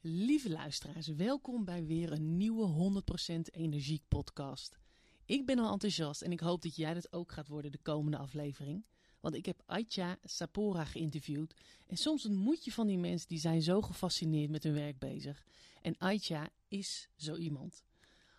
Lieve 0.00 0.50
luisteraars, 0.50 1.06
welkom 1.06 1.64
bij 1.64 1.84
weer 1.84 2.12
een 2.12 2.36
nieuwe 2.36 2.92
100% 3.28 3.40
Energiek 3.50 4.02
podcast. 4.08 4.78
Ik 5.24 5.46
ben 5.46 5.58
al 5.58 5.72
enthousiast 5.72 6.22
en 6.22 6.32
ik 6.32 6.40
hoop 6.40 6.62
dat 6.62 6.76
jij 6.76 6.94
dat 6.94 7.12
ook 7.12 7.32
gaat 7.32 7.48
worden 7.48 7.72
de 7.72 7.78
komende 7.82 8.16
aflevering. 8.16 8.84
Want 9.20 9.34
ik 9.34 9.46
heb 9.46 9.62
Aitja 9.66 10.18
Sapora 10.22 10.84
geïnterviewd. 10.84 11.54
En 11.86 11.96
soms 11.96 12.26
ontmoet 12.26 12.64
je 12.64 12.72
van 12.72 12.86
die 12.86 12.98
mensen 12.98 13.28
die 13.28 13.38
zijn 13.38 13.62
zo 13.62 13.82
gefascineerd 13.82 14.50
met 14.50 14.62
hun 14.62 14.74
werk 14.74 14.98
bezig. 14.98 15.46
En 15.82 15.98
Aitja 15.98 16.48
is 16.68 17.08
zo 17.16 17.36
iemand. 17.36 17.82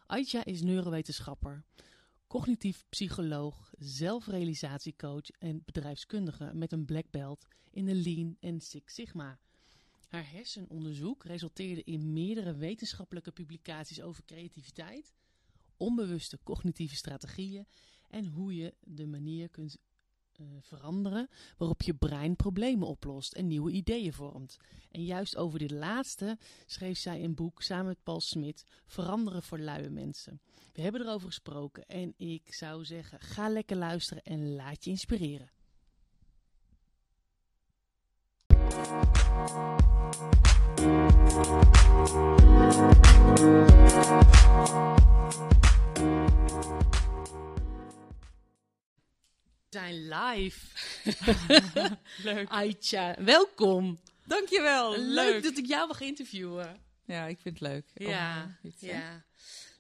Aitja 0.06 0.46
is 0.46 0.62
neurowetenschapper, 0.62 1.64
cognitief 2.28 2.86
psycholoog, 2.90 3.74
zelfrealisatiecoach 3.78 5.30
en 5.30 5.62
bedrijfskundige 5.66 6.52
met 6.54 6.72
een 6.72 6.86
black 6.86 7.12
belt 7.12 7.46
in 7.72 7.86
de 7.86 7.96
Lean 7.96 8.38
en 8.40 8.62
Six 8.62 8.94
Sigma. 8.94 9.40
Haar 10.10 10.32
hersenonderzoek 10.32 11.24
resulteerde 11.24 11.84
in 11.84 12.14
meerdere 12.14 12.56
wetenschappelijke 12.56 13.32
publicaties 13.32 14.02
over 14.02 14.26
creativiteit, 14.26 15.14
onbewuste 15.78 16.40
cognitieve 16.44 16.96
strategieën 16.96 17.68
en 18.08 18.26
hoe 18.26 18.56
je 18.56 18.74
de 18.80 19.06
manier 19.06 19.50
kunt 19.50 19.78
uh, 20.38 20.48
veranderen 20.62 21.30
waarop 21.58 21.82
je 21.82 21.94
brein 21.94 22.36
problemen 22.36 22.88
oplost 22.88 23.34
en 23.34 23.48
nieuwe 23.48 23.72
ideeën 23.72 24.14
vormt. 24.14 24.58
En 24.92 25.04
juist 25.04 25.36
over 25.36 25.60
dit 25.60 25.72
laatste 25.72 26.38
schreef 26.66 26.98
zij 26.98 27.24
een 27.24 27.36
boek 27.36 27.62
samen 27.62 27.86
met 27.86 28.04
Paul 28.04 28.22
Smit, 28.22 28.66
Veranderen 28.86 29.44
voor 29.44 29.60
luie 29.60 29.90
mensen. 29.90 30.42
We 30.74 30.82
hebben 30.82 31.02
erover 31.02 31.28
gesproken 31.28 31.86
en 31.86 32.14
ik 32.18 32.54
zou 32.54 32.86
zeggen, 32.86 33.20
ga 33.20 33.50
lekker 33.50 33.78
luisteren 33.78 34.24
en 34.24 34.56
laat 34.56 34.84
je 34.84 34.90
inspireren. 34.90 35.52
We 38.48 38.79
zijn 49.70 50.08
live. 50.08 50.68
Leuk. 52.24 52.50
Aitja, 52.50 53.16
welkom. 53.24 54.00
Dankjewel. 54.26 54.98
Leuk. 54.98 55.32
Leuk. 55.32 55.44
dat 55.44 55.58
ik 55.58 55.66
jou 55.66 55.88
mag 55.88 56.02
interviewen. 56.02 56.82
Ja, 57.06 57.26
ik 57.26 57.40
vind 57.40 57.60
het 57.60 57.70
leuk. 57.70 57.86
Ja, 57.94 58.60
eh, 58.64 58.72
ja. 58.78 59.26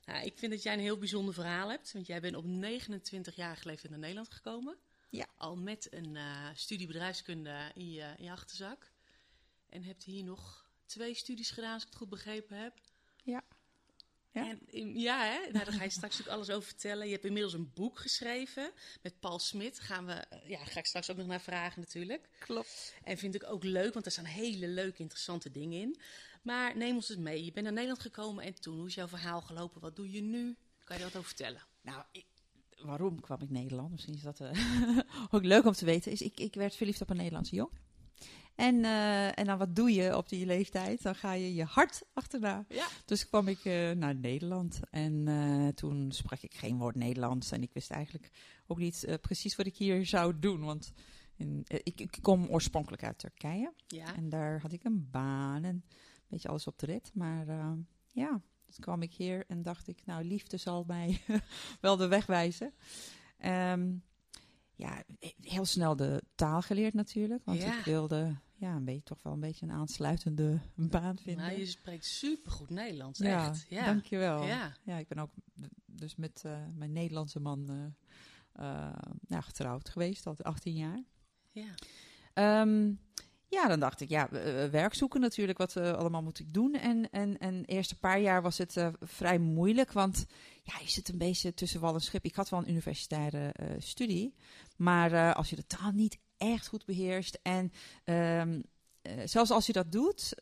Nou, 0.06 0.25
ik 0.25 0.38
vind 0.38 0.52
dat 0.52 0.64
jij 0.64 0.73
een 0.73 0.80
heel 0.80 0.97
bijzonder 0.97 1.34
verhaal 1.34 1.69
hebt. 1.69 1.91
Want 1.94 2.08
jij 2.08 2.22
bent 2.22 2.36
op 2.36 2.45
29-jarige 2.45 3.67
leeftijd 3.67 3.89
naar 3.89 4.00
Nederland 4.00 4.31
gekomen. 4.31 4.78
Ja. 5.09 5.25
Al 5.38 5.56
met 5.56 5.88
een 5.94 6.16
eh, 6.16 6.47
studie 6.53 6.88
bedrijfskunde 6.88 7.72
in 7.73 7.91
je, 7.91 8.14
in 8.17 8.23
je 8.23 8.31
achterzak. 8.31 8.89
En 9.70 9.84
hebt 9.84 10.03
hier 10.03 10.23
nog 10.23 10.70
twee 10.86 11.14
studies 11.14 11.52
gedaan, 11.52 11.73
als 11.73 11.81
ik 11.81 11.88
het 11.89 11.98
goed 11.98 12.09
begrepen 12.09 12.58
heb. 12.58 12.73
Ja. 13.23 13.44
Ja. 14.31 14.50
En, 14.72 15.00
ja, 15.00 15.23
hè? 15.25 15.52
Nou, 15.52 15.66
daar 15.66 15.73
ga 15.73 15.84
je 15.84 15.89
straks 15.89 16.20
ook 16.22 16.28
alles 16.28 16.50
over 16.50 16.67
vertellen. 16.67 17.06
Je 17.06 17.12
hebt 17.12 17.25
inmiddels 17.25 17.53
een 17.53 17.72
boek 17.73 18.00
geschreven 18.00 18.72
met 19.02 19.20
Paul 19.20 19.40
Smit. 19.40 19.80
Gaan 19.80 20.06
we, 20.06 20.12
eh, 20.14 20.50
ja, 20.50 20.66
ga 20.66 20.80
ik 20.80 20.86
straks 20.86 21.12
ook 21.12 21.17
nog 21.17 21.28
naar 21.28 21.42
vragen 21.42 21.80
natuurlijk. 21.81 22.30
Klopt. 22.40 22.95
En 23.03 23.17
vind 23.17 23.36
ik 23.36 23.44
ook 23.44 23.64
leuk, 23.64 23.94
want 23.94 24.06
er 24.06 24.12
staan 24.12 24.25
hele 24.25 24.67
leuke, 24.67 25.00
interessante 25.02 25.52
dingen 25.52 25.81
in. 25.81 26.00
Maar 26.44 26.78
neem 26.78 26.95
ons 26.95 27.09
eens 27.09 27.20
mee. 27.20 27.45
Je 27.45 27.52
bent 27.52 27.64
naar 27.66 27.73
Nederland 27.73 28.02
gekomen 28.02 28.44
en 28.44 28.53
toen, 28.62 28.78
hoe 28.78 28.88
is 28.88 28.95
jouw 28.95 29.08
verhaal 29.08 29.42
gelopen? 29.42 29.81
Wat 29.81 29.95
doe 29.95 30.12
je 30.12 30.22
nu? 30.22 30.58
Kan 30.84 30.95
je 30.97 31.02
daar 31.03 31.12
wat 31.12 31.16
over 31.22 31.28
vertellen? 31.36 31.62
Nou, 31.81 32.03
ik- 32.12 32.25
waarom 32.78 33.22
kwam 33.22 33.42
ik 33.42 33.50
Nederland? 33.50 33.92
Misschien 33.92 34.14
is 34.16 34.22
dat 34.22 34.40
eh, 34.40 34.52
ook 35.31 35.44
leuk 35.44 35.66
om 35.66 35.73
te 35.73 35.86
weten. 35.86 36.12
Is 36.12 36.22
ik, 36.22 36.40
ik 36.40 36.53
werd 36.53 36.75
verliefd 36.75 37.02
op 37.02 37.09
een 37.09 37.17
Nederlandse 37.17 37.56
jong. 37.56 37.72
En, 38.60 38.86
eh, 38.86 39.40
en 39.40 39.46
dan 39.46 39.58
wat 39.58 39.76
doe 39.76 39.94
je 39.94 40.18
op 40.18 40.30
die 40.30 40.46
leeftijd? 40.46 41.02
Dan 41.02 41.16
ga 41.16 41.34
je 41.34 41.54
je 41.54 41.64
hart 41.64 42.04
achterna. 42.14 42.66
Ja. 42.70 42.88
Dus 43.06 43.28
kwam 43.28 43.48
ik 43.48 43.66
eh, 43.66 43.92
naar 43.92 44.16
Nederland 44.16 44.80
en 44.90 45.28
eh, 45.28 45.68
toen 45.68 46.12
sprak 46.12 46.42
ik 46.42 46.54
geen 46.54 46.78
woord 46.78 46.96
Nederlands. 46.96 47.52
En 47.52 47.62
ik 47.62 47.74
wist 47.74 47.92
eigenlijk 47.92 48.31
ook 48.68 48.78
niet 48.78 49.18
precies 49.22 49.56
wat 49.56 49.66
ik 49.66 49.78
hier 49.78 50.06
zou 50.06 50.40
doen. 50.40 50.64
Want 50.64 50.92
in, 51.36 51.64
ik, 51.68 52.00
ik 52.02 52.18
kom 52.22 52.48
oorspronkelijk 52.48 53.03
uit 53.03 53.18
Turkije. 53.18 53.74
Ja. 53.88 54.16
En 54.16 54.30
daar 54.30 54.62
had 54.62 54.72
ik 54.72 54.84
een 54.84 55.08
baan 55.12 55.64
en 55.64 55.75
een 55.75 55.84
beetje 56.30 56.50
alles 56.50 56.68
op 56.68 56.80
de 56.80 56.86
rit. 56.86 57.12
Maar 57.14 57.46
ja, 58.08 58.30
toen 58.66 58.80
kwam 58.80 59.02
ik 59.02 59.14
hier 59.14 59.46
en 59.48 59.62
dacht 59.62 59.88
ik, 59.88 60.06
nou, 60.06 60.24
liefde 60.24 60.58
zal 60.58 60.84
mij 60.88 61.22
wel 61.81 61.98
de 61.98 62.08
weg 62.08 62.25
wijzen. 62.25 62.74
Ehm, 63.38 63.92
ja, 64.75 65.03
heel 65.42 65.66
snel 65.66 65.96
de 65.96 66.24
taal 66.36 66.62
geleerd 66.62 66.94
natuurlijk. 66.94 67.46
Want 67.46 67.62
Ja. 67.62 67.78
ik 67.78 67.86
wilde 67.86 68.36
ja, 68.59 68.75
een 68.75 68.86
beetje, 68.86 69.03
toch 69.03 69.24
wel 69.24 69.34
een 69.34 69.40
beetje 69.40 69.66
een 69.66 69.72
aansluitende 69.72 70.59
baan 70.75 71.18
vinden. 71.18 71.46
Nou, 71.46 71.59
je 71.59 71.66
spreekt 71.66 72.06
supergoed 72.06 72.70
Nederlands, 72.70 73.20
ja, 73.20 73.50
echt. 73.50 73.66
Ja, 73.70 73.86
dankjewel. 73.86 74.44
Ja. 74.44 74.74
Ja, 74.84 74.97
ik 74.97 75.08
ben 75.08 75.20
ook 75.20 75.31
dus 75.86 76.16
met 76.16 76.42
eh, 76.46 76.58
mijn 76.75 76.92
Nederlandse 76.92 77.40
man 77.40 77.69
eh, 77.69 77.86
eh, 78.66 78.96
nou, 79.28 79.44
getrouwd 79.44 79.90
geweest, 79.90 80.28
al 80.28 80.36
18 80.42 80.74
jaar. 80.74 81.03
ja. 81.52 81.74
Ehm, 82.34 82.94
ja, 83.48 83.68
dan 83.68 83.80
dacht 83.80 84.02
ik, 84.02 84.09
ja, 84.09 84.30
werk 84.72 84.94
zoeken 84.94 85.22
natuurlijk, 85.22 85.58
wat 85.58 85.78
allemaal 85.78 86.24
moet 86.24 86.40
ik 86.40 86.53
doen. 86.53 86.74
En, 86.74 87.09
en, 87.09 87.38
en 87.38 87.66
eerste 87.66 88.00
paar 88.00 88.19
jaar 88.19 88.42
was 88.42 88.58
het 88.58 88.92
vrij 89.00 89.40
moeilijk, 89.40 89.92
want 89.92 90.25
ja, 90.64 90.74
je 90.80 90.90
zit 90.90 91.09
een 91.09 91.18
beetje 91.18 91.53
tussen 91.53 91.80
wal 91.80 91.94
en 91.94 92.02
schip. 92.02 92.25
Ik 92.25 92.36
had 92.36 92.50
wel 92.50 92.59
een 92.59 92.69
universitaire 92.69 93.53
studie, 93.78 94.36
maar 94.75 95.34
als 95.34 95.50
je 95.50 95.56
de 95.56 95.66
taal 95.66 95.92
niet 95.92 96.19
echt 96.39 96.67
goed 96.67 96.85
beheerst 96.85 97.39
en... 97.41 97.72
ehm, 98.03 98.61
eh, 99.01 99.13
zelfs 99.25 99.51
als 99.51 99.66
je 99.66 99.73
dat 99.73 99.91
doet, 99.91 100.33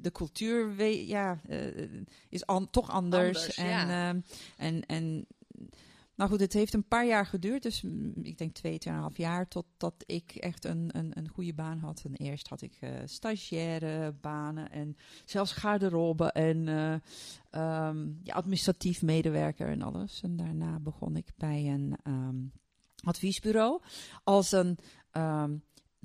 de 0.00 0.10
cultuur 0.12 0.76
we- 0.76 1.06
ja, 1.06 1.40
eh, 1.48 1.88
is 2.28 2.46
an- 2.46 2.70
toch 2.70 2.90
anders. 2.90 3.38
Anders, 3.38 3.56
en, 3.56 3.66
ja. 3.68 4.08
ehm, 4.08 4.20
en, 4.56 4.86
en 4.86 5.26
nou 6.14 6.30
goed, 6.30 6.40
het 6.40 6.52
heeft 6.52 6.74
een 6.74 6.88
paar 6.88 7.06
jaar 7.06 7.26
geduurd. 7.26 7.62
Dus 7.62 7.82
mm, 7.82 8.12
ik 8.22 8.38
denk 8.38 8.54
twee, 8.54 8.78
tweeënhalf 8.78 9.16
jaar 9.16 9.48
totdat 9.48 9.94
ik 10.06 10.34
echt 10.34 10.64
een, 10.64 10.90
een, 10.92 11.10
een 11.18 11.28
goede 11.28 11.54
baan 11.54 11.78
had. 11.78 12.02
En 12.04 12.14
eerst 12.14 12.48
had 12.48 12.62
ik 12.62 12.76
eh 12.80 12.90
stagiaire 13.04 14.12
banen 14.20 14.70
en 14.70 14.96
zelfs 15.24 15.52
garderobe 15.52 16.32
en 16.32 16.68
eh, 16.68 16.92
ehm, 17.50 18.06
ja, 18.22 18.34
administratief 18.34 19.02
medewerker 19.02 19.68
en 19.68 19.82
alles. 19.82 20.20
En 20.22 20.36
daarna 20.36 20.78
begon 20.78 21.16
ik 21.16 21.26
bij 21.36 21.66
een 21.66 21.96
adviesbureau 23.04 23.80
als 24.24 24.52
een 24.52 24.78
ehm, 25.12 25.56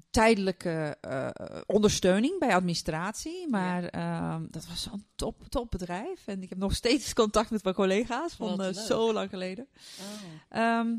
tijdelijke 0.09 0.97
eh, 1.01 1.29
ondersteuning 1.65 2.39
bij 2.39 2.55
administratie. 2.55 3.49
Maar 3.49 3.83
ehm, 3.83 4.45
dat 4.49 4.67
was 4.67 4.81
zo'n 4.81 5.05
top, 5.15 5.43
top 5.49 5.71
bedrijf. 5.71 6.27
En 6.27 6.41
ik 6.43 6.49
heb 6.49 6.57
nog 6.57 6.75
steeds 6.75 7.13
contact 7.13 7.49
met 7.49 7.63
mijn 7.63 7.75
collega's 7.75 8.33
van 8.33 8.61
eh, 8.61 8.73
zo 8.73 9.13
lang 9.13 9.29
geleden. 9.29 9.67
Oh. 9.99 10.59
Ehm, 10.61 10.95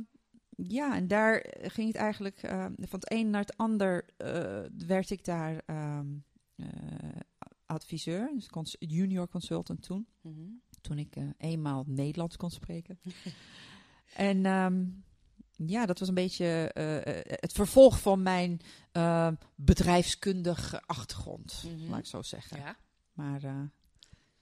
ja, 0.56 0.96
en 0.96 1.08
daar 1.08 1.44
ging 1.60 1.86
het 1.86 1.96
eigenlijk 1.96 2.38
van 2.76 2.98
het 3.00 3.12
een 3.12 3.30
naar 3.30 3.41
het 3.41 3.56
ander. 3.56 4.04
eh, 4.16 4.60
werd 4.86 5.10
ik 5.10 5.25
daar 5.25 5.64
adviseur, 7.66 8.30
dus 8.34 8.48
cons- 8.48 8.76
junior 8.78 9.28
consultant 9.28 9.82
toen. 9.82 10.06
Mhm. 10.22 10.40
Toen 10.80 10.98
ik 10.98 11.16
eenmaal 11.38 11.84
Nederlands 11.86 12.36
kon 12.36 12.50
spreken. 12.50 12.98
en 14.14 14.44
ja, 15.66 15.86
dat 15.86 15.98
was 15.98 16.08
een 16.08 16.14
beetje 16.14 16.70
eh, 16.74 16.96
eh, 16.96 17.24
het 17.24 17.52
vervolg 17.52 17.98
van 18.00 18.22
mijn 18.22 18.60
eh, 18.92 19.28
bedrijfskundige 19.54 20.82
achtergrond, 20.86 21.62
Mhm. 21.64 21.91
laat 21.91 21.98
ik 21.98 22.06
zo 22.06 22.22
zeggen. 22.22 22.56
Ja, 22.58 22.76
Maar 23.12 23.42
eh, 23.44 23.50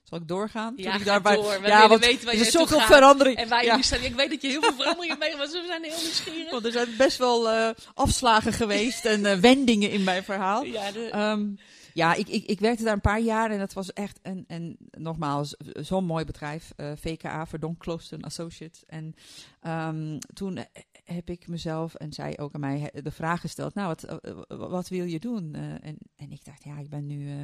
zal 0.02 0.18
ik 0.18 0.28
doorgaan? 0.28 0.72
Ja 0.76 0.94
ik 0.94 1.04
daarbij- 1.04 1.34
door. 1.34 1.44
We 1.60 1.66
ja, 1.66 1.74
willen 1.74 1.88
want 1.88 2.04
weten 2.04 2.24
waar 2.24 2.32
er 2.34 2.40
je 2.40 2.46
is 2.46 2.52
zoveel 2.52 2.80
verandering. 2.80 3.36
En 3.36 3.48
waar 3.48 3.60
je 3.60 3.66
Ja. 3.66 3.76
nu 3.76 3.82
staat. 3.82 4.02
Ik 4.02 4.14
weet 4.14 4.30
dat 4.30 4.42
je 4.42 4.48
heel 4.48 4.62
veel 4.62 4.72
veranderingen 4.74 5.18
mee 5.18 5.36
maar 5.36 5.46
we 5.46 5.64
zijn 5.66 5.82
heel 5.82 6.00
nieuwsgierig. 6.02 6.50
Want 6.50 6.64
er 6.64 6.72
zijn 6.72 6.96
best 6.96 7.18
wel 7.18 7.48
afslagen 7.94 8.52
geweest 8.52 9.04
en 9.04 9.40
wendingen 9.40 9.90
in 9.90 10.04
mijn 10.04 10.24
verhaal. 10.24 10.64
Ja, 10.64 10.92
de, 10.92 11.08
Ehm, 11.10 11.46
ja, 11.94 12.14
ik, 12.14 12.28
ik, 12.28 12.44
ik 12.44 12.60
werkte 12.60 12.84
daar 12.84 12.92
een 12.92 13.00
paar 13.00 13.20
jaar 13.20 13.50
en 13.50 13.58
dat 13.58 13.72
was 13.72 13.92
echt 13.92 14.18
een, 14.22 14.44
en 14.48 14.76
nogmaals, 14.90 15.54
zo'n 15.72 16.04
mooi 16.04 16.24
bedrijf. 16.24 16.72
eh, 16.76 16.92
VKA, 17.00 17.46
Verdonk 17.46 17.78
Klooster 17.78 18.20
Associates. 18.20 18.82
En 18.86 19.14
ehm, 19.60 20.18
toen 20.34 20.58
heb 21.06 21.30
ik 21.30 21.48
mezelf 21.48 21.94
en 21.94 22.12
zij 22.12 22.38
ook 22.38 22.54
aan 22.54 22.60
mij 22.60 22.78
he- 22.78 23.02
de 23.02 23.10
vraag 23.10 23.40
gesteld: 23.40 23.74
Nou, 23.74 23.88
wat, 23.88 24.02
eh, 24.02 24.42
wat 24.48 24.88
wil 24.88 25.04
je 25.04 25.20
doen? 25.20 25.54
Eh, 25.54 25.62
en, 25.70 25.98
en 26.16 26.30
ik 26.32 26.44
dacht, 26.44 26.64
ja, 26.64 26.78
ik 26.78 26.88
ben 26.88 27.06
nu 27.06 27.28
eh, 27.30 27.42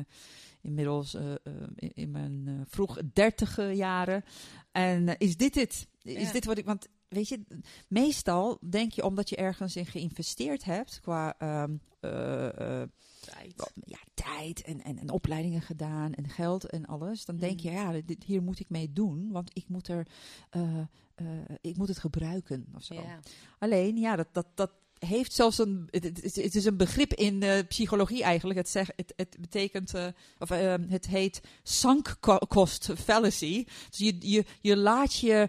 inmiddels 0.60 1.14
eh, 1.14 1.32
eh, 1.32 1.36
in, 1.76 1.92
in 1.94 2.10
mijn 2.10 2.44
eh, 2.46 2.54
vroeg 2.66 2.98
dertige 3.12 3.62
jaren. 3.62 4.24
En 4.72 5.08
eh, 5.08 5.14
is 5.18 5.36
dit 5.36 5.54
het? 5.54 5.86
Is 6.02 6.22
Ja. 6.26 6.32
dit 6.32 6.44
wat 6.44 6.58
ik. 6.58 6.64
Want 6.64 6.88
weet 7.08 7.28
je, 7.28 7.40
meestal 7.88 8.58
denk 8.70 8.92
je 8.92 9.04
omdat 9.04 9.28
je 9.28 9.36
ergens 9.36 9.76
in 9.76 9.86
geïnvesteerd 9.86 10.64
hebt 10.64 11.00
qua. 11.00 11.34
ehm, 11.38 11.76
eh, 12.00 12.80
eh, 12.82 12.88
tijd. 13.22 13.70
ja, 13.84 13.98
tijd 14.14 14.62
en, 14.62 14.82
en, 14.84 14.98
en 14.98 15.10
opleidingen 15.10 15.62
gedaan 15.62 16.12
en 16.14 16.28
geld 16.28 16.64
en 16.64 16.86
alles. 16.86 17.24
Dan 17.24 17.36
denk 17.36 17.60
je, 17.60 17.70
Mhm. 17.70 17.78
ja, 17.78 18.00
dit, 18.04 18.24
hier 18.24 18.42
moet 18.42 18.60
ik 18.60 18.68
mee 18.68 18.92
doen, 18.92 19.28
want 19.30 19.50
ik 19.56 19.64
moet, 19.68 19.88
er, 19.88 20.06
eh, 20.50 20.78
eh, 21.14 21.26
ik 21.60 21.76
moet 21.76 21.88
het 21.88 21.98
gebruiken 21.98 22.66
of 22.76 22.82
zo. 22.82 22.94
Ja. 22.94 23.20
Alleen, 23.58 23.96
ja, 23.96 24.16
dat, 24.16 24.28
dat, 24.32 24.46
dat 24.54 24.70
heeft 24.98 25.32
zelfs 25.32 25.58
een. 25.58 25.88
Het, 25.90 26.04
het 26.04 26.22
is- 26.22 26.36
het 26.44 26.54
is 26.54 26.64
een 26.64 26.76
begrip 26.76 27.12
in 27.14 27.42
eh, 27.42 27.58
psychologie 27.68 28.22
eigenlijk. 28.22 28.58
Het, 28.58 28.68
zeg, 28.68 28.90
het, 28.96 29.12
het 29.16 29.36
betekent. 29.40 29.92
of 30.38 30.50
eh, 30.50 30.74
het 30.88 31.06
heet 31.06 31.40
sunk 31.62 32.16
co- 32.20 32.38
cost 32.38 32.90
fallacy. 32.96 33.64
Dus 33.90 33.98
je, 33.98 34.16
je, 34.20 34.44
je 34.60 34.76
laat 34.76 35.14
je 35.18 35.48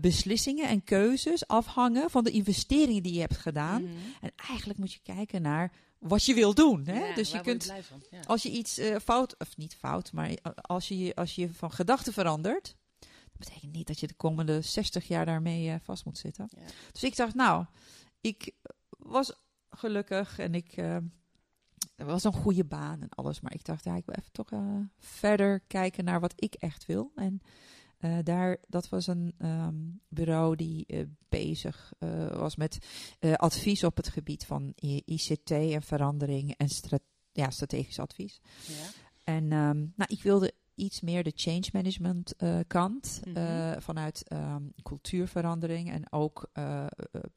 beslissingen 0.00 0.68
en 0.68 0.84
keuzes 0.84 1.46
afhangen 1.46 2.10
van 2.10 2.24
de 2.24 2.30
investeringen 2.30 3.02
die 3.02 3.12
je 3.12 3.20
hebt 3.20 3.36
gedaan. 3.36 3.82
Mhm. 3.82 3.92
En 4.20 4.30
eigenlijk 4.48 4.78
moet 4.78 4.92
je 4.92 5.00
kijken 5.02 5.42
naar 5.42 5.72
wat 6.08 6.24
je 6.24 6.34
wil 6.34 6.54
doen. 6.54 6.86
Hè? 6.86 7.06
Ja, 7.08 7.14
dus 7.14 7.30
je 7.30 7.40
kunt. 7.40 7.72
Ja. 8.10 8.20
Als 8.26 8.42
je 8.42 8.50
iets 8.50 8.78
eh, 8.78 8.96
fout, 8.98 9.34
of 9.38 9.56
niet 9.56 9.74
fout, 9.76 10.12
maar 10.12 10.30
als 10.60 10.88
je, 10.88 11.14
als 11.14 11.34
je 11.34 11.52
van 11.52 11.70
gedachten 11.72 12.12
verandert, 12.12 12.76
dat 12.98 13.38
betekent 13.38 13.72
niet 13.72 13.86
dat 13.86 14.00
je 14.00 14.06
de 14.06 14.14
komende 14.14 14.60
60 14.60 15.08
jaar 15.08 15.26
daarmee 15.26 15.70
eh, 15.70 15.76
vast 15.82 16.04
moet 16.04 16.18
zitten. 16.18 16.48
Ja. 16.56 16.62
Dus 16.92 17.02
ik 17.04 17.16
dacht, 17.16 17.34
nou, 17.34 17.64
ik 18.20 18.52
was 18.88 19.32
gelukkig 19.70 20.38
en 20.38 20.54
ik. 20.54 20.72
eh, 20.72 20.96
er 21.96 22.04
was 22.06 22.24
een 22.24 22.32
goede 22.32 22.64
baan 22.64 23.02
en 23.02 23.08
alles, 23.08 23.40
maar 23.40 23.54
ik 23.54 23.64
dacht, 23.64 23.84
ja, 23.84 23.96
ik 23.96 24.04
wil 24.06 24.14
even 24.14 24.32
toch 24.32 24.50
eh, 24.50 24.76
verder 24.98 25.60
kijken 25.66 26.04
naar 26.04 26.20
wat 26.20 26.32
ik 26.36 26.54
echt 26.54 26.86
wil. 26.86 27.12
En 27.14 27.40
eh, 28.04 28.18
daar, 28.22 28.56
dat 28.68 28.88
was 28.88 29.06
een 29.06 29.34
ehm, 29.38 29.74
bureau 30.08 30.56
die 30.56 30.86
eh, 30.86 31.00
bezig 31.28 31.92
eh, 31.98 32.26
was 32.26 32.56
met 32.56 32.78
advies 33.36 33.84
op 33.84 33.96
het 33.96 34.08
gebied 34.08 34.46
van 34.46 34.72
ICT 35.04 35.50
en 35.50 35.82
verandering 35.82 36.54
en 36.56 36.68
ja, 37.32 37.50
strategisch 37.50 37.98
advies. 37.98 38.40
Ja. 38.66 38.86
En 39.24 39.52
ehm, 39.52 39.78
nou, 39.94 40.06
ik 40.06 40.22
wilde 40.22 40.52
iets 40.74 41.00
meer 41.00 41.22
de 41.22 41.32
change 41.34 41.68
management 41.72 42.34
kant 42.66 43.20
Mhm. 43.24 43.80
vanuit 43.80 44.28
ehm, 44.28 44.62
cultuurverandering 44.82 45.90
en 45.90 46.12
ook 46.12 46.50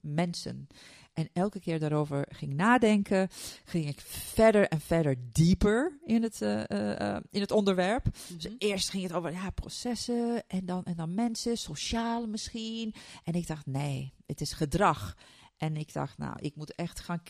mensen. 0.02 0.68
En 1.18 1.30
elke 1.34 1.60
keer 1.60 1.80
daarover 1.80 2.26
ging 2.30 2.54
nadenken, 2.54 3.30
ging 3.64 3.88
ik 3.88 4.02
verder 4.02 4.68
en 4.68 4.82
verder 4.82 5.16
dieper 5.32 6.00
in 6.06 6.24
het, 6.24 6.42
eh, 6.42 6.70
eh, 6.70 7.16
eh, 7.16 7.24
in 7.30 7.42
het 7.42 7.52
onderwerp. 7.52 8.04
Dus 8.28 8.46
Mhm. 8.46 8.56
eerst 8.58 8.90
ging 8.90 9.04
het 9.04 9.14
over 9.14 9.32
ja, 9.32 9.50
processen 9.50 10.44
en 10.48 10.66
dan, 10.66 10.84
en 10.84 10.96
dan 10.96 11.14
mensen, 11.14 11.58
sociaal 11.58 12.28
misschien. 12.28 12.94
En 13.24 13.34
ik 13.34 13.48
dacht, 13.48 13.66
nee, 13.66 14.14
het 14.26 14.42
is 14.42 14.54
gedrag. 14.54 15.18
En 15.58 15.78
ik 15.78 15.94
dacht, 15.94 16.18
nou, 16.18 16.36
ik 16.40 16.56
moet 16.56 16.76
echt 16.76 17.00
gaan 17.00 17.22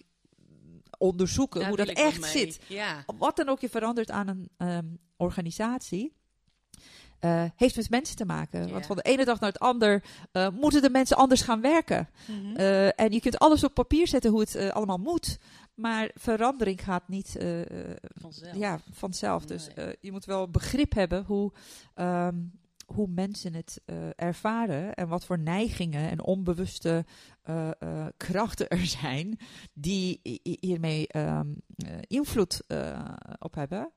onderzoeken 0.97 1.67
hoe 1.67 1.77
dat 1.77 1.87
echt 1.87 2.25
zit. 2.25 2.59
Ja. 2.67 3.03
Wat 3.17 3.35
dan 3.35 3.49
ook 3.49 3.59
je 3.59 3.69
verandert 3.69 4.11
aan 4.11 4.27
een 4.27 4.49
ehm, 4.57 4.85
organisatie. 5.17 6.16
Eh, 7.19 7.43
heeft 7.55 7.75
met 7.75 7.89
mensen 7.89 8.15
te 8.15 8.25
maken. 8.25 8.71
Want 8.71 8.85
van 8.85 8.95
de 8.95 9.01
ene 9.01 9.25
dag 9.25 9.39
naar 9.39 9.49
het 9.49 9.59
ander 9.59 10.03
eh, 10.31 10.49
moeten 10.49 10.81
de 10.81 10.89
mensen 10.89 11.17
anders 11.17 11.41
gaan 11.41 11.61
werken. 11.61 12.09
Mhm. 12.27 12.55
Eh, 12.55 12.99
en 12.99 13.11
je 13.11 13.19
kunt 13.21 13.39
alles 13.39 13.63
op 13.63 13.73
papier 13.73 14.07
zetten 14.07 14.31
hoe 14.31 14.39
het 14.39 14.55
allemaal 14.71 14.97
moet. 14.97 15.37
Maar 15.73 16.11
verandering 16.15 16.83
gaat 16.83 17.07
niet 17.07 17.35
Vanzelf. 18.19 18.55
ja, 18.55 18.79
vanzelf. 18.91 19.45
Dus 19.45 19.67
Nee. 19.75 19.95
je 20.01 20.11
moet 20.11 20.25
wel 20.25 20.49
begrip 20.49 20.93
hebben 20.93 21.23
hoe, 21.23 21.51
ehm, 21.93 22.35
hoe 22.85 23.07
mensen 23.07 23.53
het 23.53 23.81
ervaren. 24.15 24.93
En 24.93 25.07
wat 25.07 25.25
voor 25.25 25.39
neigingen 25.39 26.09
en 26.09 26.23
onbewuste 26.23 27.05
krachten 28.17 28.67
er 28.69 28.85
zijn. 28.85 29.39
Die 29.73 30.19
hi- 30.23 30.39
hi- 30.43 30.57
hiermee 30.59 31.07
ehm, 31.07 31.47
eh, 31.75 31.91
invloed 32.07 32.61
op 33.39 33.55
hebben. 33.55 33.91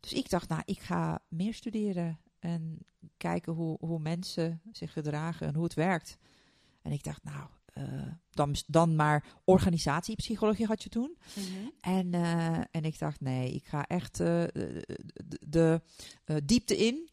Dus 0.00 0.12
ik 0.12 0.30
dacht, 0.30 0.48
nou, 0.48 0.62
ik 0.64 0.78
ga 0.80 1.18
meer 1.28 1.54
studeren. 1.54 2.18
En 2.38 2.78
kijken 3.16 3.52
hoe, 3.52 3.76
hoe 3.80 3.98
mensen 3.98 4.60
zich 4.72 4.92
gedragen 4.92 5.46
en 5.46 5.54
hoe 5.54 5.64
het 5.64 5.74
werkt. 5.74 6.18
En 6.82 6.92
ik 6.92 7.04
dacht, 7.04 7.24
nou, 7.24 7.48
eh, 7.72 8.12
dan, 8.30 8.54
dan 8.66 8.96
maar 8.96 9.24
organisatiepsychologie 9.44 10.66
had 10.66 10.82
je 10.82 10.88
toen. 10.88 11.16
Mhm. 11.34 11.68
En, 11.80 12.14
eh, 12.14 12.58
en 12.70 12.84
ik 12.84 12.98
dacht, 12.98 13.20
nee, 13.20 13.52
ik 13.52 13.66
ga 13.66 13.86
echt 13.86 14.20
eh, 14.20 14.44
de, 15.48 15.80
diepte 16.44 16.76
in, 16.76 17.10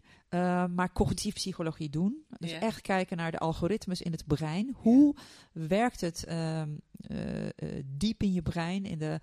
maar 0.76 0.94
cognitieve 0.94 1.38
psychologie 1.38 1.90
doen. 1.90 2.26
Dus 2.40 2.52
echt 2.52 2.82
kijken 2.82 3.18
naar 3.18 3.32
de 3.32 3.40
algoritmes 3.40 4.02
in 4.02 4.12
het 4.12 4.26
brein. 4.26 4.76
Hoe 4.78 5.16
werkt 5.52 6.02
het 6.02 6.24
ehm, 6.24 6.70
eh, 7.08 7.46
eh, 7.46 7.84
diep 7.86 8.24
in 8.24 8.34
je 8.34 8.42
brein, 8.42 8.86
in 8.86 8.98
de 8.98 9.20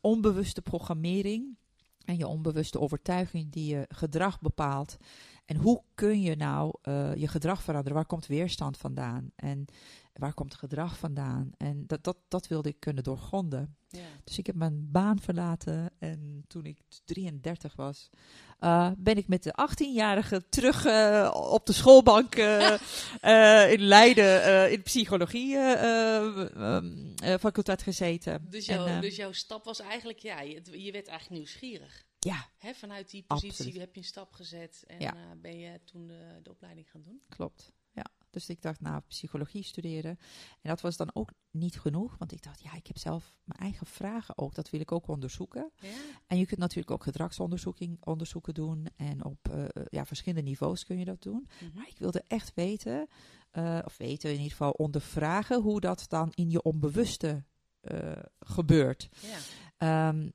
onbewuste 0.00 0.62
programmering 0.62 1.56
en 2.08 2.16
je 2.16 2.26
onbewuste 2.26 2.80
overtuiging 2.80 3.52
die 3.52 3.74
je 3.74 3.86
gedrag 3.88 4.40
bepaalt. 4.40 4.96
En 5.44 5.56
hoe 5.56 5.82
kun 5.94 6.20
je 6.20 6.36
nou 6.36 6.72
eh, 6.82 7.14
je 7.14 7.28
gedrag 7.28 7.62
veranderen? 7.62 7.96
Waar 7.96 8.06
komt 8.06 8.26
weerstand 8.26 8.76
vandaan? 8.76 9.30
En 9.36 9.64
waar 10.18 10.34
komt 10.34 10.54
gedrag 10.54 10.98
vandaan? 10.98 11.50
En 11.56 11.86
dat, 11.86 12.04
dat, 12.04 12.16
dat 12.28 12.46
wilde 12.46 12.68
ik 12.68 12.80
kunnen 12.80 13.02
doorgronden. 13.04 13.76
Ja. 13.88 14.00
Dus 14.24 14.38
ik 14.38 14.46
heb 14.46 14.54
mijn 14.56 14.90
baan 14.90 15.20
verlaten 15.20 15.90
en 15.98 16.44
toen 16.46 16.64
ik 16.66 16.78
33 17.04 17.76
was, 17.76 18.10
eh, 18.58 18.90
ben 18.98 19.16
ik 19.16 19.28
met 19.28 19.42
de 19.42 19.54
18-jarige 19.70 20.48
terug 20.48 20.84
eh, 20.84 21.30
op 21.52 21.66
de 21.66 21.72
schoolbank 21.72 22.34
eh, 22.34 23.72
in 23.72 23.80
Leiden 23.80 24.72
in 24.72 24.82
psychologie 24.82 25.56
eh, 25.58 27.34
faculteit 27.40 27.82
gezeten. 27.82 28.46
Dus, 28.50 28.66
En, 28.66 28.86
eh, 28.86 29.00
dus 29.00 29.16
jouw 29.16 29.32
stap 29.32 29.64
was 29.64 29.80
eigenlijk, 29.80 30.18
ja, 30.18 30.40
je, 30.40 30.82
je 30.84 30.92
werd 30.92 31.06
eigenlijk 31.08 31.30
nieuwsgierig. 31.30 32.04
ja, 32.18 32.48
Hè, 32.58 32.74
vanuit 32.74 33.10
die 33.10 33.24
positie 33.26 33.50
Absoluut. 33.50 33.76
heb 33.80 33.94
je 33.94 34.00
een 34.00 34.06
stap 34.06 34.32
gezet 34.32 34.84
en 34.86 35.00
Ja. 35.00 35.14
ben 35.40 35.58
je 35.58 35.80
toen 35.84 36.06
de, 36.06 36.40
de 36.42 36.50
opleiding 36.50 36.90
gaan 36.90 37.02
doen. 37.02 37.20
klopt. 37.28 37.72
Dus 38.30 38.48
ik 38.48 38.62
dacht, 38.62 38.80
nou, 38.80 39.02
psychologie 39.08 39.62
studeren. 39.62 40.18
En 40.60 40.70
dat 40.70 40.80
was 40.80 40.96
dan 40.96 41.10
ook 41.12 41.30
niet 41.50 41.80
genoeg, 41.80 42.16
want 42.18 42.32
ik 42.32 42.42
dacht, 42.42 42.62
ja, 42.62 42.74
ik 42.74 42.86
heb 42.86 42.98
zelf 42.98 43.34
mijn 43.44 43.60
eigen 43.60 43.86
vragen 43.86 44.38
ook. 44.38 44.54
Dat 44.54 44.70
wil 44.70 44.80
ik 44.80 44.92
ook 44.92 45.08
onderzoeken. 45.08 45.70
Ja. 45.80 45.88
En 46.26 46.38
je 46.38 46.46
kunt 46.46 46.60
natuurlijk 46.60 46.90
ook 46.90 47.02
gedragsonderzoeking 47.02 47.96
onderzoeken 48.04 48.54
doen. 48.54 48.86
En 48.96 49.24
op 49.24 49.48
eh, 49.48 49.64
ja, 49.88 50.06
verschillende 50.06 50.48
niveaus 50.48 50.84
kun 50.84 50.98
je 50.98 51.04
dat 51.04 51.22
doen. 51.22 51.48
Mhm. 51.60 51.74
Maar 51.74 51.88
ik 51.88 51.98
wilde 51.98 52.24
echt 52.26 52.52
weten, 52.54 53.08
eh, 53.50 53.78
of 53.84 53.96
weten 53.96 54.28
in 54.28 54.36
ieder 54.36 54.50
geval 54.50 54.70
ondervragen, 54.70 55.60
hoe 55.60 55.80
dat 55.80 56.04
dan 56.08 56.32
in 56.34 56.50
je 56.50 56.62
onbewuste 56.62 57.44
eh, 57.80 58.12
gebeurt. 58.40 59.08
Ja. 59.20 59.38
Ehm, 59.78 60.28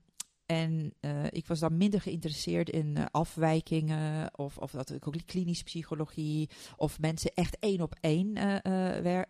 en 0.54 0.94
eh, 1.00 1.26
ik 1.30 1.48
was 1.48 1.60
dan 1.60 1.78
minder 1.78 2.02
geïnteresseerd 2.02 2.70
in 2.70 2.98
eh, 2.98 3.06
afwijkingen, 3.12 4.38
of, 4.38 4.58
of 4.58 4.72
dat 4.72 4.92
ik 4.92 5.08
ook 5.08 5.16
klinische 5.26 5.64
psychologie, 5.64 6.50
of 6.76 7.00
mensen 7.00 7.32
echt 7.34 7.58
één 7.60 7.82
op 7.82 7.96
één 8.00 8.36
eh, 8.36 9.02
wer- 9.02 9.28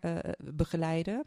begeleiden. 0.54 1.26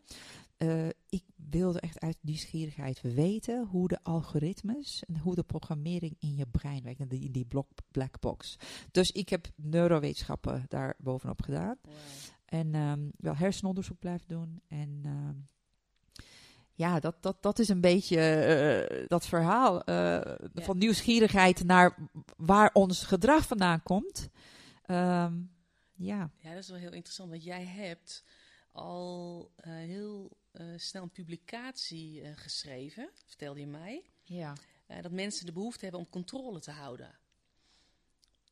Ik 1.10 1.24
wilde 1.36 1.80
echt 1.80 2.00
uit 2.00 2.18
nieuwsgierigheid 2.22 3.02
weten 3.02 3.66
hoe 3.66 3.88
de 3.88 4.00
algoritmes 4.04 5.04
en 5.08 5.18
hoe 5.18 5.36
de 5.36 5.44
programmering 5.44 6.16
in 6.20 6.36
je 6.36 6.46
brein 6.46 6.84
werkt, 6.84 7.00
in 7.00 7.08
die, 7.08 7.24
in 7.24 7.32
die 7.32 7.46
blok, 7.46 7.68
black 7.92 8.20
box. 8.20 8.58
Dus 8.92 9.10
ik 9.10 9.30
heb 9.30 9.48
neurowetenschappen 9.56 10.66
daar 10.68 10.96
bovenop 10.98 11.42
gedaan. 11.42 11.78
En 12.46 12.76
ehm, 12.76 13.10
wel 13.18 13.36
hersenonderzoek 13.36 14.00
blijven 14.00 14.28
doen. 14.28 14.62
En 14.68 15.00
ehm, 15.04 15.36
ja, 16.78 17.00
dat, 17.00 17.16
dat, 17.22 17.42
dat 17.42 17.60
is 17.60 17.70
een 17.70 17.82
beetje 17.82 18.20
eh, 18.20 19.08
dat 19.08 19.28
verhaal 19.28 19.84
eh, 19.84 20.36
van 20.54 20.78
nieuwsgierigheid 20.78 21.64
naar 21.64 21.96
waar 22.36 22.70
ons 22.74 23.04
gedrag 23.04 23.48
vandaan 23.48 23.84
komt. 23.84 24.30
Ehm, 24.86 25.34
ja, 25.96 26.32
Ja, 26.38 26.50
dat 26.50 26.64
is 26.64 26.70
wel 26.70 26.78
heel 26.78 26.94
interessant, 26.94 27.30
want 27.30 27.44
jij 27.44 27.66
hebt 27.66 28.24
al 28.72 29.52
eh, 29.56 29.72
heel 29.74 30.38
snel 30.76 31.04
een 31.04 31.10
publicatie 31.10 32.24
geschreven, 32.36 33.10
vertelde 33.26 33.60
je 33.60 33.68
mij. 33.68 34.04
ja. 34.24 34.54
dat 35.02 35.12
mensen 35.12 35.46
de 35.46 35.52
behoefte 35.52 35.84
hebben 35.84 36.02
om 36.02 36.10
controle 36.10 36.60
te 36.60 36.72
houden. 36.72 37.20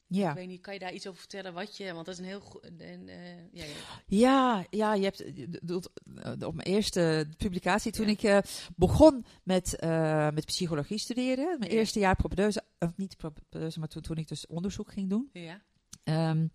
Ja. 0.07 0.29
Ik 0.29 0.35
weet 0.35 0.47
niet, 0.47 0.61
kan 0.61 0.73
je 0.73 0.79
daar 0.79 0.93
iets 0.93 1.07
over 1.07 1.19
vertellen 1.19 1.53
wat 1.53 1.77
je, 1.77 1.93
want 1.93 2.05
dat 2.05 2.13
is 2.13 2.19
een 2.19 2.25
heel 2.27 2.39
goed, 2.39 2.61
en, 2.77 3.07
eh, 3.07 3.37
ja, 3.51 3.63
ja. 3.63 3.73
Ja, 4.07 4.65
ja, 4.69 4.93
je 4.93 5.03
hebt 5.03 5.49
bedoelt, 5.61 5.89
eh, 6.23 6.31
op 6.47 6.55
mijn 6.55 6.67
eerste 6.67 7.27
publicatie, 7.37 7.91
toen 7.91 8.05
Ja. 8.05 8.11
ik 8.11 8.23
eh, 8.23 8.37
begon 8.75 9.25
met, 9.43 9.75
eh, 9.75 10.29
met 10.29 10.45
psychologie 10.45 10.97
studeren, 10.97 11.59
mijn 11.59 11.71
eerste 11.71 11.99
jaar 11.99 12.15
propedeuse, 12.15 12.63
of 12.79 12.97
niet 12.97 13.17
propedeuse, 13.17 13.79
maar 13.79 13.87
toen, 13.87 14.01
toen 14.01 14.17
ik 14.17 14.27
dus 14.27 14.47
onderzoek 14.47 14.91
ging 14.91 15.09
doen, 15.09 15.29
ja. 15.33 15.61
ehm, 16.03 16.47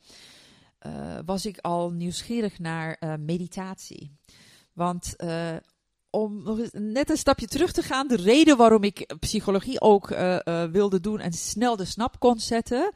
eh, 0.78 1.18
was 1.24 1.46
ik 1.46 1.58
al 1.58 1.90
nieuwsgierig 1.92 2.58
naar 2.58 2.96
eh, 2.98 3.14
meditatie. 3.16 4.16
Want 4.72 5.16
eh, 5.16 5.56
om 6.10 6.42
nog 6.42 6.58
eens 6.58 6.70
net 6.72 7.10
een 7.10 7.16
stapje 7.16 7.46
terug 7.46 7.72
te 7.72 7.82
gaan, 7.82 8.08
de 8.08 8.16
reden 8.16 8.56
waarom 8.56 8.82
ik 8.82 9.14
psychologie 9.20 9.80
ook 9.80 10.10
eh, 10.10 10.46
eh, 10.46 10.70
wilde 10.70 11.00
doen 11.00 11.20
en 11.20 11.32
snel 11.32 11.76
de 11.76 11.84
snap 11.84 12.18
kon 12.18 12.38
zetten, 12.38 12.92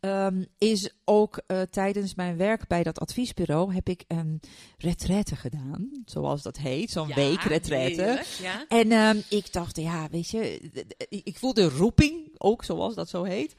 ehm, 0.00 0.44
is 0.58 0.90
ook 1.04 1.40
eh, 1.46 1.60
tijdens 1.70 2.14
mijn 2.14 2.36
werk 2.36 2.66
bij 2.66 2.82
dat 2.82 3.00
adviesbureau 3.00 3.74
heb 3.74 3.88
ik 3.88 4.04
een 4.08 4.40
retraite 4.78 5.36
gedaan, 5.36 5.90
zoals 6.04 6.42
dat 6.42 6.56
heet, 6.56 6.90
zo'n 6.90 7.08
Ja, 7.08 7.14
week 7.14 7.40
retraite. 7.42 8.22
Ja. 8.42 8.64
En 8.68 8.92
ehm, 8.92 9.18
ik 9.28 9.52
dacht, 9.52 9.76
ja, 9.76 10.08
weet 10.10 10.30
je, 10.30 10.60
ik 11.08 11.38
voelde 11.38 11.68
roeping, 11.68 12.34
ook 12.38 12.64
zoals 12.64 12.94
dat 12.94 13.08
zo 13.08 13.22
heet. 13.22 13.54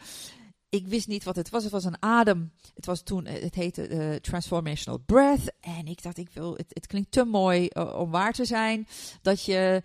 Ik 0.76 0.88
wist 0.88 1.08
niet 1.08 1.24
wat 1.24 1.36
het 1.36 1.50
was. 1.50 1.64
Het 1.64 1.72
was 1.72 1.84
een 1.84 2.02
adem. 2.02 2.52
Het 2.76 2.86
was 2.86 3.02
toen, 3.02 3.26
eh, 3.26 3.42
het 3.42 3.56
heette 3.56 3.88
eh, 3.88 4.16
Transformational 4.16 5.00
Breath. 5.00 5.54
En 5.60 5.88
ik 5.88 6.04
dacht, 6.04 6.18
ik 6.18 6.30
wil, 6.34 6.54
het, 6.56 6.66
het 6.70 6.88
klinkt 6.88 7.12
te 7.12 7.24
mooi 7.24 7.68
eh, 7.68 8.00
om 8.00 8.12
waar 8.12 8.34
te 8.34 8.46
zijn. 8.46 8.88
Dat 9.22 9.46
je, 9.46 9.82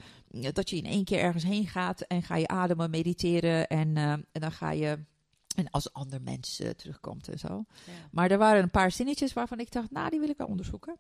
dat 0.53 0.71
je 0.71 0.77
in 0.77 0.85
één 0.85 1.05
keer 1.05 1.19
ergens 1.19 1.45
heen 1.45 1.67
gaat 1.67 2.01
en 2.01 2.23
ga 2.23 2.37
je 2.37 2.49
ademen, 2.49 2.91
mediteren. 2.91 3.69
En, 3.69 3.97
en 3.97 4.41
dan 4.41 4.53
ga 4.53 4.71
je. 4.71 4.99
En 5.57 5.71
als 5.71 5.93
ander 5.93 6.23
mens 6.23 6.63
terugkomt 6.77 7.29
en 7.29 7.39
zo. 7.39 7.65
Ja. 7.87 7.93
Maar 8.11 8.31
er 8.31 8.39
waren 8.39 8.63
een 8.63 8.71
paar 8.71 8.93
zinnetjes 8.93 9.33
waarvan 9.33 9.59
ik 9.59 9.73
dacht, 9.73 9.91
nou, 9.91 10.11
die 10.11 10.21
wil 10.21 10.29
ik 10.29 10.37
wel 10.37 10.47
onderzoeken. 10.47 10.99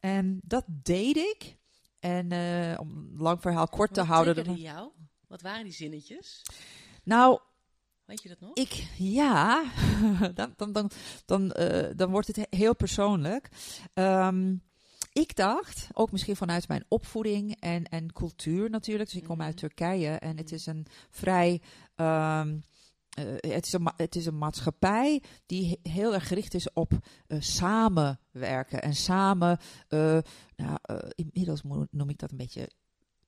En 0.00 0.40
dat 0.42 0.64
deed 0.66 1.16
ik. 1.16 1.56
En 1.98 2.32
om 2.78 3.12
lang 3.16 3.40
verhaal 3.40 3.68
kort 3.68 3.94
te 3.94 4.02
houden. 4.02 4.56
jou? 4.56 4.90
Wat 5.26 5.42
waren 5.42 5.64
die 5.64 5.72
zinnetjes? 5.72 6.42
Nou, 7.02 7.40
Weet 8.06 8.22
je 8.22 8.28
dat 8.28 8.40
nog? 8.40 8.54
ik, 8.54 8.72
ja, 8.96 9.64
dan, 10.34 10.52
dan, 10.56 10.72
dan, 10.72 10.90
dan, 11.24 11.52
eh, 11.52 11.90
dan 11.96 12.10
wordt 12.10 12.26
het 12.26 12.36
he- 12.36 12.56
heel 12.56 12.76
persoonlijk. 12.76 13.48
Ehm, 13.94 14.54
ik 15.12 15.36
dacht, 15.36 15.88
ook 15.92 16.12
misschien 16.12 16.36
vanuit 16.36 16.68
mijn 16.68 16.84
opvoeding 16.88 17.56
en, 17.60 17.84
en 17.84 18.12
cultuur 18.12 18.70
natuurlijk. 18.70 19.10
Dus 19.10 19.18
ik 19.20 19.26
kom 19.26 19.40
uit 19.42 19.50
Mhm. 19.54 19.58
Turkije 19.60 20.08
en 20.10 20.36
het 20.36 20.52
is 20.52 20.66
een 20.66 20.86
vrij. 21.10 21.60
ehm, 21.94 22.58
eh, 23.10 23.24
het, 23.52 23.66
is 23.66 23.72
een, 23.72 23.92
het 23.96 24.16
is 24.16 24.26
een 24.26 24.38
maatschappij 24.38 25.22
die 25.46 25.68
he- 25.82 25.90
heel 25.90 26.14
erg 26.14 26.28
gericht 26.28 26.54
is 26.54 26.72
op 26.72 26.92
eh, 27.26 27.40
samenwerken 27.40 28.82
en 28.82 28.94
samen. 28.94 29.58
nou, 30.56 30.78
inmiddels 31.14 31.62
noem 31.90 32.08
ik 32.08 32.18
dat 32.18 32.30
een 32.30 32.36
beetje 32.36 32.70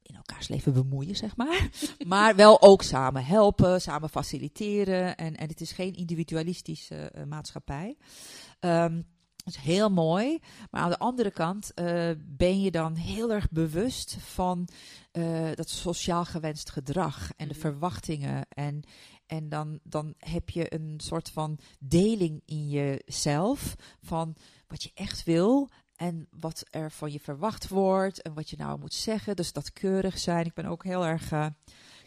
in 0.08 0.16
elkaars 0.16 0.48
leven 0.48 0.72
bemoeien, 0.72 1.16
zeg 1.16 1.36
maar. 1.36 1.68
maar 2.06 2.36
wel 2.36 2.62
ook 2.62 2.82
samen 2.82 3.24
helpen, 3.24 3.80
samen 3.80 4.08
faciliteren. 4.08 5.16
En, 5.16 5.36
en 5.36 5.48
het 5.48 5.60
is 5.60 5.72
geen 5.72 5.94
individualistische 5.94 6.94
eh, 6.96 7.24
maatschappij. 7.24 7.96
Ehm, 8.60 9.02
dat 9.36 9.54
is 9.54 9.56
heel 9.56 9.90
mooi. 9.90 10.38
Maar 10.70 10.80
aan 10.82 10.90
de 10.90 10.98
andere 10.98 11.30
kant 11.30 11.74
eh, 11.74 12.10
ben 12.26 12.60
je 12.60 12.70
dan 12.70 12.94
heel 12.94 13.32
erg 13.32 13.50
bewust 13.50 14.16
van 14.20 14.68
eh, 15.10 15.50
dat 15.54 15.68
sociaal 15.68 16.24
gewenst 16.24 16.70
gedrag 16.70 17.30
en 17.36 17.48
de 17.48 17.54
Mhm. 17.54 17.62
verwachtingen. 17.62 18.46
En, 18.48 18.82
en 19.26 19.48
dan, 19.48 19.78
dan 19.82 20.14
heb 20.18 20.50
je 20.50 20.74
een 20.74 20.94
soort 20.96 21.30
van 21.30 21.58
deling 21.78 22.42
in 22.44 22.68
jezelf 22.68 23.74
van 24.02 24.36
wat 24.66 24.82
je 24.82 24.90
echt 24.94 25.24
wil 25.24 25.68
en 25.98 26.26
wat 26.30 26.64
er 26.70 26.90
van 26.90 27.12
je 27.12 27.20
verwacht 27.20 27.68
wordt 27.68 28.22
en 28.22 28.34
wat 28.34 28.50
je 28.50 28.56
nou 28.56 28.78
moet 28.78 28.94
zeggen. 28.94 29.36
Dus 29.36 29.52
dat 29.52 29.72
keurig 29.72 30.18
zijn. 30.18 30.44
Ik 30.46 30.54
ben 30.54 30.64
ook 30.66 30.84
heel 30.84 31.04
erg 31.04 31.32
eh, 31.32 31.46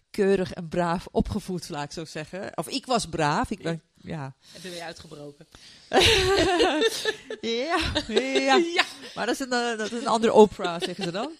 keurig 0.10 0.54
en 0.54 0.68
braaf 0.70 1.08
opgevoed, 1.12 1.70
laat 1.70 1.84
ik 1.84 1.92
zo 1.92 2.06
zeggen. 2.06 2.58
Of 2.58 2.68
ik 2.68 2.86
was 2.86 3.06
braaf. 3.10 3.50
Ik 3.52 3.62
ben, 3.62 3.82
ja. 3.96 4.36
En 4.56 4.62
ben 4.62 4.72
je 4.72 4.84
uitgebroken. 4.84 5.48
ja, 7.42 7.92
ja. 8.76 8.86
Maar 9.16 9.26
dat 9.26 9.36
is 9.36 9.40
een, 9.40 9.52
eh, 9.52 9.78
dat 9.78 9.92
is 9.92 10.02
een 10.02 10.08
andere 10.08 10.34
opera, 10.34 10.80
zeggen 10.80 11.04
ze 11.04 11.12
dan. 11.12 11.32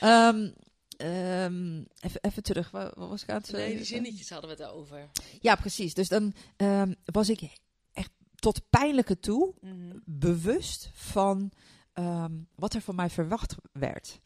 Ehm, 0.00 0.50
ehm, 0.96 1.78
even, 2.00 2.20
even 2.20 2.42
terug, 2.42 2.70
wat, 2.70 2.92
wat 2.94 3.08
was 3.08 3.22
ik 3.22 3.28
aan 3.30 3.36
het 3.36 3.50
Nee, 3.50 3.60
zeggen? 3.60 3.76
die 3.76 3.86
zinnetjes 3.86 4.30
hadden 4.30 4.56
we 4.56 4.62
het 4.62 4.72
over. 4.72 5.08
Ja, 5.40 5.54
precies. 5.54 5.94
Dus 5.94 6.08
dan 6.08 6.34
ehm, 6.56 6.92
was 7.04 7.28
ik 7.28 7.40
echt 7.92 8.10
tot 8.34 8.70
pijnlijke 8.70 9.18
toe 9.18 9.54
Mhm. 9.60 9.96
bewust 10.04 10.90
van 10.94 11.50
ehm, 11.92 12.32
wat 12.54 12.74
er 12.74 12.80
van 12.80 12.94
mij 12.94 13.10
verwacht 13.10 13.54
werd. 13.72 14.20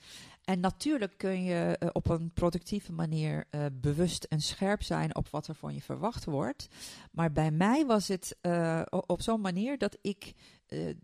En 0.46 0.61
natuurlijk 0.61 1.12
kun 1.16 1.44
je 1.44 1.76
eh, 1.78 1.88
op 1.92 2.08
een 2.08 2.30
productieve 2.35 2.92
manier 2.92 3.44
eh, 3.50 3.64
bewust 3.73 4.25
en 4.25 4.40
scherp 4.40 4.82
zijn 4.82 5.16
op 5.16 5.28
wat 5.28 5.46
er 5.46 5.54
van 5.54 5.75
je 5.75 5.82
verwacht 5.82 6.25
wordt. 6.25 6.68
Maar 7.11 7.32
bij 7.32 7.50
mij 7.50 7.87
was 7.87 8.08
het 8.08 8.37
eh, 8.40 8.82
op 8.90 9.23
zo'n 9.23 9.40
manier 9.40 9.78
dat 9.78 9.99
ik 10.00 10.35
eh, 10.66 10.94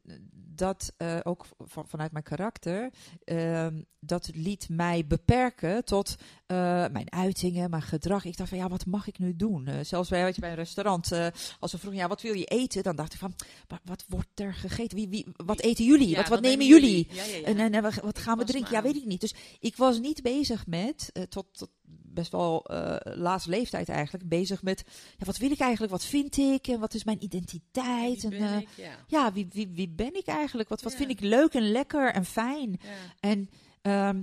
dat 0.54 0.92
eh, 0.96 1.18
ook 1.22 1.46
van, 1.58 1.88
vanuit 1.88 2.12
mijn 2.12 2.24
karakter, 2.24 2.90
ehm, 3.24 3.82
dat 4.00 4.30
liet 4.34 4.68
mij 4.68 5.06
beperken 5.06 5.84
tot 5.84 6.14
eh, 6.46 6.56
mijn 6.88 7.12
uitingen, 7.12 7.70
mijn 7.70 7.82
gedrag. 7.82 8.24
Ik 8.24 8.36
dacht 8.36 8.48
van 8.48 8.58
ja, 8.58 8.68
wat 8.68 8.86
mag 8.86 9.06
ik 9.06 9.18
nu 9.18 9.36
doen? 9.36 9.68
Zelfs 9.82 10.08
bij, 10.08 10.24
weet 10.24 10.34
je, 10.34 10.40
bij 10.40 10.50
een 10.50 10.56
restaurant, 10.56 11.12
als 11.58 11.70
ze 11.70 11.78
vroegen 11.78 12.00
ja, 12.00 12.08
wat 12.08 12.22
wil 12.22 12.34
je 12.34 12.44
eten? 12.44 12.82
Dan 12.82 12.96
dacht 12.96 13.12
ik 13.12 13.18
van, 13.18 13.34
"Maar 13.68 13.80
wat 13.84 14.04
wordt 14.08 14.40
er 14.40 14.54
gegeten? 14.54 14.96
Wie, 14.96 15.08
wie, 15.08 15.26
wat 15.36 15.60
eten 15.60 15.84
jullie? 15.84 16.08
Ja, 16.08 16.16
wat, 16.16 16.28
wat 16.28 16.40
nemen 16.40 16.66
jullie? 16.66 17.08
Ja, 17.10 17.24
ja, 17.24 17.36
ja. 17.36 17.42
En, 17.46 17.58
en, 17.58 17.72
en 17.72 17.82
wat- 17.82 18.18
gaan 18.18 18.38
we 18.38 18.44
drinken? 18.44 18.72
Ja, 18.72 18.82
weet 18.82 18.96
ik 18.96 19.04
niet. 19.06 19.20
Dus 19.20 19.34
ik 19.60 19.76
was 19.76 20.00
niet 20.00 20.22
bezig 20.22 20.66
met, 20.66 21.12
tot, 21.28 21.46
tot 21.52 21.70
best 22.02 22.32
wel 22.32 22.64
eh 22.64 23.16
laatste 23.16 23.50
leeftijd 23.50 23.88
eigenlijk, 23.88 24.28
bezig 24.28 24.62
met, 24.62 24.84
ja, 25.18 25.26
wat 25.26 25.36
wil 25.36 25.50
ik 25.50 25.60
eigenlijk? 25.60 25.92
Wat 25.92 26.04
vind 26.04 26.36
ik? 26.36 26.66
En 26.66 26.80
wat 26.80 26.94
is 26.94 27.04
mijn 27.04 27.24
identiteit? 27.24 28.22
Wie 28.28 28.38
En, 28.38 28.54
eh, 28.54 28.60
ik? 28.60 28.68
Ja. 28.76 28.94
ja, 29.06 29.32
wie, 29.32 29.46
wie, 29.50 29.68
wie 29.68 29.88
ben 29.88 30.14
ik 30.14 30.26
eigenlijk? 30.26 30.68
Wat, 30.68 30.82
wat 30.82 30.92
Ja. 30.92 30.98
vind 30.98 31.10
ik 31.10 31.20
leuk 31.20 31.54
en 31.54 31.70
lekker 31.70 32.12
en 32.12 32.24
fijn? 32.24 32.80
En, 33.20 33.50
ehm, 33.82 34.22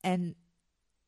en 0.00 0.36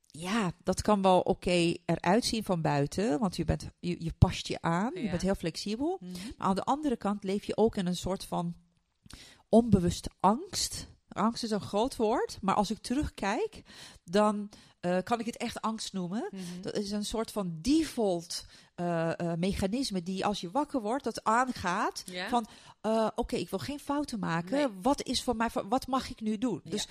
ja, 0.06 0.52
dat 0.62 0.82
kan 0.82 1.02
wel 1.02 1.20
oké 1.20 1.74
eruit 1.84 2.24
zien 2.24 2.44
van 2.44 2.60
buiten, 2.60 3.18
want 3.18 3.36
je, 3.36 3.44
bent, 3.44 3.70
je, 3.80 3.96
je 3.98 4.12
past 4.18 4.46
je 4.46 4.60
aan, 4.60 4.92
je 4.94 5.10
bent 5.10 5.22
heel 5.22 5.34
flexibel. 5.34 5.98
Mhm. 6.00 6.12
Maar 6.12 6.46
aan 6.48 6.54
de 6.54 6.64
andere 6.64 6.96
kant 6.96 7.24
leef 7.24 7.44
je 7.44 7.56
ook 7.56 7.76
in 7.76 7.86
een 7.86 7.96
soort 7.96 8.24
van 8.24 8.54
onbewuste 9.48 10.10
angst. 10.20 10.86
Angst 11.14 11.42
is 11.42 11.50
een 11.50 11.60
groot 11.60 11.96
woord, 11.96 12.38
maar 12.40 12.54
als 12.54 12.70
ik 12.70 12.78
terugkijk, 12.78 13.62
dan 14.04 14.50
eh, 14.84 14.98
kan 15.04 15.20
ik 15.20 15.26
het 15.26 15.36
echt 15.36 15.60
angst 15.60 15.92
noemen. 15.92 16.28
Mhm. 16.30 16.60
Dat 16.60 16.76
is 16.76 16.90
een 16.90 17.04
soort 17.04 17.30
van 17.30 17.58
default 17.60 18.44
eh, 18.74 19.18
eh, 19.18 19.38
mechanisme 19.38 20.02
die 20.02 20.26
als 20.26 20.40
je 20.40 20.50
wakker 20.50 20.80
wordt, 20.80 21.04
dat 21.04 21.24
aangaat. 21.24 22.04
Van, 22.28 22.46
oké, 23.14 23.36
ik 23.36 23.50
wil 23.50 23.58
geen 23.58 23.78
fouten 23.78 24.18
maken. 24.18 24.56
Nee. 24.56 24.68
Wat 24.82 25.02
is 25.02 25.22
voor 25.22 25.36
mij, 25.36 25.48
wat 25.68 25.86
mag 25.86 26.10
ik 26.10 26.20
nu 26.20 26.38
doen? 26.38 26.60
Ja. 26.64 26.70
Dus 26.70 26.88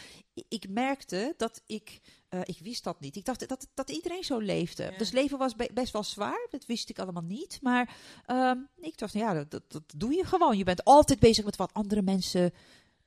ik 0.47 0.69
merkte 0.69 1.33
dat 1.37 1.61
ik, 1.65 1.99
ik 2.43 2.59
wist 2.59 2.83
dat 2.83 2.99
niet. 2.99 3.15
Ik 3.15 3.25
dacht 3.25 3.47
dat, 3.47 3.67
dat 3.73 3.89
iedereen 3.89 4.23
zo 4.23 4.37
leefde. 4.39 4.83
Ja. 4.83 4.97
Dus 4.97 5.11
leven 5.11 5.37
was 5.37 5.55
be- 5.55 5.69
best 5.73 5.93
wel 5.93 6.03
zwaar. 6.03 6.47
Dat 6.49 6.65
wist 6.65 6.89
ik 6.89 6.99
allemaal 6.99 7.23
niet. 7.23 7.59
Maar 7.61 7.95
ehm, 8.25 8.57
ik 8.79 8.97
dacht, 8.97 9.13
ja, 9.13 9.43
dat, 9.43 9.63
dat 9.67 9.83
doe 9.95 10.13
je 10.13 10.25
gewoon. 10.25 10.57
Je 10.57 10.63
bent 10.63 10.83
altijd 10.83 11.19
bezig 11.19 11.45
met 11.45 11.55
wat 11.55 11.73
andere 11.73 12.01
mensen 12.01 12.53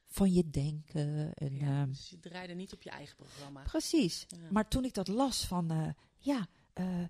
van 0.07 0.33
je 0.33 0.51
denken. 0.51 1.33
En, 1.35 1.55
Ja, 1.57 1.81
ehm, 1.81 1.89
dus 1.89 2.09
je 2.11 2.19
draaide 2.21 2.55
niet 2.55 2.73
op 2.73 2.83
je 2.83 2.91
eigen 2.91 3.17
programma. 3.17 3.63
precies. 3.63 4.27
Ja. 4.29 4.51
Maar 4.51 4.69
toen 4.69 4.85
ik 4.85 4.95
dat 4.95 5.09
las 5.09 5.45
van, 5.47 5.71
eh, 5.71 5.89
ja, 6.19 6.47
eh, 6.73 7.03
eh, 7.03 7.09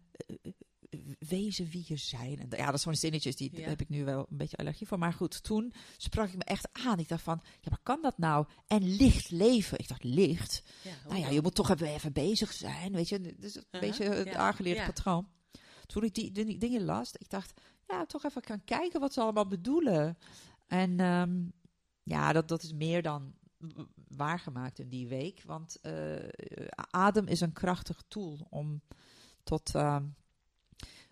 wezen 1.18 1.68
wie 1.68 1.84
je 1.86 1.96
zijn. 1.96 2.38
En, 2.38 2.58
ja, 2.58 2.70
dat 2.70 2.80
zijn 2.80 2.96
zinnetjes, 2.96 3.36
die 3.36 3.58
Ja. 3.58 3.68
heb 3.68 3.80
ik 3.80 3.88
nu 3.88 4.04
wel 4.04 4.26
een 4.30 4.36
beetje 4.36 4.56
allergie 4.56 4.86
voor. 4.86 4.98
Maar 4.98 5.12
goed, 5.12 5.42
toen 5.42 5.72
sprak 5.96 6.28
ik 6.28 6.36
me 6.36 6.44
echt 6.44 6.68
aan. 6.72 6.98
Ik 6.98 7.08
dacht 7.08 7.22
van, 7.22 7.40
ja, 7.60 7.68
maar 7.70 7.80
kan 7.82 8.02
dat 8.02 8.18
nou? 8.18 8.46
En 8.66 8.96
licht 8.96 9.30
leven. 9.30 9.78
Ik 9.78 9.88
dacht, 9.88 10.04
licht? 10.04 10.62
Ja, 10.82 10.90
Nou 11.08 11.20
ja, 11.20 11.28
je 11.28 11.42
moet 11.42 11.54
toch 11.54 11.70
even, 11.70 11.86
even 11.86 12.12
bezig 12.12 12.52
zijn, 12.52 12.92
weet 12.92 13.08
je. 13.08 13.20
Dus 13.38 13.54
een 13.54 13.62
Uh-huh, 13.70 13.80
beetje 13.80 14.04
het 14.04 14.64
ja, 14.64 14.86
patroon. 14.86 15.28
Toen 15.86 16.02
ik 16.04 16.14
die, 16.14 16.30
die 16.32 16.58
dingen 16.58 16.84
las, 16.84 17.12
ik 17.12 17.30
dacht, 17.30 17.60
ja, 17.86 18.06
toch 18.06 18.24
even 18.24 18.44
gaan 18.44 18.64
kijken 18.64 19.00
wat 19.00 19.12
ze 19.12 19.20
allemaal 19.20 19.46
bedoelen. 19.46 20.18
En 20.66 21.00
ehm, 21.00 21.44
ja, 22.06 22.32
dat, 22.32 22.48
dat 22.48 22.62
is 22.62 22.72
meer 22.72 23.02
dan 23.02 23.34
waargemaakt 24.08 24.78
in 24.78 24.88
die 24.88 25.08
week. 25.08 25.42
Want 25.46 25.78
eh, 25.82 25.92
adem 26.90 27.26
is 27.26 27.40
een 27.40 27.52
krachtig 27.52 28.02
tool 28.08 28.46
om 28.50 28.80
tot 29.42 29.74
ehm, 29.74 30.04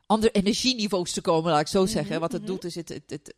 andere 0.07 0.33
energieniveaus 0.33 1.13
te 1.13 1.21
komen, 1.21 1.51
laat 1.51 1.61
ik 1.61 1.67
zo 1.67 1.83
Mhm, 1.83 1.91
zeggen. 1.91 2.21
Wat 2.21 2.33
het 2.33 2.43
mhm. 2.43 2.51
doet 2.51 2.65
is, 2.65 2.75
het, 2.75 2.89
het, 2.89 3.11
het, 3.11 3.35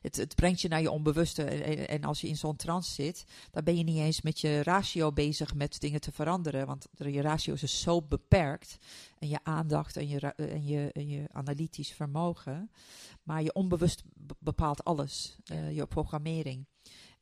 het, 0.00 0.16
het 0.16 0.34
brengt 0.34 0.60
je 0.60 0.68
naar 0.68 0.80
je 0.80 0.90
onbewuste. 0.90 1.42
En, 1.44 1.88
en- 1.88 2.04
als 2.04 2.20
je 2.20 2.28
in 2.28 2.36
zo'n 2.36 2.56
trance 2.56 2.92
zit, 2.92 3.24
dan 3.50 3.64
ben 3.64 3.76
je 3.76 3.82
niet 3.84 3.98
eens 3.98 4.22
met 4.22 4.40
je 4.40 4.62
ratio 4.62 5.12
bezig 5.12 5.54
met 5.54 5.80
dingen 5.80 6.00
te 6.00 6.12
veranderen. 6.12 6.66
Want 6.66 6.86
je 6.96 7.20
ratio 7.20 7.54
is 7.54 7.60
dus 7.60 7.80
zo 7.80 8.02
beperkt. 8.02 8.76
En 9.18 9.28
je 9.28 9.38
aandacht 9.42 9.96
en 9.96 10.08
je, 10.08 10.20
en 10.20 10.64
je, 10.66 10.90
en 10.92 11.08
je 11.08 11.24
analytisch 11.32 11.92
vermogen. 11.92 12.70
Maar 13.22 13.42
je 13.42 13.52
onbewust 13.54 14.02
be- 14.14 14.34
bepaalt 14.38 14.84
alles. 14.84 15.36
eh, 15.44 15.74
je 15.76 15.86
programmering. 15.86 16.66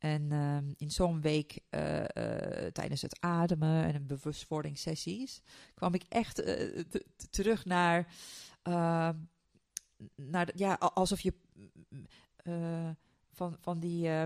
En 0.04 0.32
ehm, 0.32 0.64
in 0.76 0.90
zo'n 0.90 1.20
week, 1.20 1.58
eh, 1.70 2.00
eh, 2.02 2.72
tijdens 2.72 3.02
het 3.02 3.20
ademen 3.20 3.84
en 3.84 3.94
een 3.94 4.06
bewustwordingssessies, 4.06 5.40
kwam 5.74 5.94
ik 5.94 6.04
echt 6.08 6.40
eh, 6.42 6.82
terug 7.30 7.64
naar, 7.64 8.14
eh, 8.62 9.08
naar 10.16 10.46
de- 10.46 10.52
ja, 10.56 10.74
alsof 10.74 11.20
je 11.20 11.34
van, 13.32 13.56
van 13.60 13.78
die 13.80 14.08
eh, 14.08 14.22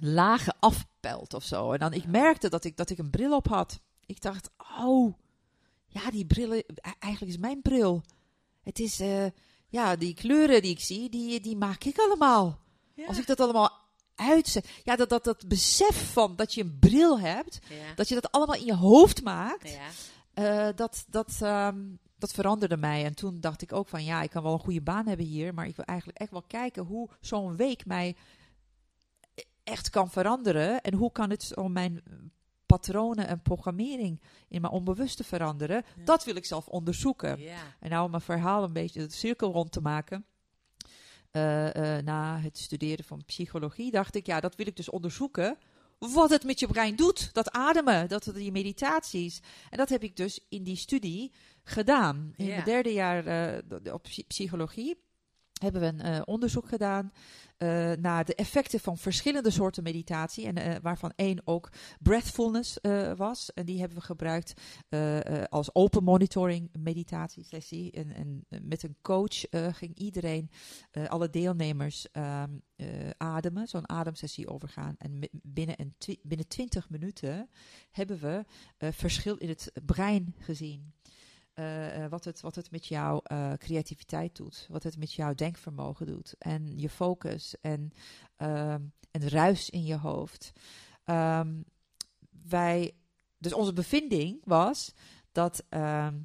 lagen 0.00 0.56
afpelt 0.60 1.34
of 1.34 1.44
zo. 1.44 1.72
En 1.72 1.78
dan, 1.78 1.92
ik 1.92 2.06
merkte 2.06 2.48
dat 2.48 2.64
ik, 2.64 2.76
dat 2.76 2.90
ik 2.90 2.98
een 2.98 3.10
bril 3.10 3.36
op 3.36 3.48
had. 3.48 3.80
Ik 4.06 4.20
dacht, 4.20 4.50
oh, 4.80 5.14
ja, 5.86 6.10
die 6.10 6.26
brillen, 6.26 6.58
e- 6.58 6.90
eigenlijk 6.98 7.32
is 7.34 7.38
mijn 7.40 7.62
bril. 7.62 8.02
Het 8.62 8.78
is, 8.78 9.00
ja, 9.68 9.96
die 9.96 10.14
kleuren 10.14 10.62
die 10.62 10.70
ik 10.70 10.80
zie, 10.80 11.08
die, 11.10 11.40
die 11.40 11.56
maak 11.56 11.84
ik 11.84 11.98
allemaal. 11.98 12.60
Ja. 12.94 13.06
Als 13.06 13.18
ik 13.18 13.26
dat 13.26 13.40
allemaal 13.40 13.77
uitzet. 14.18 14.68
Ja, 14.84 14.96
dat, 14.96 15.08
dat, 15.08 15.24
dat 15.24 15.48
besef 15.48 16.12
van 16.12 16.36
dat 16.36 16.54
je 16.54 16.62
een 16.62 16.76
bril 16.78 17.20
hebt. 17.20 17.58
Ja. 17.68 17.94
Dat 17.94 18.08
je 18.08 18.14
dat 18.14 18.32
allemaal 18.32 18.56
in 18.56 18.64
je 18.64 18.74
hoofd 18.76 19.22
maakt. 19.22 19.70
Ja. 19.70 19.88
eh, 20.68 20.76
dat, 20.76 21.04
dat, 21.08 21.38
ehm, 21.40 21.78
dat 22.18 22.32
veranderde 22.32 22.76
mij. 22.76 23.04
En 23.04 23.14
toen 23.14 23.40
dacht 23.40 23.62
ik 23.62 23.72
ook 23.72 23.88
van 23.88 24.04
ja, 24.04 24.22
ik 24.22 24.30
kan 24.30 24.42
wel 24.42 24.52
een 24.52 24.58
goede 24.58 24.80
baan 24.82 25.06
hebben 25.06 25.26
hier, 25.26 25.54
maar 25.54 25.66
ik 25.66 25.76
wil 25.76 25.84
eigenlijk 25.84 26.18
echt 26.18 26.30
wel 26.30 26.42
kijken 26.46 26.84
hoe 26.84 27.08
zo'n 27.20 27.56
week 27.56 27.86
mij 27.86 28.16
echt 29.64 29.90
kan 29.90 30.10
veranderen. 30.10 30.80
En 30.80 30.94
hoe 30.94 31.12
kan 31.12 31.30
het 31.30 31.56
om 31.56 31.72
mijn 31.72 32.02
patronen 32.66 33.26
en 33.26 33.42
programmering 33.42 34.20
in 34.48 34.60
mijn 34.60 34.72
onbewuste 34.72 35.24
veranderen. 35.24 35.84
Dat 36.04 36.24
wil 36.24 36.36
ik 36.36 36.44
zelf 36.44 36.66
onderzoeken. 36.66 37.40
Ja. 37.40 37.58
En 37.80 37.90
nou 37.90 38.04
om 38.04 38.10
mijn 38.10 38.22
verhaal 38.22 38.62
een 38.64 38.72
beetje 38.72 39.06
de 39.06 39.12
cirkel 39.14 39.52
rond 39.52 39.72
te 39.72 39.80
maken. 39.80 40.24
Eh, 41.30 41.96
eh, 41.96 42.04
na 42.04 42.40
het 42.40 42.58
studeren 42.58 43.04
van 43.04 43.24
psychologie 43.24 43.90
dacht 43.90 44.14
ik, 44.14 44.26
ja, 44.26 44.40
dat 44.40 44.56
wil 44.56 44.66
ik 44.66 44.76
dus 44.76 44.90
onderzoeken. 44.90 45.58
Wat 45.98 46.30
het 46.30 46.44
met 46.44 46.60
je 46.60 46.66
brein 46.66 46.96
doet, 46.96 47.34
dat 47.34 47.50
ademen, 47.50 48.08
dat 48.08 48.30
die 48.34 48.52
meditaties. 48.52 49.40
En 49.70 49.78
dat 49.78 49.88
heb 49.88 50.02
ik 50.02 50.16
dus 50.16 50.40
in 50.48 50.62
die 50.62 50.76
studie 50.76 51.32
gedaan. 51.62 52.32
In 52.36 52.44
Ja. 52.46 52.52
mijn 52.52 52.64
derde 52.64 52.92
jaar 52.92 53.26
eh, 53.26 53.92
op 53.94 54.02
psy- 54.02 54.24
psychologie 54.26 55.06
hebben 55.62 55.80
we 55.80 55.86
een 55.86 56.00
eh, 56.00 56.20
onderzoek 56.24 56.68
gedaan 56.68 57.12
eh, 57.58 57.92
naar 57.92 58.24
de 58.24 58.34
effecten 58.34 58.80
van 58.80 58.98
verschillende 58.98 59.50
soorten 59.50 59.82
meditatie. 59.82 60.46
En 60.46 60.56
eh, 60.56 60.74
waarvan 60.82 61.12
één 61.16 61.40
ook 61.44 61.72
breathfulness 62.00 62.78
was. 63.16 63.52
En 63.52 63.64
die 63.64 63.78
hebben 63.78 63.98
we 63.98 64.04
gebruikt 64.04 64.52
als 65.48 65.74
open 65.74 66.04
monitoring 66.04 66.70
meditatiesessie. 66.78 67.90
En, 67.90 68.10
en 68.14 68.44
eh, 68.48 68.60
met 68.62 68.82
een 68.82 68.96
coach 69.02 69.44
ging 69.50 69.94
iedereen, 69.94 70.50
alle 71.08 71.30
deelnemers, 71.30 72.10
ehm, 72.10 72.50
eh, 72.76 72.86
ademen. 73.16 73.68
Zo'n 73.68 73.88
ademsessie 73.88 74.48
overgaan. 74.48 74.94
En 74.98 75.28
binnen, 75.32 75.80
een 75.80 75.94
binnen 76.22 76.48
20 76.48 76.90
minuten 76.90 77.48
hebben 77.90 78.18
we 78.18 78.44
verschil 78.92 79.36
in 79.36 79.48
het 79.48 79.72
brein 79.84 80.34
gezien. 80.38 80.92
Eh, 81.58 82.04
eh, 82.04 82.10
wat, 82.10 82.24
het, 82.24 82.40
wat 82.40 82.54
het 82.54 82.70
met 82.70 82.86
jouw 82.86 83.20
eh, 83.22 83.52
creativiteit 83.52 84.36
doet, 84.36 84.66
wat 84.70 84.82
het 84.82 84.98
met 84.98 85.12
jouw 85.12 85.34
denkvermogen 85.34 86.06
doet 86.06 86.34
en 86.38 86.78
je 86.78 86.88
focus 86.88 87.54
en, 87.60 87.92
ehm, 88.36 88.82
en 89.10 89.28
ruis 89.28 89.70
in 89.70 89.84
je 89.84 89.96
hoofd. 89.96 90.52
Ehm, 91.04 91.62
wij, 92.48 92.94
dus 93.38 93.52
onze 93.52 93.72
bevinding 93.72 94.40
was 94.44 94.94
dat, 95.32 95.64
ehm, 95.68 96.18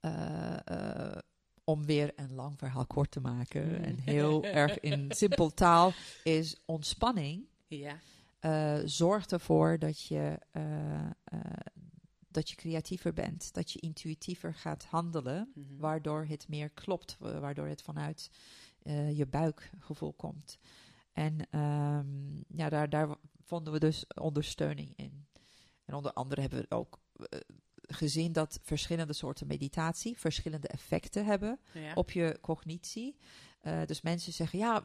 eh, 0.00 0.56
eh, 0.66 1.18
om 1.64 1.84
weer 1.84 2.12
een 2.16 2.34
lang 2.34 2.58
verhaal 2.58 2.86
kort 2.86 3.10
te 3.10 3.20
maken 3.20 3.66
Mm. 3.68 3.84
en 3.84 3.98
heel 3.98 4.44
erg 4.44 4.80
in 4.80 5.06
simpel 5.22 5.54
taal, 5.54 5.92
is 6.24 6.56
ontspanning 6.64 7.46
Ja. 7.66 7.96
zorgt 8.86 9.32
ervoor 9.32 9.78
dat 9.78 10.02
je, 10.02 10.38
dat 12.34 12.50
je 12.50 12.56
creatiever 12.56 13.12
bent, 13.12 13.52
dat 13.54 13.70
je 13.70 13.80
intuïtiever 13.80 14.54
gaat 14.54 14.84
handelen, 14.84 15.50
Mhm. 15.54 15.76
waardoor 15.76 16.24
het 16.24 16.48
meer 16.48 16.70
klopt, 16.70 17.16
wa- 17.18 17.40
waardoor 17.40 17.66
het 17.66 17.82
vanuit 17.82 18.30
eh, 18.82 19.16
je 19.16 19.26
buikgevoel 19.26 20.12
komt. 20.12 20.58
En 21.12 21.46
ehm, 21.50 22.36
ja, 22.56 22.68
daar, 22.68 22.88
daar 22.90 23.16
vonden 23.44 23.72
we 23.72 23.78
dus 23.78 24.04
ondersteuning 24.14 24.92
in. 24.96 25.26
En 25.84 25.94
onder 25.94 26.12
andere 26.12 26.40
hebben 26.40 26.60
we 26.60 26.70
ook 26.76 27.00
eh, 27.16 27.38
gezien 27.74 28.32
dat 28.32 28.58
verschillende 28.62 29.12
soorten 29.12 29.46
meditatie 29.46 30.18
verschillende 30.18 30.68
effecten 30.68 31.24
hebben 31.24 31.58
Ja. 31.74 31.92
op 31.94 32.10
je 32.10 32.38
cognitie. 32.40 33.16
Eh, 33.62 33.80
dus 33.86 34.00
mensen 34.02 34.32
zeggen, 34.32 34.58
ja, 34.58 34.84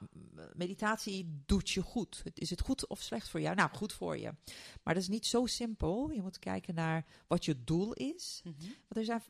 meditatie 0.54 1.42
doet 1.46 1.70
je 1.70 1.82
goed. 1.82 2.24
Is 2.34 2.50
het 2.50 2.62
goed 2.62 2.88
of 2.88 3.02
slecht 3.02 3.30
voor 3.30 3.42
jou? 3.42 3.56
Nou, 3.56 3.70
goed 3.74 3.94
voor 3.94 4.18
je. 4.18 4.34
Maar 4.84 4.94
dat 4.94 5.04
is 5.04 5.10
niet 5.10 5.26
zo 5.26 5.46
simpel. 5.46 6.10
Je 6.12 6.22
moet 6.22 6.40
kijken 6.40 6.76
naar 6.76 7.06
wat 7.28 7.46
je 7.46 7.64
doel 7.64 7.94
is. 7.94 8.42
Mhm. 8.44 8.54
Want 8.60 8.96
er 8.98 9.04
zijn, 9.06 9.22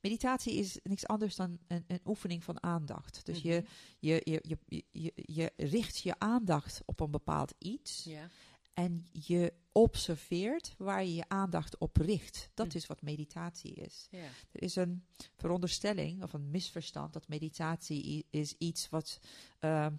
meditatie 0.00 0.54
is 0.54 0.78
niks 0.82 1.06
anders 1.06 1.36
dan 1.36 1.58
een, 1.66 1.84
een 1.86 2.00
oefening 2.04 2.44
van 2.44 2.62
aandacht. 2.62 3.24
Dus 3.26 3.40
je, 3.42 3.54
Mhm. 3.62 3.70
je, 3.98 4.20
je, 4.24 4.58
je, 4.68 4.84
je, 4.92 5.12
je 5.14 5.52
richt 5.56 5.98
je 5.98 6.18
aandacht 6.18 6.82
op 6.84 7.00
een 7.00 7.10
bepaald 7.10 7.54
iets. 7.58 8.04
Ja. 8.04 8.28
En 8.76 9.06
je 9.12 9.52
observeert 9.72 10.74
waar 10.78 11.04
je 11.04 11.14
je 11.14 11.28
aandacht 11.28 11.78
op 11.78 11.96
richt. 11.96 12.50
Dat 12.54 12.66
Mhm. 12.66 12.76
is 12.76 12.86
wat 12.86 13.02
meditatie 13.02 13.72
is. 13.74 14.06
Ja. 14.10 14.24
Er 14.52 14.62
is 14.62 14.76
een 14.76 15.04
veronderstelling 15.36 16.22
of 16.22 16.32
een 16.32 16.50
misverstand 16.50 17.12
dat 17.12 17.28
meditatie 17.28 18.26
is 18.30 18.54
iets 18.58 18.88
wat 18.88 19.18
ehm, 19.58 19.94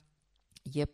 je 0.61 0.87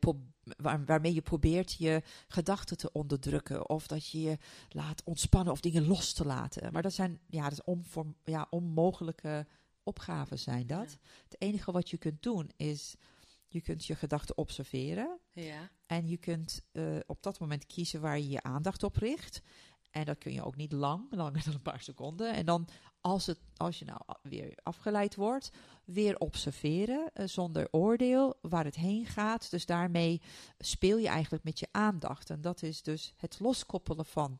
waar, 0.57 0.85
waarmee 0.85 1.13
je 1.13 1.21
probeert 1.21 1.73
je 1.73 2.01
gedachten 2.27 2.77
te 2.77 2.91
onderdrukken 2.91 3.69
of 3.69 3.87
dat 3.87 4.07
je 4.09 4.21
je 4.21 4.37
laat 4.69 5.03
ontspannen 5.03 5.53
of 5.53 5.59
dingen 5.59 5.87
los 5.87 6.13
te 6.13 6.25
laten. 6.25 6.73
Maar 6.73 6.81
dat 6.81 6.93
zijn 6.93 7.19
ja, 7.29 7.43
dat 7.43 7.51
is 7.51 7.63
onvorm, 7.63 8.15
ja, 8.23 8.47
onmogelijke 8.49 9.47
opgaven 9.83 10.39
zijn 10.39 10.67
dat. 10.67 10.91
Ja. 10.91 10.97
Het 11.23 11.41
enige 11.41 11.71
wat 11.71 11.89
je 11.89 11.97
kunt 11.97 12.23
doen 12.23 12.49
is 12.55 12.95
je 13.53 13.61
kunt 13.61 13.85
je 13.85 13.95
gedachten 13.95 14.37
observeren 14.37 15.19
Ja. 15.31 15.69
en 15.85 16.07
je 16.07 16.17
kunt 16.17 16.61
eh, 16.71 16.97
op 17.05 17.23
dat 17.23 17.39
moment 17.39 17.65
kiezen 17.65 18.01
waar 18.01 18.19
je 18.19 18.29
je 18.29 18.43
aandacht 18.43 18.83
op 18.83 18.95
richt. 18.95 19.41
En 19.91 20.05
dat 20.05 20.17
kun 20.17 20.33
je 20.33 20.43
ook 20.43 20.55
niet 20.55 20.71
lang, 20.71 21.05
langer 21.09 21.43
dan 21.45 21.53
een 21.53 21.61
paar 21.61 21.81
seconden. 21.81 22.33
En 22.33 22.45
dan, 22.45 22.67
als, 23.01 23.25
het, 23.25 23.39
als 23.57 23.79
je 23.79 23.85
nou 23.85 24.01
weer 24.21 24.57
afgeleid 24.63 25.15
wordt, 25.15 25.49
weer 25.85 26.17
observeren 26.17 27.11
eh, 27.13 27.27
zonder 27.27 27.67
oordeel 27.71 28.37
waar 28.41 28.65
het 28.65 28.75
heen 28.75 29.05
gaat. 29.05 29.49
Dus 29.51 29.65
daarmee 29.65 30.21
speel 30.57 30.97
je 30.97 31.07
eigenlijk 31.07 31.43
met 31.43 31.59
je 31.59 31.67
aandacht. 31.71 32.29
En 32.29 32.41
dat 32.41 32.61
is 32.61 32.81
dus 32.81 33.13
het 33.17 33.39
loskoppelen 33.39 34.05
van 34.05 34.39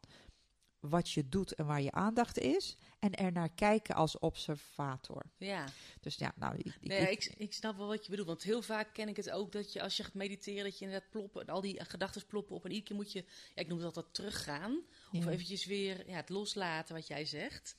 wat 0.89 1.09
je 1.11 1.29
doet 1.29 1.53
en 1.53 1.65
waar 1.65 1.81
je 1.81 1.91
aandacht 1.91 2.37
is. 2.37 2.77
En 2.99 3.13
er 3.15 3.31
naar 3.31 3.49
kijken 3.49 3.95
als 3.95 4.19
observator. 4.19 5.23
Ja. 5.37 5.65
Dus 6.01 6.15
ja, 6.15 6.33
nou, 6.35 6.55
ik, 6.57 6.77
Nee, 6.81 7.01
ja, 7.01 7.07
ik- 7.07 7.23
ik, 7.25 7.33
ik 7.37 7.53
snap 7.53 7.77
wel 7.77 7.87
wat 7.87 8.03
je 8.03 8.09
bedoelt. 8.09 8.27
Want 8.27 8.43
heel 8.43 8.61
vaak 8.61 8.93
ken 8.93 9.07
ik 9.07 9.15
het 9.15 9.29
ook 9.31 9.51
dat 9.51 9.73
je 9.73 9.81
als 9.81 9.97
je 9.97 10.03
gaat 10.03 10.13
mediteren, 10.13 10.63
dat 10.63 10.79
je 10.79 10.85
inderdaad 10.85 11.09
ploppen, 11.09 11.45
al 11.47 11.61
die 11.61 11.83
gedachten 11.83 12.25
ploppen 12.25 12.55
op. 12.55 12.63
En 12.65 12.69
iedere 12.71 12.87
keer 12.87 12.95
moet 12.95 13.11
je, 13.11 13.23
ja, 13.55 13.61
ik 13.61 13.67
noem 13.67 13.77
het 13.77 13.85
altijd 13.87 14.13
teruggaan. 14.13 14.77
Of 15.11 15.23
ja. 15.25 15.29
eventjes 15.29 15.65
weer 15.65 16.07
ja, 16.09 16.15
het 16.15 16.29
loslaten 16.29 16.95
wat 16.95 17.07
jij 17.07 17.25
zegt. 17.25 17.75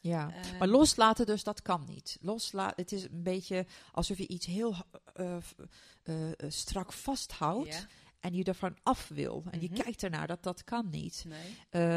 Ja, 0.00 0.32
Eh, 0.34 0.58
maar 0.58 0.68
loslaten 0.68 1.26
dus, 1.26 1.42
dat 1.44 1.62
kan 1.62 1.84
niet. 1.88 2.18
Loslaten, 2.20 2.82
het 2.82 2.92
is 2.92 3.02
een 3.02 3.22
beetje 3.22 3.66
alsof 3.92 4.18
je 4.18 4.26
iets 4.28 4.46
heel 4.46 4.74
eh, 5.14 5.36
eh, 6.04 6.30
eh, 6.30 6.50
strak 6.50 6.92
vasthoudt 6.92 7.66
Ja, 7.74 7.86
en 8.20 8.34
je 8.34 8.44
ervan 8.44 8.76
af 8.82 9.08
wil. 9.08 9.44
En 9.50 9.60
je 9.60 9.68
Mhm. 9.70 9.82
kijkt 9.82 10.02
ernaar, 10.02 10.26
dat 10.26 10.42
dat 10.42 10.64
kan 10.64 10.88
niet. 10.90 11.24
nee. 11.28 11.56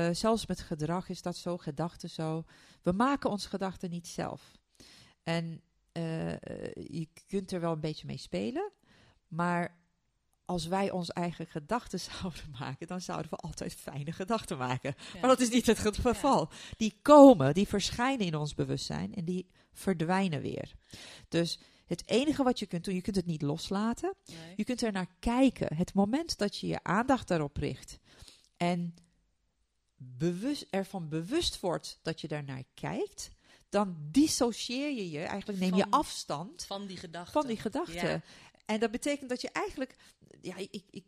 Eh, 0.09 0.15
zelfs 0.15 0.45
met 0.45 0.59
gedrag 0.59 1.09
is 1.09 1.21
dat 1.21 1.35
zo, 1.37 1.57
gedachten 1.57 2.09
zo. 2.09 2.43
We 2.81 2.91
maken 2.91 3.29
onze 3.29 3.49
gedachten 3.49 3.89
niet 3.89 4.07
zelf. 4.07 4.51
En 5.23 5.61
eh, 5.91 6.31
je 6.73 7.07
kunt 7.27 7.51
er 7.51 7.59
wel 7.59 7.71
een 7.71 7.79
beetje 7.79 8.05
mee 8.07 8.17
spelen, 8.17 8.71
maar 9.27 9.79
als 10.45 10.67
wij 10.67 10.91
onze 10.91 11.13
eigen 11.13 11.45
gedachten 11.47 11.99
zouden 12.19 12.43
maken, 12.59 12.87
dan 12.87 13.01
zouden 13.01 13.29
we 13.29 13.35
altijd 13.37 13.73
fijne 13.73 14.11
gedachten 14.11 14.57
maken. 14.57 14.95
Ja. 15.13 15.19
Maar 15.19 15.29
dat 15.29 15.39
is 15.39 15.49
niet 15.49 15.65
het 15.65 15.79
geval. 15.79 16.49
Die 16.77 16.99
komen, 17.01 17.53
die 17.53 17.67
verschijnen 17.67 18.25
in 18.25 18.35
ons 18.35 18.53
bewustzijn 18.53 19.15
en 19.15 19.25
die 19.25 19.47
verdwijnen 19.73 20.41
weer. 20.41 20.73
Dus 21.29 21.59
het 21.91 22.09
enige 22.09 22.43
wat 22.43 22.59
je 22.59 22.65
kunt 22.65 22.83
doen, 22.85 22.95
je 22.95 23.01
kunt 23.01 23.15
het 23.15 23.25
niet 23.25 23.41
loslaten. 23.41 24.13
Nee. 24.25 24.53
Je 24.55 24.63
kunt 24.63 24.81
er 24.81 24.91
naar 24.91 25.07
kijken. 25.19 25.75
Het 25.75 25.93
moment 25.93 26.37
dat 26.37 26.57
je 26.57 26.67
je 26.67 26.83
aandacht 26.83 27.27
daarop 27.27 27.57
richt 27.57 27.99
en 28.57 28.95
bewust, 29.95 30.65
ervan 30.69 31.09
bewust 31.09 31.59
wordt 31.59 31.99
dat 32.01 32.21
je 32.21 32.27
daarnaar 32.27 32.63
kijkt, 32.73 33.29
dan 33.69 33.97
dissocieer 34.11 34.91
je 34.91 35.09
je, 35.09 35.19
eigenlijk 35.19 35.59
neem 35.59 35.75
je 35.75 35.81
Van- 35.81 35.91
afstand 35.91 36.63
Van 36.65 36.85
die 36.87 36.97
gedachten. 36.97 37.33
van 37.33 37.47
die 37.47 37.57
gedachten. 37.57 38.09
Ja. 38.09 38.21
En 38.65 38.79
dat 38.79 38.91
betekent 38.91 39.29
dat 39.29 39.41
je 39.41 39.49
eigenlijk, 39.51 39.95
ja, 40.41 40.55
ik, 40.55 40.83
ik 40.89 41.03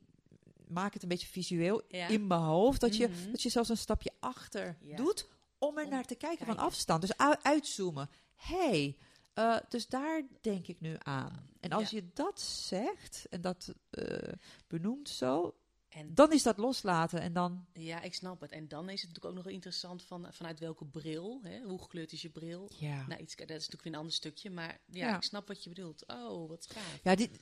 maak 0.67 0.93
het 0.93 1.03
een 1.03 1.09
beetje 1.09 1.27
visueel 1.27 1.81
Ja. 1.87 2.07
in 2.07 2.27
mijn 2.27 2.41
hoofd, 2.41 2.81
dat, 2.81 2.95
je, 2.95 3.07
Mhm. 3.07 3.31
dat 3.31 3.41
je 3.41 3.49
zelfs 3.49 3.69
een 3.69 3.77
stapje 3.77 4.11
achter 4.19 4.77
Ja. 4.81 4.95
doet 4.95 5.27
om 5.57 5.77
er 5.77 5.83
Om 5.83 5.89
naar 5.89 6.05
te 6.05 6.15
kijken 6.15 6.37
van 6.45 6.47
kijken. 6.55 6.63
afstand. 6.65 7.01
Dus 7.01 7.17
uitzoomen. 7.41 8.09
hey, 8.35 8.97
eh, 9.33 9.55
dus 9.69 9.87
daar 9.87 10.21
denk 10.41 10.67
ik 10.67 10.79
nu 10.79 10.95
aan. 10.99 11.49
En 11.59 11.71
als 11.71 11.89
Ja. 11.89 11.97
je 11.97 12.09
dat 12.13 12.41
zegt 12.41 13.25
en 13.29 13.41
dat 13.41 13.73
eh, 13.89 14.33
benoemt 14.67 15.09
zo, 15.09 15.55
En 15.89 16.13
dan 16.13 16.31
is 16.31 16.43
dat 16.43 16.57
loslaten 16.57 17.21
en 17.21 17.33
dan... 17.33 17.65
ja, 17.73 18.01
ik 18.01 18.13
snap 18.13 18.41
het. 18.41 18.51
En 18.51 18.67
dan 18.67 18.89
is 18.89 19.01
het 19.01 19.09
natuurlijk 19.09 19.35
ook 19.37 19.43
nog 19.43 19.53
interessant 19.53 20.03
van, 20.03 20.27
vanuit 20.31 20.59
welke 20.59 20.85
bril. 20.85 21.39
Hè? 21.43 21.61
Hoe 21.61 21.81
gekleurd 21.81 22.11
is 22.11 22.21
je 22.21 22.29
bril? 22.29 22.69
Ja. 22.77 23.05
Nou, 23.07 23.21
iets, 23.21 23.35
dat 23.35 23.49
is 23.49 23.55
natuurlijk 23.55 23.83
weer 23.83 23.91
een 23.93 23.99
ander 23.99 24.13
stukje. 24.13 24.49
Maar 24.49 24.79
ja, 24.85 25.07
Ja. 25.07 25.15
ik 25.15 25.23
snap 25.23 25.47
wat 25.47 25.63
je 25.63 25.69
bedoelt. 25.69 26.03
Oh, 26.07 26.49
wat 26.49 26.67
gaaf. 26.73 26.99
Ja, 27.03 27.15
dit, 27.15 27.39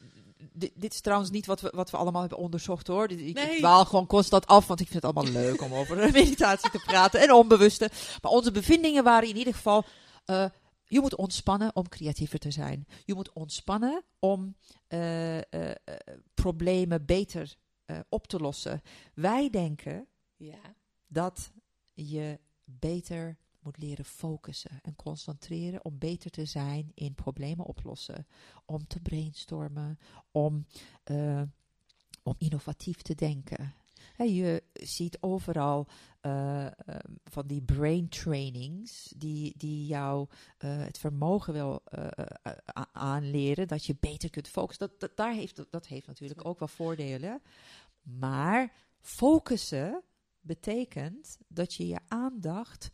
dit, 0.54 0.72
dit 0.76 0.94
is 0.94 1.02
trouwens 1.02 1.32
niet 1.32 1.46
wat 1.46 1.62
we, 1.62 1.72
wat 1.76 1.90
we 1.92 1.98
allemaal 1.98 2.22
hebben 2.22 2.40
onderzocht 2.40 2.88
hoor. 2.88 3.08
Dit, 3.08 3.20
ik, 3.20 3.34
Nee. 3.36 3.52
ik 3.52 3.58
dwaal 3.58 3.86
gewoon 3.86 4.08
constant 4.08 4.46
af, 4.48 4.68
want 4.68 4.80
ik 4.80 4.88
vind 4.88 5.04
het 5.04 5.16
allemaal 5.16 5.34
leuk 5.44 5.62
om 5.62 5.74
over 5.74 5.96
meditatie 6.12 6.70
te 6.70 6.80
praten 6.86 7.22
en 7.22 7.32
onbewuste. 7.32 7.90
Maar 8.22 8.32
onze 8.32 8.52
bevindingen 8.52 9.04
waren 9.04 9.30
in 9.30 9.38
ieder 9.38 9.54
geval, 9.54 9.84
eh, 10.26 10.46
je 10.92 11.00
moet 11.02 11.16
ontspannen 11.16 11.76
om 11.76 11.90
creatiever 11.90 12.40
te 12.40 12.52
zijn. 12.52 12.88
Je 13.06 13.14
moet 13.14 13.34
ontspannen 13.34 14.04
om 14.20 14.56
eh, 14.88 15.38
eh, 15.38 15.78
problemen 16.34 17.06
beter 17.06 17.56
eh, 17.86 18.00
op 18.10 18.28
te 18.28 18.38
lossen. 18.40 18.82
Wij 19.14 19.50
denken 19.50 20.08
Ja. 20.36 20.76
dat 21.08 21.52
je 21.94 22.40
beter 22.64 23.38
moet 23.60 23.78
leren 23.78 24.06
focussen 24.06 24.80
en 24.82 24.96
concentreren 24.96 25.86
om 25.86 25.98
beter 25.98 26.32
te 26.32 26.46
zijn 26.46 26.92
in 26.94 27.16
problemen 27.16 27.66
oplossen. 27.66 28.28
Om 28.66 28.88
te 28.88 29.00
brainstormen, 29.00 30.00
om, 30.32 30.66
om 32.24 32.36
innovatief 32.38 33.02
te 33.02 33.16
denken. 33.16 33.74
Je 34.18 34.64
ziet 34.74 35.18
overal 35.20 35.88
uh, 36.22 36.68
van 37.24 37.48
die 37.48 37.62
brain 37.62 38.10
trainings 38.10 39.14
die, 39.18 39.54
die 39.58 39.86
jou 39.86 40.28
uh, 40.30 40.84
het 40.84 40.98
vermogen 40.98 41.54
wil 41.54 41.84
aanleren 42.92 43.68
dat 43.68 43.86
je 43.86 43.96
beter 44.00 44.30
kunt 44.30 44.48
focussen. 44.48 44.88
Dat, 44.88 45.00
dat, 45.00 45.18
daar 45.18 45.34
heeft, 45.34 45.66
dat 45.70 45.88
heeft 45.88 46.08
natuurlijk 46.08 46.46
ook 46.46 46.60
wel 46.60 46.68
voordelen. 46.68 47.42
Maar 48.02 48.74
focussen 49.00 50.04
betekent 50.42 51.38
dat 51.48 51.74
je 51.74 51.88
je 51.88 52.00
aandacht 52.08 52.92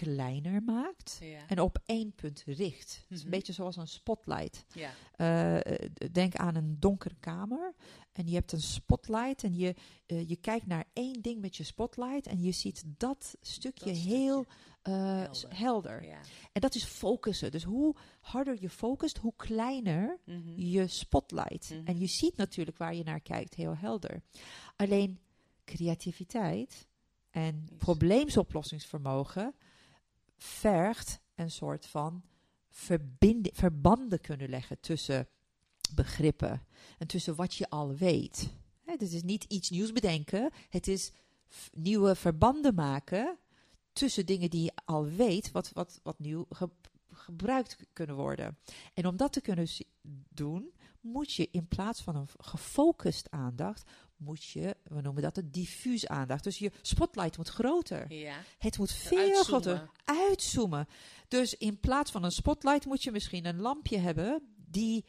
kleiner 0.00 0.62
maakt 0.62 1.20
en 1.46 1.60
op 1.60 1.78
één 1.86 2.12
punt 2.14 2.42
richt. 2.46 2.94
Het 3.02 3.10
is 3.10 3.18
een 3.18 3.28
mhm. 3.28 3.30
beetje 3.30 3.52
zoals 3.52 3.76
een 3.76 3.88
spotlight. 3.88 4.64
Ja. 4.74 4.90
Uh, 5.16 5.76
denk 6.12 6.36
aan 6.36 6.54
een 6.54 6.76
donkere 6.78 7.16
kamer 7.20 7.74
en 8.12 8.26
je 8.26 8.34
hebt 8.34 8.52
een 8.52 8.60
spotlight 8.60 9.44
en 9.44 9.54
je, 9.54 9.74
uh, 10.06 10.28
je 10.28 10.36
kijkt 10.36 10.66
naar 10.66 10.84
één 10.92 11.22
ding 11.22 11.40
met 11.40 11.56
je 11.56 11.64
spotlight 11.64 12.26
en 12.26 12.42
je 12.42 12.52
ziet 12.52 12.84
dat 12.86 13.36
stukje 13.40 13.90
heel 13.90 14.46
helder. 14.82 15.56
helder. 15.56 16.04
Ja. 16.04 16.20
En 16.52 16.60
dat 16.60 16.74
is 16.74 16.84
focussen. 16.84 17.50
Dus 17.50 17.62
hoe 17.62 17.96
harder 18.20 18.56
je 18.60 18.70
focust, 18.70 19.18
hoe 19.18 19.34
kleiner 19.36 20.18
mm 20.24 20.56
je 20.56 20.86
spotlight. 20.86 21.70
Mm 21.70 21.76
-hmm. 21.76 21.86
En 21.86 21.98
je 21.98 22.06
ziet 22.06 22.36
natuurlijk 22.36 22.78
waar 22.78 22.94
je 22.94 23.04
naar 23.04 23.20
kijkt 23.20 23.54
heel 23.54 23.76
helder. 23.76 24.22
Alleen 24.76 25.20
creativiteit 25.64 26.86
en 27.30 27.68
probleemsoplossingsvermogen 27.78 29.54
vergt 30.38 31.20
een 31.34 31.50
soort 31.50 31.86
van 31.86 32.22
verbanden 33.52 34.20
kunnen 34.20 34.48
leggen 34.48 34.80
tussen 34.80 35.28
begrippen 35.94 36.66
en 36.98 37.06
tussen 37.06 37.34
wat 37.34 37.54
je 37.54 37.70
al 37.70 37.94
weet. 37.94 38.48
Het 38.84 39.02
is 39.02 39.22
niet 39.22 39.44
iets 39.44 39.70
nieuws 39.70 39.92
bedenken, 39.92 40.50
het 40.68 40.88
is 40.88 41.12
nieuwe 41.72 42.14
verbanden 42.14 42.74
maken 42.74 43.38
tussen 43.92 44.26
dingen 44.26 44.50
die 44.50 44.62
je 44.62 44.72
al 44.84 45.04
weet, 45.04 45.50
wat, 45.50 45.70
wat, 45.72 46.00
wat 46.02 46.18
nieuw 46.18 46.46
gebruikt 47.12 47.76
kunnen 47.92 48.16
worden. 48.16 48.58
En 48.94 49.06
om 49.06 49.16
dat 49.16 49.32
te 49.32 49.40
kunnen 49.40 49.68
doen, 50.28 50.72
moet 51.00 51.32
je 51.32 51.48
in 51.50 51.68
plaats 51.68 52.02
van 52.02 52.16
een 52.16 52.28
gefocust 52.38 53.30
aandacht, 53.30 53.90
moet 54.18 54.44
je, 54.44 54.76
we 54.82 55.00
noemen 55.00 55.22
dat 55.22 55.36
een 55.36 55.50
diffuus 55.50 56.06
aandacht. 56.06 56.44
Dus 56.44 56.58
je 56.58 56.72
spotlight 56.82 57.36
moet 57.36 57.48
groter. 57.48 58.12
Ja. 58.12 58.36
Het 58.58 58.78
moet 58.78 58.92
veel 58.92 59.42
groter 59.42 59.90
uitzoomen. 60.04 60.88
Dus 61.28 61.54
in 61.54 61.80
plaats 61.80 62.10
van 62.10 62.24
een 62.24 62.32
spotlight 62.32 62.86
moet 62.86 63.02
je 63.02 63.10
misschien 63.10 63.46
een 63.46 63.60
lampje 63.60 63.98
hebben 63.98 64.42
die 64.56 65.04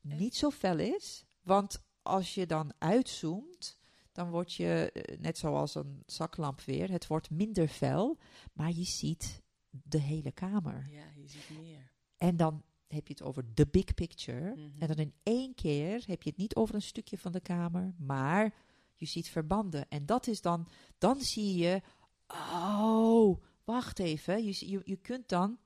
niet 0.00 0.36
zo 0.36 0.50
fel 0.50 0.78
is. 0.78 1.24
Want 1.42 1.82
als 2.02 2.34
je 2.34 2.46
dan 2.46 2.72
uitzoomt, 2.78 3.78
dan 4.12 4.30
word 4.30 4.52
je, 4.52 4.90
eh, 4.92 5.18
net 5.18 5.38
zoals 5.38 5.74
een 5.74 6.02
zaklamp 6.06 6.60
weer, 6.60 6.90
het 6.90 7.06
wordt 7.06 7.30
minder 7.30 7.68
fel, 7.68 8.18
maar 8.52 8.72
je 8.72 8.84
ziet 8.84 9.42
de 9.70 10.00
hele 10.00 10.32
kamer. 10.32 10.88
Ja, 10.90 11.04
je 11.14 11.28
ziet 11.28 11.50
meer. 11.60 11.90
En 12.16 12.36
dan 12.36 12.62
heb 12.94 13.06
je 13.06 13.12
het 13.12 13.22
over 13.22 13.54
de 13.54 13.66
big 13.66 13.94
picture. 13.94 14.54
Mhm. 14.54 14.68
En 14.78 14.86
dan 14.86 14.96
in 14.96 15.14
één 15.22 15.54
keer 15.54 16.04
heb 16.06 16.22
je 16.22 16.28
het 16.28 16.38
niet 16.38 16.54
over 16.54 16.74
een 16.74 16.82
stukje 16.82 17.18
van 17.18 17.32
de 17.32 17.40
kamer, 17.40 17.94
maar 17.98 18.54
je 18.94 19.06
ziet 19.06 19.28
verbanden. 19.28 19.88
En 19.88 20.06
dat 20.06 20.26
is 20.26 20.40
dan, 20.40 20.68
dan 20.98 21.20
zie 21.20 21.56
je, 21.56 21.80
oh, 22.26 23.42
wacht 23.64 23.98
even. 23.98 24.44
Je, 24.44 24.70
je, 24.70 24.80
je 24.84 24.96
kunt 24.96 25.28
dan, 25.28 25.58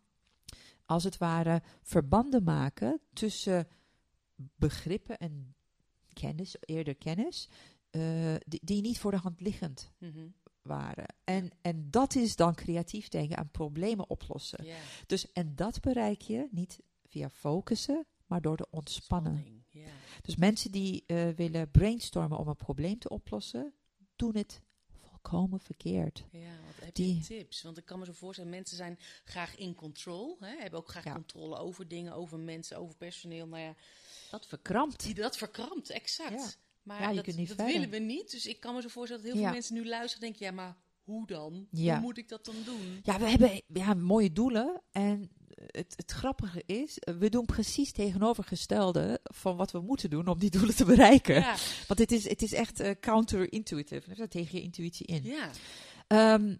als 0.84 1.04
het 1.04 1.18
ware, 1.18 1.62
verbanden 1.82 2.42
maken 2.42 3.00
tussen 3.12 3.68
begrippen 4.34 5.18
en 5.18 5.54
kennis, 6.12 6.56
eerder 6.60 6.94
kennis, 6.94 7.48
uh, 7.90 8.34
die, 8.46 8.60
die, 8.64 8.80
niet 8.80 8.98
voor 8.98 9.10
de 9.10 9.16
hand 9.16 9.40
liggend 9.40 9.92
mhm. 9.98 10.28
waren. 10.62 11.14
En, 11.24 11.50
en 11.62 11.90
dat 11.90 12.14
is 12.14 12.36
dan 12.36 12.54
creatief 12.54 13.08
denken 13.08 13.36
aan 13.36 13.50
problemen 13.50 14.10
oplossen. 14.10 14.64
Dus, 15.06 15.32
en 15.32 15.54
dat 15.54 15.80
bereik 15.80 16.20
je 16.20 16.48
niet 16.50 16.80
via 17.08 17.30
focussen, 17.30 18.06
maar 18.26 18.40
door 18.40 18.56
de 18.56 18.66
ontspannen. 18.70 19.64
Dus 20.22 20.36
mensen 20.36 20.70
die 20.70 21.04
uh, 21.06 21.28
willen 21.28 21.70
brainstormen 21.70 22.38
om 22.38 22.48
een 22.48 22.56
probleem 22.56 22.98
te 22.98 23.08
oplossen, 23.08 23.72
doen 24.16 24.36
het 24.36 24.60
volkomen 24.90 25.60
verkeerd. 25.60 26.24
Ja, 26.30 26.50
wat 26.66 26.84
heb 26.84 26.94
die, 26.94 27.14
je 27.14 27.20
tips? 27.20 27.62
Want 27.62 27.78
ik 27.78 27.84
kan 27.84 27.98
me 27.98 28.04
zo 28.04 28.12
voorstellen, 28.12 28.50
mensen 28.50 28.76
zijn 28.76 28.98
graag 29.24 29.56
in 29.56 29.74
control. 29.74 30.36
Hè? 30.40 30.56
Hebben 30.56 30.80
ook 30.80 30.88
graag 30.88 31.12
controle 31.12 31.56
over 31.56 31.88
dingen, 31.88 32.12
over 32.12 32.38
mensen, 32.38 32.76
over 32.76 32.96
personeel. 32.96 33.46
Nou 33.46 33.62
ja, 33.62 33.74
dat 34.30 34.46
verkrampt. 34.46 35.02
Die, 35.02 35.14
dat 35.14 35.36
verkrampt, 35.36 35.90
exact. 35.90 36.58
Maar 36.82 37.00
ja, 37.00 37.22
dat, 37.22 37.24
dat 37.24 37.66
willen 37.66 37.90
we 37.90 37.98
niet. 37.98 38.30
Dus 38.30 38.46
ik 38.46 38.60
kan 38.60 38.74
me 38.74 38.82
zo 38.82 38.88
voorstellen 38.88 39.22
dat 39.22 39.32
heel 39.32 39.42
veel 39.42 39.52
mensen 39.52 39.74
nu 39.74 39.86
luisteren 39.86 40.26
en 40.26 40.32
denken... 40.32 40.46
ja, 40.46 40.62
maar 40.62 40.76
hoe 41.02 41.26
dan? 41.26 41.68
Hoe 41.70 42.00
moet 42.00 42.18
ik 42.18 42.28
dat 42.28 42.44
dan 42.44 42.54
doen? 42.64 43.00
Ja, 43.02 43.18
we 43.18 43.28
hebben 43.28 43.62
ja, 43.66 43.94
mooie 43.94 44.32
doelen. 44.32 44.82
En 44.90 45.30
het, 45.66 45.92
het 45.96 46.10
grappige 46.10 46.62
is, 46.66 46.98
we 47.18 47.28
doen 47.28 47.44
precies 47.44 47.92
tegenovergestelde 47.92 49.20
van 49.22 49.56
wat 49.56 49.70
we 49.70 49.80
moeten 49.80 50.10
doen 50.10 50.26
om 50.26 50.38
die 50.38 50.50
doelen 50.50 50.76
te 50.76 50.84
bereiken. 50.84 51.34
Ja. 51.34 51.54
Want 51.86 52.00
het 52.00 52.12
is, 52.12 52.28
het 52.28 52.42
is 52.42 52.52
echt 52.52 52.80
uh, 52.80 52.90
counterintuitive. 53.00 54.14
Dat 54.14 54.30
tegen 54.30 54.58
je 54.58 54.64
intuïtie 54.64 55.06
in. 55.06 55.22
Ja. 55.24 55.50
Ehm, 56.06 56.54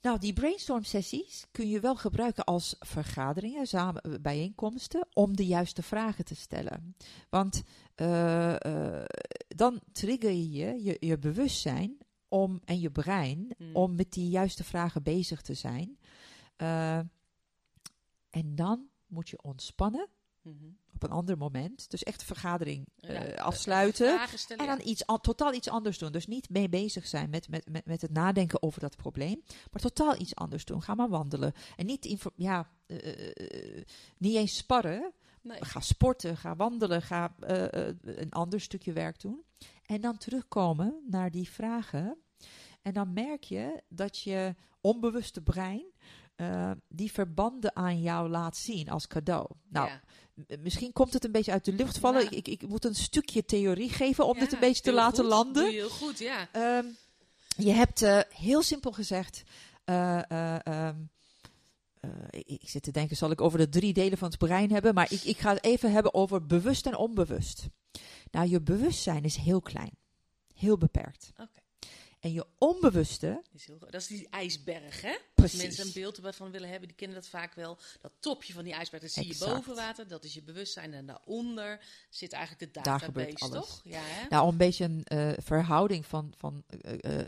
nou, 0.00 0.18
die 0.18 0.32
brainstorm 0.32 0.84
sessies 0.84 1.46
kun 1.50 1.68
je 1.68 1.80
wel 1.80 1.96
gebruiken 1.96 2.44
als 2.44 2.76
vergaderingen, 2.78 3.66
samen, 3.66 4.02
eh, 4.02 4.12
bijeenkomsten, 4.20 5.06
om 5.12 5.36
de 5.36 5.46
juiste 5.46 5.82
vragen 5.82 6.24
te 6.24 6.34
stellen. 6.34 6.96
Want 7.30 7.62
uh, 7.96 8.54
uh, 8.66 9.04
dan 9.48 9.80
trigger 9.92 10.32
je, 10.32 10.82
je 10.82 10.96
je 11.00 11.18
bewustzijn 11.18 11.98
om, 12.28 12.60
en 12.64 12.80
je 12.80 12.90
brein 12.90 13.54
hmm. 13.56 13.76
om 13.76 13.94
met 13.94 14.12
die 14.12 14.28
juiste 14.28 14.64
vragen 14.64 15.02
bezig 15.02 15.40
te 15.42 15.54
zijn. 15.54 15.98
Uh, 16.62 16.98
en 18.32 18.54
dan 18.54 18.88
moet 19.06 19.28
je 19.28 19.42
ontspannen. 19.42 20.08
Mhm. 20.42 20.64
Op 20.94 21.02
een 21.02 21.10
ander 21.10 21.36
moment. 21.36 21.90
Dus 21.90 22.02
echt 22.02 22.22
vergadering 22.22 22.86
uh, 23.00 23.34
afsluiten. 23.34 24.20
En 24.56 24.66
dan 24.66 24.80
iets, 24.84 25.04
totaal 25.20 25.52
iets 25.54 25.68
anders 25.68 25.98
doen. 25.98 26.12
Dus 26.12 26.26
niet 26.26 26.50
mee 26.50 26.68
bezig 26.68 27.06
zijn 27.06 27.30
met, 27.30 27.48
met, 27.48 27.70
met, 27.70 27.86
met 27.86 28.02
het 28.02 28.10
nadenken 28.10 28.62
over 28.62 28.80
dat 28.80 28.96
probleem. 28.96 29.42
Maar 29.70 29.82
totaal 29.82 30.20
iets 30.20 30.34
anders 30.34 30.64
doen. 30.64 30.82
Ga 30.82 30.94
maar 30.94 31.08
wandelen. 31.08 31.52
En 31.76 31.86
niet, 31.86 32.16
ja, 32.36 32.70
uh, 32.86 32.98
niet 34.18 34.36
eens 34.36 34.56
sparren. 34.56 35.12
Nee. 35.42 35.64
Ga 35.64 35.80
sporten, 35.80 36.36
ga 36.36 36.56
wandelen, 36.56 37.02
ga 37.02 37.34
een 38.00 38.32
ander 38.32 38.60
stukje 38.60 38.92
werk 38.92 39.20
doen. 39.20 39.44
En 39.86 40.00
dan 40.00 40.18
terugkomen 40.18 41.02
naar 41.06 41.30
die 41.30 41.50
vragen. 41.50 42.18
En 42.82 42.92
dan 42.92 43.12
merk 43.12 43.44
je 43.44 43.82
dat 43.88 44.18
je 44.18 44.54
onbewuste 44.80 45.42
brein 45.42 45.91
uh, 46.36 46.70
die 46.88 47.12
verbanden 47.12 47.76
aan 47.76 48.00
jou 48.00 48.28
laat 48.28 48.56
zien 48.56 48.88
als 48.88 49.06
cadeau. 49.06 49.46
Nou, 49.68 49.90
misschien 50.58 50.92
komt 50.92 51.12
het 51.12 51.24
een 51.24 51.32
beetje 51.32 51.52
uit 51.52 51.64
de 51.64 51.72
lucht 51.72 51.98
vallen. 51.98 52.32
Ik, 52.32 52.48
ik, 52.48 52.68
moet 52.68 52.84
een 52.84 52.94
stukje 52.94 53.44
theorie 53.44 53.90
geven 53.90 54.26
om 54.26 54.38
dit 54.38 54.52
een 54.52 54.60
beetje 54.60 54.82
te 54.82 54.92
laten 54.92 55.24
landen. 55.24 55.70
heel 55.70 55.90
goed, 55.90 56.18
ja. 56.18 56.48
Um, 56.78 56.96
je 57.56 57.70
hebt 57.70 58.02
uh, 58.02 58.20
heel 58.28 58.62
simpel 58.62 58.92
gezegd. 58.92 59.42
Uh, 59.84 60.20
um, 60.64 61.10
ik, 62.30 62.46
ik, 62.46 62.68
zit 62.68 62.82
te 62.82 62.90
denken, 62.90 63.16
zal 63.16 63.30
ik 63.30 63.40
over 63.40 63.58
de 63.58 63.68
drie 63.68 63.92
delen 63.92 64.18
van 64.18 64.28
het 64.28 64.38
brein 64.38 64.72
hebben? 64.72 64.94
Maar 64.94 65.12
ik, 65.12 65.22
ik 65.22 65.38
ga 65.38 65.52
het 65.52 65.64
even 65.64 65.92
hebben 65.92 66.14
over 66.14 66.46
bewust 66.46 66.86
en 66.86 66.96
onbewust. 66.96 67.66
Nou, 68.30 68.48
je 68.48 68.60
bewustzijn 68.60 69.24
is 69.24 69.36
heel 69.36 69.60
klein, 69.60 69.96
heel 70.54 70.78
beperkt. 70.78 71.32
Oké. 71.36 71.61
En 72.22 72.32
je 72.32 72.46
onbewuste. 72.58 73.42
Dat 73.78 73.94
is 73.94 74.06
die 74.06 74.28
ijsberg, 74.28 75.00
hè? 75.00 75.16
Precies. 75.34 75.54
Als 75.54 75.62
mensen 75.62 75.86
een 75.86 75.92
beeld 75.92 76.18
ervan 76.18 76.50
willen 76.50 76.68
hebben, 76.68 76.88
die 76.88 76.96
kennen 76.96 77.16
dat 77.16 77.28
vaak 77.28 77.54
wel. 77.54 77.78
Dat 78.00 78.12
topje 78.20 78.52
van 78.52 78.64
die 78.64 78.72
ijsberg, 78.72 79.02
dat 79.02 79.12
zie 79.12 79.26
je 79.26 79.36
boven 79.38 79.74
water. 79.74 80.08
Dat 80.08 80.24
is 80.24 80.34
je 80.34 80.42
bewustzijn. 80.42 80.94
En 80.94 81.06
daaronder 81.06 81.84
zit 82.10 82.32
eigenlijk 82.32 82.64
de 82.64 82.80
database, 82.80 83.00
Daar 83.00 83.08
gebeurt 83.08 83.40
alles. 83.40 83.66
toch? 83.66 83.80
Ja, 83.84 84.00
hè? 84.02 84.28
Nou, 84.28 84.42
om 84.44 84.50
een 84.50 84.56
beetje 84.56 84.84
een 84.84 85.06
uh, 85.12 85.32
verhouding 85.36 86.06
van, 86.06 86.32
van 86.36 86.64
uh, 86.84 87.18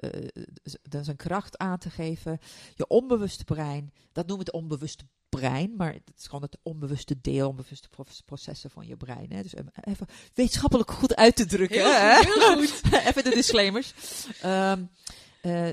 uh, 0.92 1.02
zijn 1.02 1.16
kracht 1.16 1.58
aan 1.58 1.78
te 1.78 1.90
geven. 1.90 2.38
Je 2.74 2.86
onbewuste 2.86 3.44
brein, 3.44 3.92
dat 4.12 4.26
noemen 4.26 4.46
we 4.46 4.50
het 4.52 4.62
onbewuste 4.62 5.04
brein, 5.36 5.76
maar 5.76 5.92
het 5.92 6.12
is 6.16 6.24
gewoon 6.24 6.42
het 6.42 6.58
onbewuste 6.62 7.20
deel, 7.20 7.48
onbewuste 7.48 7.88
processen 8.24 8.70
van 8.70 8.86
je 8.86 8.96
brein. 8.96 9.32
Hè? 9.32 9.42
Dus 9.42 9.54
even 9.80 10.06
wetenschappelijk 10.34 10.90
goed 10.90 11.16
uit 11.16 11.36
te 11.36 11.46
drukken. 11.46 11.78
Heel, 11.78 11.92
hè? 11.92 12.20
heel 12.20 12.56
goed. 12.56 12.82
even 13.08 13.24
de 13.24 13.30
disclaimers. 13.30 13.94
Um, 14.44 14.90
uh, 15.42 15.70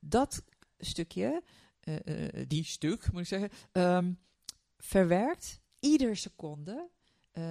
dat 0.00 0.42
stukje, 0.78 1.42
uh, 1.84 1.94
uh, 2.04 2.44
die 2.48 2.64
stuk 2.64 3.12
moet 3.12 3.20
ik 3.20 3.26
zeggen, 3.26 3.50
um, 3.72 4.18
verwerkt 4.78 5.60
ieder 5.78 6.16
seconde 6.16 6.88
11,2 7.38 7.42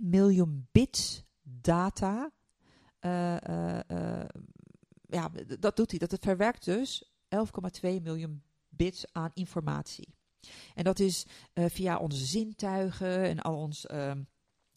miljoen 0.00 0.68
bits 0.72 1.24
data 1.42 2.32
ja, 5.14 5.30
dat 5.58 5.76
doet 5.76 5.90
hij. 5.90 5.98
Dat 5.98 6.10
het 6.10 6.24
verwerkt 6.24 6.64
dus 6.64 7.12
11,2 7.28 8.02
miljoen 8.02 8.42
bits 8.76 9.04
aan 9.12 9.30
informatie. 9.34 10.14
En 10.74 10.84
dat 10.84 10.98
is 10.98 11.26
eh, 11.52 11.64
via 11.68 11.98
onze 11.98 12.24
zintuigen 12.24 13.22
en 13.24 13.40
al 13.40 13.56
ons 13.56 13.86
ehm, 13.86 14.22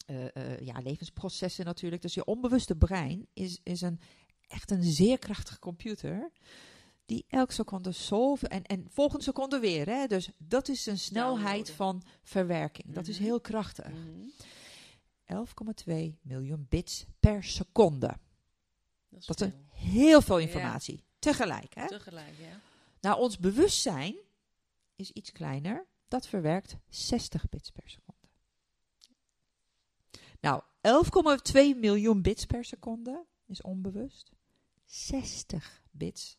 eh, 0.06 0.36
eh, 0.36 0.58
ja, 0.60 0.78
levensprocessen 0.78 1.64
natuurlijk. 1.64 2.02
Dus 2.02 2.14
je 2.14 2.24
onbewuste 2.24 2.76
brein 2.76 3.26
is, 3.32 3.60
is 3.62 3.80
een, 3.80 4.00
echt 4.48 4.70
een 4.70 4.82
zeer 4.82 5.18
krachtige 5.18 5.58
computer. 5.58 6.30
Die 7.06 7.24
elke 7.28 7.52
seconde 7.52 7.90
zoveel. 7.92 8.48
En, 8.48 8.62
en 8.64 8.86
volgende 8.90 9.24
seconde 9.24 9.58
weer. 9.58 9.86
Hè? 9.86 10.06
Dus 10.06 10.30
dat 10.38 10.68
is 10.68 10.86
een 10.86 10.98
snelheid 10.98 11.70
van 11.70 12.02
verwerking. 12.22 12.94
Dat 12.94 13.06
is 13.08 13.14
Mhm. 13.16 13.24
heel 13.24 13.40
krachtig. 13.40 13.88
Mhm. 13.90 14.28
11,2 15.24 16.18
miljoen 16.22 16.66
bits 16.68 17.04
per 17.20 17.44
seconde. 17.44 18.16
Dat 19.08 19.20
is 19.20 19.26
Dat 19.26 19.40
is 19.40 19.48
veel. 19.48 19.88
heel 19.90 20.20
veel 20.22 20.38
Ja. 20.38 20.46
informatie. 20.46 21.04
Tegelijk. 21.18 21.74
Hè? 21.74 21.88
Tegelijk, 21.88 22.34
ja. 22.38 22.60
Nou, 23.00 23.18
ons 23.18 23.38
bewustzijn 23.38 24.16
is 24.96 25.10
iets 25.10 25.32
kleiner. 25.32 25.86
Dat 26.08 26.26
verwerkt 26.26 26.76
60 26.88 27.48
bits 27.48 27.70
per 27.70 27.90
seconde. 27.90 28.26
Nou, 30.40 30.62
11,2 31.74 31.78
miljoen 31.78 32.22
bits 32.22 32.44
per 32.44 32.64
seconde 32.64 33.26
is 33.46 33.62
onbewust. 33.62 34.30
60 34.84 35.82
bits 35.90 36.38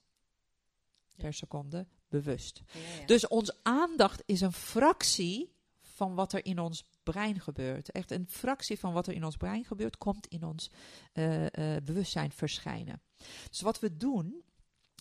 per 1.16 1.34
seconde 1.34 1.88
bewust. 2.08 2.62
Ja, 2.74 2.80
ja. 3.00 3.06
Dus 3.06 3.28
onze 3.28 3.56
aandacht 3.64 4.24
is 4.26 4.42
een 4.42 4.54
fractie 4.54 5.54
van 5.82 6.16
wat 6.16 6.34
er 6.34 6.46
in 6.46 6.60
ons 6.60 6.86
brein 7.04 7.40
gebeurt. 7.40 7.92
Echt 7.92 8.12
een 8.12 8.28
fractie 8.30 8.80
van 8.80 8.94
wat 8.94 9.08
er 9.08 9.14
in 9.14 9.26
ons 9.26 9.38
brein 9.38 9.66
gebeurt, 9.66 9.98
komt 9.98 10.28
in 10.28 10.44
ons 10.44 10.72
eh, 11.14 11.76
eh, 11.76 11.84
bewustzijn 11.84 12.32
verschijnen. 12.32 13.02
Dus 13.50 13.62
wat 13.62 13.80
we 13.80 13.98
doen, 13.98 14.44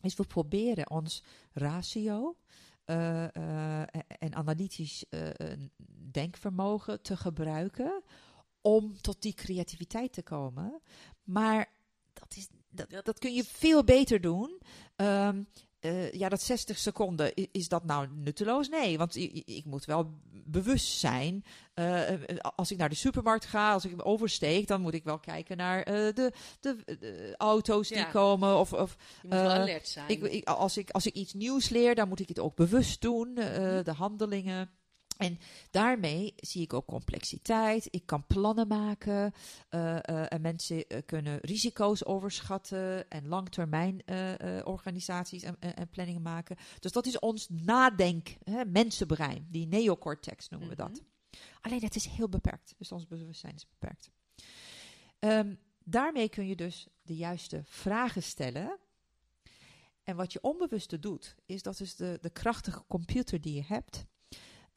is 0.03 0.15
we 0.15 0.25
proberen 0.25 0.91
ons 0.91 1.23
ratio 1.53 2.37
eh, 2.85 3.25
eh, 3.25 3.83
en 4.19 4.35
analytisch 4.35 5.05
eh, 5.09 5.31
denkvermogen 6.11 7.03
te 7.03 7.17
gebruiken 7.17 8.03
om 8.61 9.01
tot 9.01 9.23
die 9.23 9.35
creativiteit 9.35 10.13
te 10.13 10.23
komen. 10.23 10.81
Maar 11.23 11.69
dat, 12.13 12.37
is, 12.37 12.49
Dat 12.69 13.05
dat 13.05 13.19
kun 13.19 13.35
je 13.35 13.45
veel 13.45 13.85
beter 13.85 14.21
doen. 14.21 14.61
Ehm, 14.97 15.43
eh, 15.81 16.13
ja, 16.13 16.29
dat 16.29 16.43
60 16.43 16.79
seconden, 16.79 17.33
is 17.53 17.69
dat 17.69 17.85
nou 17.85 18.09
nutteloos? 18.15 18.69
Nee, 18.69 18.99
want 18.99 19.17
ik 19.47 19.63
moet 19.65 19.85
wel 19.85 20.11
bewust 20.45 20.99
zijn. 20.99 21.45
eh, 21.75 22.13
eh, 22.13 22.19
als 22.57 22.71
ik 22.71 22.79
naar 22.79 22.89
de 22.89 22.95
supermarkt 22.95 23.45
ga, 23.45 23.73
als 23.73 23.85
ik 23.85 23.91
hem 23.91 24.01
oversteek, 24.01 24.67
dan 24.67 24.81
moet 24.81 24.95
ik 24.95 25.05
wel 25.05 25.19
kijken 25.19 25.57
naar 25.57 25.85
de, 25.85 26.33
de, 26.61 26.77
de 26.99 27.35
auto's 27.37 27.89
die 27.89 27.97
Ja. 27.97 28.05
komen. 28.05 28.59
Of, 28.59 28.73
of 28.73 28.97
Je 29.23 29.29
moet 29.29 29.37
wel 29.39 29.51
alert 29.51 29.89
zijn. 29.89 30.09
ik, 30.09 30.23
ik- 30.23 30.49
als, 30.49 30.77
ik, 30.77 30.91
als 30.91 31.07
ik 31.07 31.15
iets 31.15 31.33
nieuws 31.33 31.69
leer, 31.69 31.95
dan 31.95 32.09
moet 32.09 32.21
ik 32.21 32.29
het 32.29 32.39
ook 32.39 32.55
bewust 32.57 33.01
doen, 33.01 33.33
Mhm. 33.33 33.83
de 33.85 33.93
handelingen. 33.97 34.71
En 35.19 35.39
daarmee 35.71 36.35
zie 36.37 36.63
ik 36.63 36.73
ook 36.73 36.87
complexiteit. 36.87 37.89
Ik 37.91 38.07
kan 38.07 38.27
plannen 38.27 38.69
maken. 38.69 39.33
eh, 39.69 39.97
eh, 39.97 40.33
en 40.33 40.41
mensen 40.41 40.87
eh, 40.87 41.03
kunnen 41.07 41.39
risico's 41.41 42.05
overschatten. 42.05 43.11
En 43.11 43.29
langtermijn 43.29 44.03
organisaties 44.65 45.43
en, 45.43 45.57
en, 45.61 45.77
en 45.77 45.89
planningen 45.89 46.23
maken. 46.23 46.57
Dus 46.81 46.93
dat 46.93 47.07
is 47.07 47.19
ons 47.19 47.49
nadenk, 47.49 48.37
hè, 48.45 48.65
mensenbrein. 48.65 49.47
Die 49.51 49.67
neocortex 49.67 50.49
noemen 50.49 50.69
we 50.69 50.75
dat. 50.75 50.91
Mhm. 50.91 51.41
Alleen 51.61 51.83
het 51.83 51.97
is 51.97 52.07
heel 52.07 52.29
beperkt. 52.29 52.75
Dus 52.79 52.93
ons 52.93 53.07
bewustzijn 53.07 53.55
is 53.55 53.69
beperkt. 53.69 54.11
Ehm, 55.19 55.55
daarmee 55.85 56.29
kun 56.29 56.47
je 56.47 56.57
dus 56.57 56.87
de 57.03 57.17
juiste 57.17 57.63
vragen 57.65 58.23
stellen. 58.23 58.79
En 60.03 60.17
wat 60.17 60.33
je 60.33 60.41
onbewuste 60.43 60.99
doet, 60.99 61.37
is 61.47 61.63
dat 61.63 61.81
is 61.81 61.97
de, 61.97 62.19
de 62.21 62.31
krachtige 62.31 62.85
computer 62.87 63.41
die 63.41 63.55
je 63.55 63.65
hebt. 63.67 64.07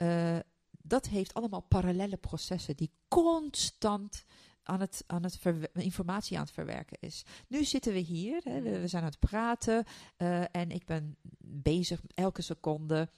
Eh, 0.02 0.38
dat 0.82 1.08
heeft 1.08 1.34
allemaal 1.34 1.62
parallele 1.62 2.18
processen 2.18 2.76
die 2.76 2.92
constant 3.08 4.26
aan 4.64 4.80
het, 4.80 5.04
aan 5.08 5.24
het 5.24 5.40
informatie 5.74 6.38
aan 6.38 6.44
het 6.44 6.54
verwerken 6.54 6.98
is. 7.00 7.26
Nu 7.48 7.64
zitten 7.64 7.94
we 7.94 8.00
hier, 8.00 8.42
hè, 8.44 8.62
we, 8.62 8.80
we 8.80 8.88
zijn 8.88 9.04
aan 9.04 9.10
het 9.10 9.20
praten 9.20 9.86
eh, 10.18 10.56
en 10.56 10.72
ik 10.72 10.86
ben 10.86 11.18
bezig 11.40 12.02
elke 12.16 12.42
seconde 12.42 13.10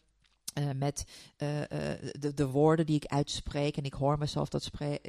eh, 0.53 0.69
met 0.75 1.05
de, 1.37 2.31
de 2.35 2.47
woorden 2.47 2.85
die 2.85 2.95
ik 2.95 3.05
uitspreek. 3.05 3.77
En 3.77 3.83
ik 3.83 3.93
hoor 3.93 4.17
mezelf 4.17 4.49
dat 4.49 4.63
spre- 4.63 4.99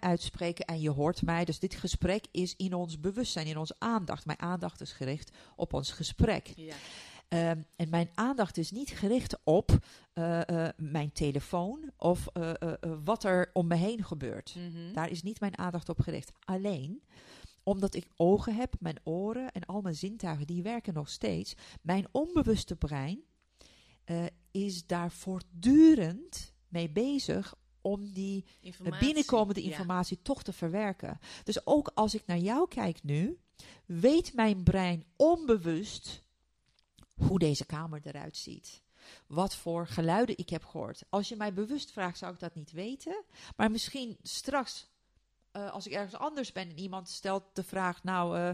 uitspreken 0.00 0.64
en 0.64 0.80
je 0.80 0.90
hoort 0.90 1.22
mij. 1.22 1.44
Dus 1.44 1.58
dit 1.58 1.74
gesprek 1.74 2.26
is 2.30 2.54
in 2.56 2.74
ons 2.74 3.00
bewustzijn, 3.00 3.46
in 3.46 3.58
onze 3.58 3.76
aandacht. 3.78 4.26
Mijn 4.26 4.40
aandacht 4.40 4.80
is 4.80 4.92
gericht 4.92 5.30
op 5.56 5.72
ons 5.72 5.92
gesprek. 5.92 6.52
Ja. 6.56 6.74
Ehm, 7.28 7.62
en 7.76 7.88
mijn 7.88 8.10
aandacht 8.14 8.56
is 8.56 8.70
niet 8.70 8.90
gericht 8.90 9.38
op 9.44 9.78
eh, 10.12 10.48
eh, 10.48 10.72
mijn 10.76 11.12
telefoon 11.12 11.90
of 11.96 12.26
eh, 12.26 12.52
wat 13.04 13.24
er 13.24 13.50
om 13.52 13.66
me 13.66 13.74
heen 13.74 14.04
gebeurt. 14.04 14.54
Mhm. 14.54 14.92
Daar 14.92 15.10
is 15.10 15.22
niet 15.22 15.40
mijn 15.40 15.58
aandacht 15.58 15.88
op 15.88 16.00
gericht. 16.00 16.32
Alleen 16.44 17.02
omdat 17.62 17.94
ik 17.94 18.08
ogen 18.16 18.54
heb, 18.54 18.74
mijn 18.80 18.98
oren 19.04 19.52
en 19.52 19.64
al 19.64 19.80
mijn 19.80 19.94
zintuigen, 19.94 20.46
die 20.46 20.62
werken 20.62 20.94
nog 20.94 21.08
steeds. 21.08 21.54
Mijn 21.82 22.06
onbewuste 22.12 22.76
brein 22.76 23.20
is 24.50 24.86
daar 24.86 25.10
voortdurend 25.10 26.54
mee 26.68 26.90
bezig 26.90 27.54
om 27.80 28.12
die 28.12 28.44
Informatie. 28.60 29.06
binnenkomende 29.06 29.62
Ja. 29.62 29.70
informatie 29.70 30.22
toch 30.22 30.42
te 30.42 30.52
verwerken. 30.52 31.18
Dus 31.44 31.66
ook 31.66 31.90
als 31.94 32.14
ik 32.14 32.26
naar 32.26 32.38
jou 32.38 32.68
kijk 32.68 33.02
nu, 33.02 33.38
weet 33.86 34.34
mijn 34.34 34.62
brein 34.62 35.04
onbewust 35.16 36.25
hoe 37.16 37.38
deze 37.38 37.66
kamer 37.66 38.00
eruit 38.02 38.36
ziet. 38.36 38.82
Wat 39.26 39.56
voor 39.56 39.86
geluiden 39.86 40.38
ik 40.38 40.48
heb 40.48 40.64
gehoord. 40.64 41.02
Als 41.08 41.28
je 41.28 41.36
mij 41.36 41.52
bewust 41.52 41.90
vraagt, 41.90 42.18
zou 42.18 42.32
ik 42.32 42.38
dat 42.38 42.54
niet 42.54 42.72
weten. 42.72 43.24
Maar 43.56 43.70
misschien 43.70 44.16
straks, 44.22 44.86
eh, 45.50 45.72
als 45.72 45.86
ik 45.86 45.92
ergens 45.92 46.14
anders 46.20 46.52
ben 46.52 46.68
en 46.68 46.78
iemand 46.78 47.08
stelt 47.08 47.44
de 47.52 47.64
vraag, 47.64 48.02
nou, 48.04 48.38
eh, 48.38 48.50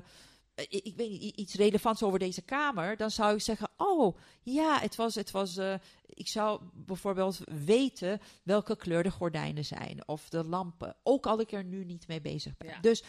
ik, 0.55 0.85
ik 0.85 0.97
weet 0.97 1.11
niet, 1.11 1.37
iets 1.37 1.55
relevants 1.55 2.03
over 2.03 2.19
deze 2.19 2.43
kamer, 2.43 2.97
dan 2.97 3.11
zou 3.11 3.35
ik 3.35 3.41
zeggen, 3.41 3.69
oh, 3.77 4.17
ja, 4.43 4.79
het 4.79 4.97
was, 4.97 5.15
het 5.15 5.31
was, 5.31 5.57
eh, 5.57 5.75
ik 6.07 6.29
zou 6.29 6.61
bijvoorbeeld 6.73 7.41
weten 7.65 8.21
welke 8.43 8.77
kleur 8.77 9.03
de 9.03 9.11
gordijnen 9.11 9.65
zijn 9.65 10.09
of 10.09 10.29
de 10.29 10.45
lampen, 10.45 10.97
ook 11.03 11.27
al 11.27 11.41
ik 11.41 11.53
er 11.53 11.65
nu 11.65 11.85
niet 11.85 12.09
mee 12.09 12.21
bezig 12.21 12.57
ben. 12.57 12.69
Ja. 12.69 12.81
Dus 12.81 13.05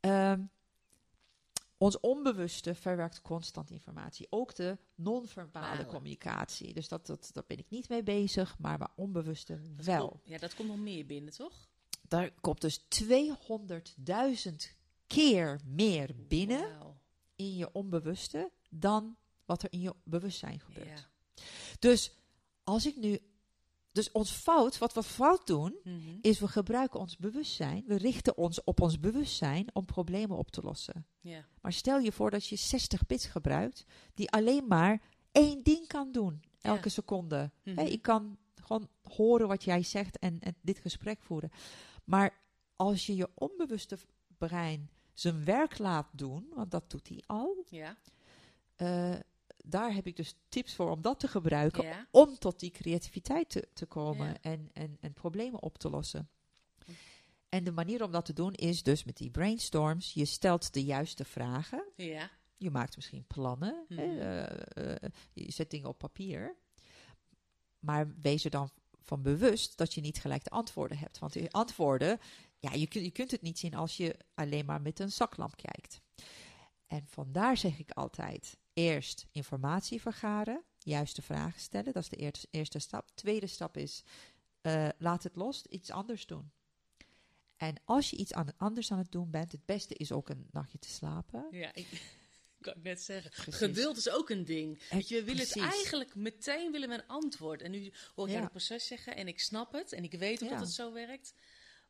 ehm, 0.00 0.40
ons 1.78 2.00
onbewuste 2.00 2.74
verwerkt 2.74 3.22
constant 3.22 3.70
informatie. 3.70 4.26
Ook 4.30 4.54
de 4.54 4.78
non-verbale 4.94 5.86
communicatie. 5.86 6.72
Dus 6.74 6.88
dat, 6.88 7.06
dat, 7.06 7.30
daar 7.32 7.44
ben 7.46 7.58
ik 7.58 7.70
niet 7.70 7.88
mee 7.88 8.02
bezig, 8.02 8.58
maar 8.58 8.78
mijn 8.78 8.90
onbewuste 8.96 9.60
Dat 9.76 9.84
wel. 9.86 10.08
komt- 10.08 10.22
ja, 10.24 10.38
dat 10.38 10.54
komt 10.54 10.68
nog 10.68 10.78
meer 10.78 11.06
binnen, 11.06 11.32
toch? 11.32 11.68
Daar 12.08 12.30
komt 12.40 12.60
dus 12.60 12.80
200.000 12.88 14.54
keer 15.06 15.60
meer 15.64 16.10
binnen 16.28 16.78
in 17.36 17.54
je 17.56 17.72
onbewuste 17.72 18.50
dan 18.70 19.16
wat 19.44 19.62
er 19.62 19.72
in 19.72 19.80
je 19.80 19.94
bewustzijn 20.04 20.60
gebeurt. 20.60 21.06
Ja. 21.34 21.44
Dus 21.78 22.12
als 22.64 22.86
ik 22.86 22.96
nu. 22.96 23.18
Dus 23.94 24.12
ons 24.12 24.30
fout, 24.30 24.78
wat 24.78 24.92
we 24.92 25.02
fout 25.02 25.46
doen, 25.46 25.74
Mhm. 25.84 25.98
is 26.20 26.38
we 26.40 26.48
gebruiken 26.48 27.00
ons 27.00 27.16
bewustzijn. 27.16 27.84
We 27.86 27.96
richten 27.96 28.36
ons 28.36 28.64
op 28.64 28.80
ons 28.80 29.00
bewustzijn 29.00 29.66
om 29.72 29.84
problemen 29.84 30.36
op 30.36 30.50
te 30.50 30.60
lossen. 30.62 31.06
Maar 31.60 31.72
stel 31.72 31.98
je 31.98 32.12
voor 32.12 32.30
dat 32.30 32.46
je 32.46 32.56
60 32.56 33.06
bits 33.06 33.26
gebruikt, 33.26 33.84
die 34.14 34.30
alleen 34.30 34.66
maar 34.66 35.02
één 35.32 35.62
ding 35.62 35.86
kan 35.86 36.12
doen 36.12 36.42
elke 36.60 36.88
seconde. 36.88 37.50
Hè, 37.62 37.82
ik 37.82 38.02
kan 38.02 38.38
gewoon 38.62 38.88
horen 39.02 39.48
wat 39.48 39.64
jij 39.64 39.82
zegt 39.82 40.18
en, 40.18 40.40
en 40.40 40.56
dit 40.62 40.78
gesprek 40.78 41.22
voeren. 41.22 41.50
Maar 42.04 42.38
als 42.76 43.06
je 43.06 43.16
je 43.16 43.28
onbewuste 43.34 43.98
brein 44.38 44.90
zijn 45.12 45.44
werk 45.44 45.78
laat 45.78 46.06
doen, 46.12 46.46
want 46.54 46.70
dat 46.70 46.90
doet 46.90 47.08
hij 47.08 47.22
al, 47.26 47.64
Ja. 47.68 47.96
eh, 48.76 49.14
daar 49.66 49.94
heb 49.94 50.06
ik 50.06 50.16
dus 50.16 50.34
tips 50.48 50.74
voor 50.74 50.90
om 50.90 51.02
dat 51.02 51.20
te 51.20 51.28
gebruiken. 51.28 51.84
Ja. 51.84 52.06
Om 52.10 52.38
tot 52.38 52.60
die 52.60 52.70
creativiteit 52.70 53.48
te, 53.50 53.68
te 53.72 53.86
komen 53.86 54.26
Ja. 54.26 54.38
en, 54.40 54.70
en, 54.72 54.96
en 55.00 55.12
problemen 55.12 55.62
op 55.62 55.78
te 55.78 55.90
lossen. 55.90 56.28
En 57.48 57.64
de 57.64 57.72
manier 57.72 58.02
om 58.04 58.12
dat 58.12 58.24
te 58.24 58.32
doen 58.32 58.52
is 58.52 58.82
dus 58.82 59.04
met 59.04 59.16
die 59.16 59.30
brainstorms. 59.30 60.12
Je 60.12 60.24
stelt 60.24 60.72
de 60.72 60.84
juiste 60.84 61.24
vragen. 61.24 61.84
Ja. 61.96 62.30
Je 62.56 62.70
maakt 62.70 62.96
misschien 62.96 63.26
plannen. 63.26 63.84
hè, 63.88 64.06
Mhm. 64.06 64.18
eh, 64.18 64.90
eh, 65.04 65.10
je 65.32 65.50
zet 65.52 65.70
dingen 65.70 65.88
op 65.88 65.98
papier. 65.98 66.56
Maar 67.78 68.14
wees 68.20 68.44
er 68.44 68.50
dan 68.50 68.70
van 69.02 69.22
bewust 69.22 69.76
dat 69.76 69.94
je 69.94 70.00
niet 70.00 70.18
gelijk 70.20 70.44
de 70.44 70.50
antwoorden 70.50 70.98
hebt. 70.98 71.18
Want 71.18 71.52
antwoorden, 71.52 72.18
ja, 72.58 72.72
je, 72.72 72.86
kunt 72.86 73.04
je 73.04 73.10
kunt 73.10 73.30
het 73.30 73.42
niet 73.42 73.58
zien 73.58 73.74
als 73.74 73.96
je 73.96 74.16
alleen 74.34 74.64
maar 74.64 74.80
met 74.82 74.98
een 75.00 75.12
zaklamp 75.12 75.56
kijkt. 75.56 76.00
En 76.86 77.06
vandaar 77.06 77.56
zeg 77.56 77.78
ik 77.78 77.90
altijd: 77.90 78.56
eerst 78.74 79.26
informatie 79.30 80.00
vergaren, 80.00 80.62
juiste 80.78 81.22
vragen 81.22 81.60
stellen. 81.60 81.92
Dat 81.92 82.02
is 82.02 82.08
de 82.08 82.16
eerste, 82.16 82.46
eerste 82.50 82.78
stap. 82.78 83.10
Tweede 83.14 83.46
stap 83.46 83.76
is: 83.76 84.02
eh, 84.60 84.88
laat 84.98 85.22
het 85.22 85.36
los, 85.36 85.66
iets 85.66 85.90
anders 85.90 86.26
doen. 86.26 86.50
En 87.56 87.74
als 87.84 88.10
je 88.10 88.16
iets 88.16 88.32
aan, 88.32 88.48
anders 88.56 88.92
aan 88.92 88.98
het 88.98 89.12
doen 89.12 89.30
bent, 89.30 89.52
het 89.52 89.64
beste 89.64 89.94
is 89.94 90.12
ook 90.12 90.28
een 90.28 90.48
nachtje 90.50 90.78
te 90.78 90.88
slapen. 90.88 91.46
Ja. 91.50 91.74
Ik, 91.74 91.86
kan 92.60 92.74
ik 92.76 92.82
net 92.82 93.02
zeggen. 93.02 93.30
Precies. 93.30 93.54
Geduld 93.56 93.96
is 93.96 94.10
ook 94.10 94.30
een 94.30 94.44
ding. 94.44 94.78
Eh, 94.78 94.90
Weet 94.90 95.08
je, 95.08 95.22
willen 95.22 95.42
het 95.46 95.58
eigenlijk 95.58 96.14
meteen 96.14 96.72
willen 96.72 96.88
we 96.88 96.94
een 96.94 97.06
antwoord. 97.06 97.62
En 97.62 97.70
nu 97.70 97.92
hoor 98.14 98.24
ik 98.26 98.32
Ja. 98.32 98.38
jou 98.38 98.40
het 98.42 98.50
proces 98.50 98.86
zeggen 98.86 99.16
en 99.16 99.28
ik 99.28 99.40
snap 99.40 99.72
het. 99.72 99.92
En 99.92 100.04
ik 100.04 100.12
weet 100.12 100.42
ook 100.42 100.48
Ja. 100.48 100.54
dat 100.54 100.64
het 100.64 100.74
zo 100.74 100.92
werkt. 100.92 101.34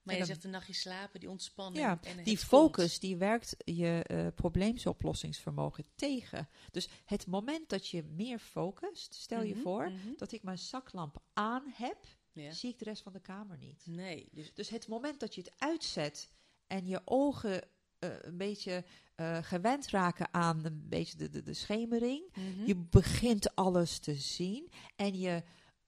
Maar 0.05 0.15
En 0.15 0.21
je 0.21 0.27
zegt 0.27 0.45
een 0.45 0.51
nachtje 0.51 0.73
slapen, 0.73 1.21
die 1.21 1.31
ontspanning. 1.31 1.85
Ja, 1.85 1.99
en 2.03 2.17
die 2.17 2.25
komt. 2.25 2.39
focus 2.39 2.99
die 2.99 3.17
werkt 3.17 3.57
je 3.65 4.03
eh 4.07 4.27
probleemoplossingsvermogen 4.35 5.85
tegen. 5.95 6.49
Dus 6.71 6.89
het 7.05 7.27
moment 7.27 7.69
dat 7.69 7.89
je 7.89 8.03
meer 8.03 8.39
focust, 8.39 9.15
stel 9.15 9.43
je 9.43 9.55
Mhm, 9.55 9.63
voor 9.63 9.91
mhm. 9.91 10.09
dat 10.17 10.33
ik 10.33 10.43
mijn 10.43 10.59
zaklamp 10.59 11.23
aan 11.33 11.63
heb, 11.75 11.97
Ja. 12.33 12.53
zie 12.53 12.71
ik 12.71 12.79
de 12.79 12.85
rest 12.85 13.03
van 13.03 13.13
de 13.13 13.21
kamer 13.21 13.57
niet. 13.59 13.87
Nee, 13.87 14.29
dus 14.33 14.55
Dus 14.55 14.69
het 14.69 14.89
moment 14.89 15.21
dat 15.21 15.35
je 15.35 15.41
het 15.41 15.53
uitzet 15.59 16.31
en 16.67 16.87
je 16.87 17.01
ogen 17.05 17.63
eh, 17.99 18.11
een 18.21 18.37
beetje 18.37 18.85
eh, 19.15 19.39
gewend 19.43 19.89
raken 19.89 20.35
aan 20.35 20.65
een 20.65 20.89
beetje 20.89 21.17
de, 21.17 21.29
de, 21.29 21.43
de 21.43 21.55
schemering, 21.55 22.35
mhm. 22.35 22.67
je 22.67 22.77
begint 22.77 23.55
alles 23.55 23.99
te 23.99 24.15
zien 24.15 24.71
en 24.97 25.19
je 25.19 25.43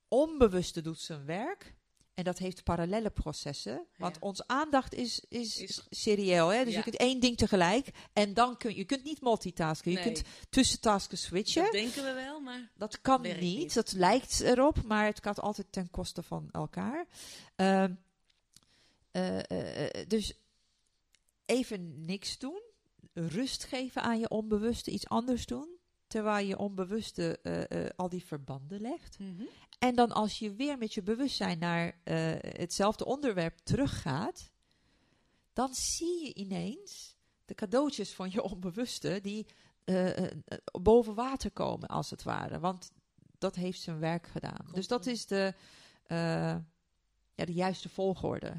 onbewuste 0.08 0.80
doet 0.80 0.98
zijn 1.00 1.24
werk. 1.24 1.75
En 2.16 2.24
dat 2.24 2.38
heeft 2.38 2.64
parallele 2.64 3.10
processen. 3.10 3.86
Want 3.98 4.14
Ja. 4.14 4.20
onze 4.26 4.44
aandacht 4.46 4.94
is, 4.94 5.24
is, 5.28 5.58
Is- 5.58 5.86
serieel. 5.90 6.48
Hè? 6.48 6.64
Dus 6.64 6.72
Ja. 6.72 6.76
je 6.78 6.82
kunt 6.84 6.96
één 6.96 7.20
ding 7.20 7.36
tegelijk. 7.36 7.88
En 8.12 8.34
dan 8.34 8.56
kun 8.56 8.76
je 8.76 8.84
kunt 8.84 9.04
niet 9.04 9.20
multitasken. 9.20 9.90
Je 9.90 10.00
kunt 10.00 10.22
tussen 10.50 10.80
tasken 10.80 11.18
switchen. 11.18 11.62
dat 11.62 11.72
Dat, 11.72 11.72
denken 11.72 12.04
we 12.04 12.12
wel, 12.12 12.40
maar 12.40 12.70
kan 13.00 13.22
werkt 13.22 13.40
niet. 13.40 13.58
niet. 13.58 13.74
Dat 13.74 13.92
lijkt 13.92 14.40
erop. 14.40 14.82
Maar 14.82 15.04
het 15.04 15.22
gaat 15.22 15.40
altijd 15.40 15.72
ten 15.72 15.90
koste 15.90 16.22
van 16.22 16.48
elkaar. 16.52 17.06
Ehm, 17.56 17.94
eh, 19.10 19.38
eh, 19.50 19.84
eh, 20.00 20.08
dus 20.08 20.32
even 21.46 22.04
niks 22.04 22.38
doen. 22.38 22.62
Rust 23.12 23.64
geven 23.64 24.02
aan 24.02 24.18
je 24.18 24.28
onbewuste. 24.28 24.90
Iets 24.90 25.08
anders 25.08 25.46
doen. 25.46 25.75
Terwijl 26.06 26.46
je 26.46 26.58
onbewuste 26.58 27.38
eh, 27.42 27.84
eh, 27.84 27.90
al 27.96 28.08
die 28.08 28.24
verbanden 28.24 28.80
legt. 28.80 29.18
Mhm. 29.18 29.42
En 29.78 29.94
dan 29.94 30.12
als 30.12 30.38
je 30.38 30.54
weer 30.54 30.78
met 30.78 30.94
je 30.94 31.02
bewustzijn 31.02 31.58
naar 31.58 32.00
eh, 32.04 32.32
hetzelfde 32.40 33.04
onderwerp 33.04 33.58
teruggaat, 33.58 34.50
dan 35.52 35.74
zie 35.74 36.24
je 36.24 36.34
ineens 36.34 37.16
de 37.44 37.54
cadeautjes 37.54 38.12
van 38.12 38.30
je 38.30 38.42
onbewuste 38.42 39.18
die 39.22 39.46
boven 40.82 41.14
water 41.14 41.50
komen, 41.50 41.88
als 41.88 42.10
het 42.10 42.22
ware. 42.22 42.58
Want 42.58 42.92
dat 43.38 43.54
heeft 43.54 43.80
zijn 43.80 43.98
werk 43.98 44.26
gedaan. 44.26 44.56
Komt 44.56 44.74
dus 44.74 44.86
dat 44.86 45.06
is 45.06 45.26
de, 45.26 45.54
ja, 47.34 47.44
de 47.44 47.52
juiste 47.52 47.88
volgorde. 47.88 48.54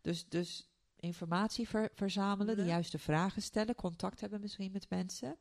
Dus, 0.00 0.28
dus 0.28 0.68
informatie 0.96 1.68
ver- 1.68 1.90
verzamelen, 1.94 2.56
de 2.56 2.64
juiste 2.64 2.98
vragen 2.98 3.42
stellen, 3.42 3.74
contact 3.74 4.20
hebben 4.20 4.40
misschien 4.40 4.72
met 4.72 4.90
mensen. 4.90 5.36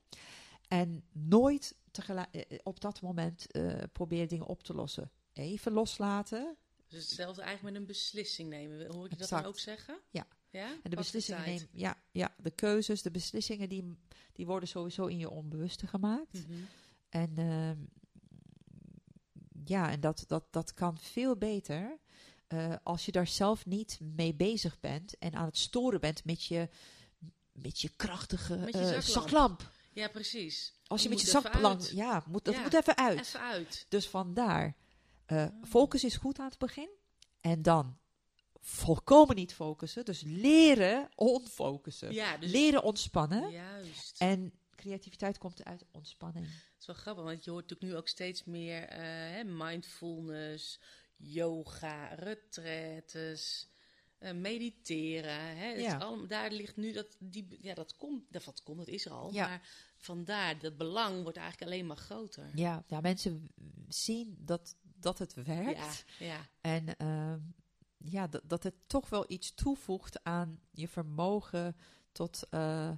En 0.68 1.04
nooit 1.12 1.76
eh, 2.06 2.24
eh, 2.32 2.60
op 2.64 2.82
dat 2.82 3.02
moment 3.02 3.52
eh 3.52 3.84
proberen 3.92 4.28
dingen 4.28 4.46
op 4.46 4.64
te 4.64 4.74
lossen. 4.74 5.12
Even 5.34 5.72
loslaten 5.72 6.58
Dus 6.88 7.06
hetzelfde 7.06 7.42
eigenlijk 7.42 7.74
met 7.74 7.82
een 7.82 7.88
beslissing 7.88 8.50
nemen. 8.50 8.96
Hoor 8.96 9.06
ik 9.06 9.12
je 9.12 9.18
dat 9.18 9.30
dan 9.30 9.46
ook 9.46 9.60
zeggen? 9.60 10.00
Ja. 10.10 10.28
ja? 10.50 10.68
en 10.84 10.90
de 10.90 10.96
beslissingen 10.96 11.46
nemen. 11.46 11.68
Ja, 11.72 11.98
ja, 12.12 12.36
de 12.38 12.52
keuzes, 12.52 13.02
de 13.02 13.12
beslissingen, 13.12 13.70
die, 13.70 13.98
die 14.34 14.46
worden 14.46 14.70
sowieso 14.70 15.06
in 15.06 15.18
je 15.18 15.30
onbewuste 15.30 15.88
gemaakt. 15.88 16.48
Mhm. 16.48 16.60
En 17.10 17.38
ehm, 17.38 17.78
ja, 19.66 19.92
en 19.92 20.00
dat, 20.00 20.24
dat, 20.28 20.44
dat 20.52 20.74
kan 20.74 20.98
veel 20.98 21.36
beter 21.36 22.00
als 22.84 23.06
je 23.06 23.12
daar 23.12 23.28
zelf 23.28 23.66
niet 23.66 24.00
mee 24.02 24.34
bezig 24.34 24.80
bent 24.80 25.18
en 25.18 25.34
aan 25.34 25.46
het 25.46 25.58
storen 25.58 26.00
bent 26.00 26.26
met 26.26 26.44
je, 26.44 26.70
met 27.52 27.80
je 27.80 27.90
krachtige 27.90 28.58
Met 28.58 28.74
je 28.74 28.86
zaklamp. 28.86 29.04
zaklamp. 29.04 29.72
Ja, 29.98 30.08
precies. 30.08 30.74
Als 30.88 31.02
je 31.04 31.10
Dat 31.10 31.18
met 31.18 31.28
je 31.28 31.32
uit. 31.64 31.90
ja, 31.90 32.24
moet, 32.28 32.46
dat 32.46 32.54
Ja, 32.54 32.62
moet 32.62 32.74
even 32.74 32.98
uit. 32.98 33.20
Even 33.20 33.40
uit. 33.40 33.86
Dus 33.90 34.08
vandaar, 34.08 34.76
eh, 35.26 35.48
focus 35.64 36.04
is 36.04 36.16
goed 36.16 36.40
aan 36.40 36.48
het 36.50 36.58
begin. 36.58 36.90
En 37.42 37.62
dan 37.62 37.98
volkomen 38.62 39.36
niet 39.36 39.54
focussen. 39.54 40.06
Dus 40.06 40.22
leren 40.26 41.10
onfocussen. 41.16 42.14
Ja, 42.14 42.38
dus 42.38 42.52
Leren 42.52 42.84
ontspannen. 42.84 43.52
juist. 43.52 44.22
En 44.22 44.54
creativiteit 44.76 45.38
komt 45.38 45.64
uit 45.64 45.86
ontspanning. 45.92 46.46
Het 46.46 46.80
is 46.80 46.86
wel 46.86 46.96
grappig, 46.96 47.24
want 47.24 47.44
je 47.44 47.52
hoort 47.52 47.70
natuurlijk 47.70 47.92
nu 47.92 47.98
ook 48.00 48.08
steeds 48.08 48.44
meer 48.44 48.84
eh, 48.84 49.44
mindfulness, 49.46 50.80
yoga, 51.16 52.08
retretes, 52.14 53.68
eh, 54.18 54.34
mediteren. 54.34 55.58
Hè. 55.58 55.70
Ja. 55.70 55.98
allemaal, 55.98 56.28
daar 56.28 56.52
ligt 56.52 56.78
nu 56.78 56.92
dat, 56.92 57.16
die, 57.20 57.58
ja, 57.62 57.74
dat 57.74 57.96
komt, 57.96 58.24
dat, 58.30 58.44
wat 58.44 58.64
komt, 58.64 58.78
dat 58.78 58.88
is 58.88 59.06
er 59.06 59.12
al. 59.12 59.34
Ja. 59.34 59.48
Maar 59.48 59.70
vandaar, 59.98 60.60
dat 60.60 60.78
belang 60.78 61.24
wordt 61.24 61.38
eigenlijk 61.38 61.72
alleen 61.72 61.86
maar 61.86 61.98
groter. 61.98 62.52
Ja, 62.56 62.84
ja 62.88 63.02
mensen 63.02 63.50
zien 63.88 64.38
dat, 64.40 64.76
dat 64.82 65.18
het 65.18 65.34
werkt. 65.34 66.06
ja. 66.18 66.26
ja. 66.26 66.48
En 66.62 66.98
ehm, 66.98 67.40
ja, 67.98 68.28
dat, 68.28 68.42
dat 68.46 68.64
het 68.64 68.76
toch 68.88 69.10
wel 69.10 69.26
iets 69.28 69.54
toevoegt 69.54 70.24
aan 70.24 70.60
je 70.72 70.88
vermogen 70.88 71.76
tot 72.12 72.48
eh, 72.50 72.92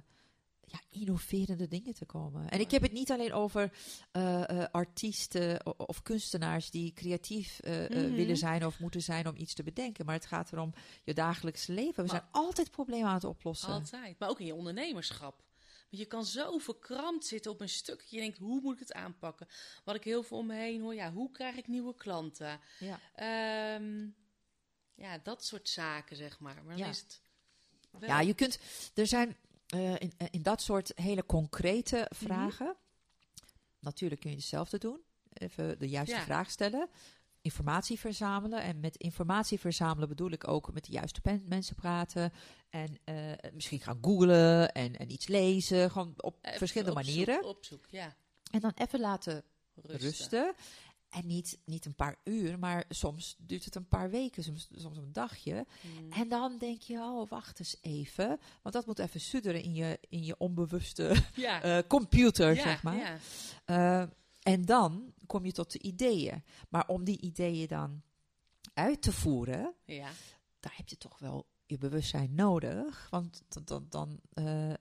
ja, 0.72 0.80
innoverende 0.90 1.68
dingen 1.68 1.94
te 1.94 2.04
komen. 2.04 2.48
En 2.50 2.60
ik 2.60 2.70
heb 2.70 2.82
het 2.82 2.92
niet 2.92 3.10
alleen 3.10 3.32
over 3.32 3.72
eh, 4.12 4.48
eh, 4.62 4.68
artiesten 4.70 5.78
of 5.88 6.02
kunstenaars 6.02 6.70
die 6.70 6.92
creatief 6.92 7.58
eh, 7.60 7.72
Mhm. 7.88 8.12
willen 8.12 8.36
zijn 8.36 8.66
of 8.66 8.78
moeten 8.80 9.02
zijn 9.02 9.28
om 9.28 9.36
iets 9.36 9.54
te 9.54 9.62
bedenken. 9.62 10.04
Maar 10.04 10.14
het 10.14 10.26
gaat 10.26 10.52
erom 10.52 10.72
je 11.04 11.14
dagelijks 11.14 11.66
leven. 11.66 11.94
We 11.94 12.00
Maar- 12.02 12.08
zijn 12.10 12.28
altijd 12.32 12.70
problemen 12.70 13.08
aan 13.08 13.14
het 13.14 13.24
oplossen. 13.24 13.68
Altijd. 13.72 14.18
Maar 14.18 14.28
ook 14.28 14.40
in 14.40 14.46
je 14.46 14.54
ondernemerschap. 14.54 15.42
Want 15.90 16.02
je 16.02 16.08
kan 16.08 16.24
zo 16.24 16.58
verkrampt 16.58 17.26
zitten 17.26 17.50
op 17.50 17.60
een 17.60 17.68
stuk. 17.68 18.00
Je 18.02 18.18
denkt, 18.18 18.38
hoe 18.38 18.60
moet 18.60 18.72
ik 18.74 18.78
het 18.80 18.92
aanpakken? 18.92 19.48
Wat 19.84 19.94
ik 19.94 20.04
heel 20.04 20.22
veel 20.22 20.38
om 20.38 20.46
me 20.46 20.54
heen 20.54 20.80
hoor. 20.80 20.94
Ja, 20.94 21.12
hoe 21.12 21.30
krijg 21.30 21.56
ik 21.56 21.68
nieuwe 21.68 21.94
klanten? 21.94 22.60
Ja. 22.78 23.00
Ehm, 23.14 24.06
ja, 24.94 25.18
dat 25.22 25.44
soort 25.44 25.68
zaken, 25.68 26.16
zeg 26.16 26.38
maar. 26.40 26.54
Maar 26.54 26.64
dan 26.76 26.76
Ja. 26.76 26.88
is 26.88 26.98
het 27.00 27.20
wel... 27.90 28.08
Ja, 28.08 28.20
je 28.20 28.34
kunt. 28.34 28.58
Er 28.94 29.06
zijn 29.06 29.36
eh, 29.70 29.92
in, 29.98 30.12
in 30.30 30.42
dat 30.42 30.62
soort 30.62 30.92
hele 30.94 31.26
concrete 31.26 31.96
Mhm. 31.96 32.24
vragen. 32.24 32.76
Natuurlijk 33.78 34.20
kun 34.20 34.30
je 34.30 34.36
hetzelfde 34.36 34.78
doen. 34.78 35.00
Even 35.32 35.78
de 35.78 35.88
juiste 35.88 36.14
Ja. 36.16 36.22
vraag 36.22 36.50
stellen. 36.50 36.88
Informatie 37.42 37.98
verzamelen. 37.98 38.62
En 38.62 38.80
met 38.80 38.96
informatie 38.96 39.60
verzamelen 39.60 40.08
bedoel 40.08 40.30
ik 40.30 40.48
ook 40.48 40.72
met 40.72 40.84
de 40.84 40.92
juiste 40.92 41.20
mensen 41.44 41.74
praten. 41.74 42.32
En 42.70 42.98
eh, 43.04 43.32
misschien 43.52 43.80
gaan 43.80 43.98
googlen 44.00 44.72
en, 44.72 44.96
en 44.96 45.10
iets 45.12 45.26
lezen. 45.26 45.90
Gewoon 45.90 46.14
op 46.16 46.38
Even 46.42 46.58
verschillende 46.58 46.92
op 46.98 47.02
zoek- 47.04 47.14
manieren. 47.16 47.44
Op 47.44 47.64
zoek, 47.64 47.84
ja. 47.90 48.14
En 48.50 48.60
dan 48.60 48.72
even 48.74 49.00
laten 49.00 49.42
Rusten. 49.74 50.00
rusten. 50.00 50.54
En 51.10 51.26
niet, 51.26 51.58
niet 51.64 51.84
een 51.86 51.94
paar 51.94 52.16
uur, 52.24 52.58
maar 52.58 52.84
soms 52.88 53.36
duurt 53.38 53.64
het 53.64 53.74
een 53.74 53.88
paar 53.88 54.10
weken, 54.10 54.42
soms, 54.42 54.68
soms 54.74 54.96
een 54.96 55.12
dagje. 55.12 55.66
Hmm. 55.80 56.12
En 56.12 56.28
dan 56.28 56.58
denk 56.58 56.80
je, 56.80 56.98
oh, 56.98 57.28
wacht 57.28 57.58
eens 57.58 57.76
even. 57.80 58.40
Want 58.62 58.74
dat 58.74 58.86
moet 58.86 58.98
even 58.98 59.20
sudderen 59.20 59.62
in 59.62 59.74
je, 59.74 59.98
in 60.08 60.24
je 60.24 60.34
onbewuste 60.38 61.16
Ja. 61.34 61.62
eh, 61.62 61.78
computer, 61.88 62.54
ja, 62.54 62.62
zeg 62.62 62.82
maar. 62.82 62.96
Ja. 62.96 63.18
Eh, 63.64 64.08
en 64.42 64.64
dan 64.64 65.12
kom 65.26 65.44
je 65.44 65.52
tot 65.52 65.72
de 65.72 65.78
ideeën. 65.78 66.44
Maar 66.68 66.88
om 66.88 67.04
die 67.04 67.20
ideeën 67.20 67.66
dan 67.68 68.02
uit 68.74 69.02
te 69.02 69.12
voeren, 69.12 69.74
ja. 69.84 70.08
daar 70.60 70.74
heb 70.76 70.88
je 70.88 70.96
toch 70.98 71.18
wel 71.18 71.46
je 71.66 71.78
bewustzijn 71.78 72.34
nodig. 72.34 73.06
Want 73.10 73.42
dan, 73.48 73.62
dan, 73.64 73.86
dan 73.88 74.20
eh, 74.32 74.72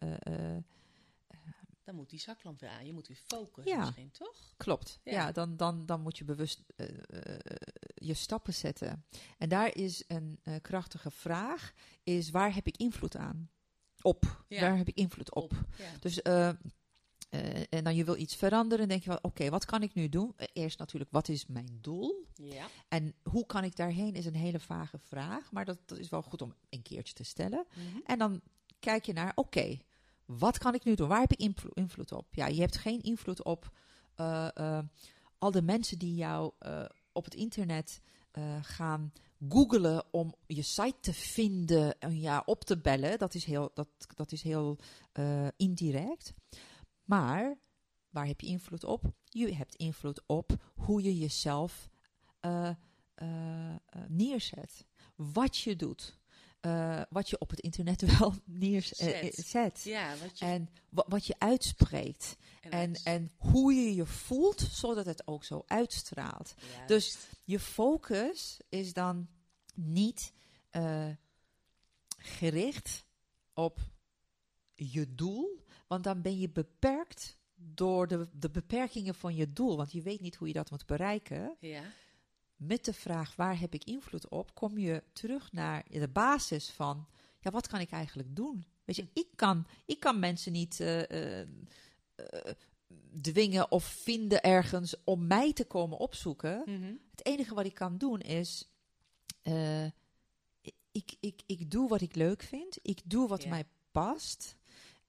Dan 1.89 1.97
moet 1.97 2.09
die 2.09 2.19
zaklamp 2.19 2.59
weer 2.59 2.69
aan. 2.69 2.85
Je 2.85 2.93
moet 2.93 3.07
weer 3.07 3.17
focussen 3.27 3.71
Ja. 3.73 3.79
misschien, 3.85 4.11
toch? 4.11 4.53
klopt. 4.57 4.99
Ja, 5.03 5.11
Ja. 5.11 5.31
dan, 5.31 5.57
dan, 5.57 5.85
dan 5.85 6.01
moet 6.01 6.17
je 6.17 6.23
bewust 6.23 6.63
eh, 6.75 6.87
eh, 6.87 7.39
je 7.95 8.13
stappen 8.13 8.53
zetten. 8.53 9.05
En 9.37 9.49
daar 9.49 9.75
is 9.75 10.03
een 10.07 10.39
eh, 10.43 10.53
krachtige 10.61 11.11
vraag, 11.11 11.73
is 12.03 12.29
waar 12.29 12.53
heb 12.53 12.67
ik 12.67 12.77
invloed 12.77 13.15
aan? 13.15 13.49
Op. 14.01 14.43
Ja. 14.47 14.61
Waar 14.61 14.77
heb 14.77 14.87
ik 14.87 14.95
invloed 14.95 15.35
op? 15.35 15.53
Dus, 15.99 16.21
en 16.21 17.83
dan 17.83 17.95
je 17.95 18.03
wil 18.03 18.15
iets 18.17 18.35
veranderen, 18.35 18.87
denk 18.87 19.03
je 19.03 19.09
wel, 19.09 19.19
oké, 19.21 19.49
wat 19.49 19.65
kan 19.65 19.83
ik 19.83 19.93
nu 19.93 20.09
doen? 20.09 20.35
Eerst 20.53 20.79
natuurlijk, 20.79 21.11
wat 21.11 21.27
is 21.27 21.45
mijn 21.45 21.77
doel? 21.81 22.25
ja. 22.33 22.67
En 22.87 23.15
hoe 23.23 23.45
kan 23.45 23.63
ik 23.63 23.75
daarheen 23.75 24.13
is 24.13 24.25
een 24.25 24.35
hele 24.35 24.59
vage 24.59 24.97
vraag, 24.99 25.51
maar 25.51 25.65
dat, 25.65 25.79
dat 25.85 25.97
is 25.97 26.09
wel 26.09 26.21
goed 26.21 26.41
om 26.41 26.53
een 26.69 26.81
keertje 26.81 27.13
te 27.13 27.23
stellen. 27.23 27.65
Mhm. 27.75 27.97
En 28.05 28.19
dan 28.19 28.41
kijk 28.79 29.05
je 29.05 29.13
naar, 29.13 29.31
oké, 29.35 29.79
wat 30.37 30.57
kan 30.57 30.73
ik 30.73 30.83
nu 30.83 30.95
doen? 30.95 31.07
Waar 31.07 31.19
heb 31.19 31.31
ik 31.31 31.39
invlo- 31.39 31.73
invloed 31.73 32.11
op? 32.11 32.27
Ja, 32.31 32.47
je 32.47 32.59
hebt 32.59 32.77
geen 32.77 33.01
invloed 33.01 33.43
op 33.43 33.71
eh, 34.15 34.47
eh, 34.53 34.83
al 35.37 35.51
de 35.51 35.61
mensen 35.61 35.97
die 35.97 36.15
jou 36.15 36.51
eh, 36.59 36.85
op 37.11 37.23
het 37.23 37.33
internet 37.33 38.01
gaan 38.61 39.13
googelen 39.49 40.03
om 40.11 40.35
je 40.47 40.61
site 40.61 40.97
te 40.99 41.13
vinden 41.13 41.99
en 41.99 42.19
ja, 42.19 42.43
op 42.45 42.63
te 42.63 42.77
bellen. 42.77 43.17
Dat 43.17 43.33
is 43.33 43.45
heel, 43.45 43.71
dat, 43.73 43.87
dat 44.15 44.31
is 44.31 44.41
heel 44.41 44.77
indirect. 45.57 46.33
Maar 47.03 47.57
waar 48.09 48.27
heb 48.27 48.41
je 48.41 48.47
invloed 48.47 48.83
op? 48.83 49.11
Je 49.23 49.53
hebt 49.53 49.75
invloed 49.75 50.21
op 50.25 50.71
hoe 50.75 51.03
je 51.03 51.17
jezelf 51.17 51.89
neerzet. 54.07 54.85
Wat 55.15 55.57
je 55.57 55.75
doet. 55.75 56.18
Eh, 56.59 57.01
wat 57.09 57.29
je 57.29 57.39
op 57.39 57.49
het 57.49 57.59
internet 57.59 58.01
wel 58.17 58.33
neerzet. 58.45 59.81
Ja, 59.83 60.15
wat 60.17 60.39
je, 60.39 60.45
En 60.45 60.69
wa- 60.89 61.05
wat 61.07 61.25
je 61.25 61.35
uitspreekt. 61.37 62.35
en 62.61 62.93
En, 63.03 63.31
hoe 63.37 63.73
je 63.73 63.95
je 63.95 64.05
voelt, 64.05 64.61
zodat 64.61 65.05
het 65.05 65.27
ook 65.27 65.43
zo 65.43 65.63
uitstraalt. 65.67 66.53
juist. 66.71 66.87
dus- 66.87 67.17
Je 67.43 67.59
focus 67.59 68.59
is 68.69 68.93
dan 68.93 69.27
niet 69.75 70.33
eh, 70.69 71.09
gericht 72.17 73.05
op 73.53 73.79
je 74.75 75.15
doel, 75.15 75.63
want 75.87 76.03
dan 76.03 76.21
ben 76.21 76.39
je 76.39 76.49
beperkt 76.49 77.37
door 77.55 78.07
de, 78.07 78.27
de 78.33 78.49
beperkingen 78.49 79.15
van 79.15 79.35
je 79.35 79.53
doel. 79.53 79.77
Want 79.77 79.91
je 79.91 80.01
weet 80.01 80.21
niet 80.21 80.35
hoe 80.35 80.47
je 80.47 80.53
dat 80.53 80.71
moet 80.71 80.85
bereiken. 80.85 81.55
Ja, 81.59 81.83
Met 82.59 82.85
de 82.85 82.93
vraag 82.93 83.35
waar 83.35 83.59
heb 83.59 83.73
ik 83.73 83.83
invloed 83.83 84.27
op, 84.27 84.55
kom 84.55 84.77
je 84.77 85.03
terug 85.13 85.51
naar 85.51 85.85
de 85.89 86.07
basis 86.07 86.69
van, 86.69 87.07
ja, 87.39 87.51
wat 87.51 87.67
kan 87.67 87.79
ik 87.79 87.91
eigenlijk 87.91 88.35
doen? 88.35 88.65
Weet 88.85 88.95
je, 88.95 89.07
ik 89.13 89.27
kan, 89.35 89.67
ik 89.85 89.99
kan 89.99 90.19
mensen 90.19 90.51
niet 90.51 90.79
eh, 90.79 91.09
eh, 91.09 91.47
eh, 92.15 92.53
dwingen 93.21 93.71
of 93.71 93.83
vinden 93.83 94.41
ergens 94.41 94.95
om 95.03 95.27
mij 95.27 95.53
te 95.53 95.65
komen 95.65 95.97
opzoeken. 95.97 96.61
Mhm. 96.65 96.93
Het 97.11 97.25
enige 97.25 97.53
wat 97.53 97.65
ik 97.65 97.73
kan 97.73 97.97
doen 97.97 98.19
is, 98.19 98.69
ik, 100.91 101.15
ik, 101.19 101.41
ik 101.45 101.71
doe 101.71 101.89
wat 101.89 102.01
ik 102.01 102.15
leuk 102.15 102.43
vind. 102.43 102.77
Ik 102.81 103.01
doe 103.05 103.27
wat 103.27 103.45
mij 103.47 103.65
past. 103.91 104.55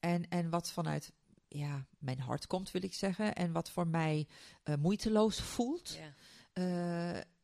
En, 0.00 0.28
en 0.28 0.50
wat 0.50 0.70
vanuit 0.70 1.12
ja, 1.48 1.86
mijn 1.98 2.20
hart 2.20 2.46
komt, 2.46 2.70
wil 2.70 2.82
ik 2.82 2.94
zeggen. 2.94 3.34
En 3.34 3.52
wat 3.52 3.70
voor 3.70 3.86
mij 3.86 4.26
moeiteloos 4.78 5.40
voelt. 5.40 5.98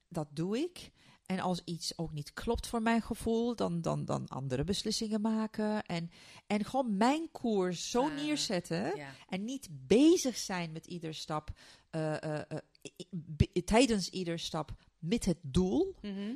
Dat 0.08 0.28
doe 0.32 0.58
ik. 0.58 0.90
En 1.26 1.40
als 1.40 1.60
iets 1.64 1.98
ook 1.98 2.12
niet 2.12 2.32
klopt 2.32 2.66
voor 2.66 2.82
mijn 2.82 3.02
gevoel, 3.02 3.56
dan, 3.56 3.80
dan, 3.80 4.04
dan 4.04 4.28
andere 4.28 4.64
beslissingen 4.64 5.20
maken. 5.20 5.82
En, 5.84 6.10
en 6.46 6.64
gewoon 6.64 6.96
mijn 6.96 7.30
koers 7.30 7.90
zo 7.90 8.02
Ah, 8.08 8.14
neerzetten. 8.14 8.96
ja. 8.96 9.10
En 9.28 9.44
niet 9.44 9.68
bezig 9.70 10.36
zijn 10.36 10.72
met 10.72 10.86
ieder 10.86 11.14
stap, 11.14 11.50
eh, 11.90 12.22
eh, 12.22 12.40
eh, 12.48 13.62
tijdens 13.64 14.08
ieder 14.10 14.38
stap 14.38 14.70
met 14.98 15.24
het 15.24 15.38
doel. 15.42 15.94
Mhm. 16.02 16.34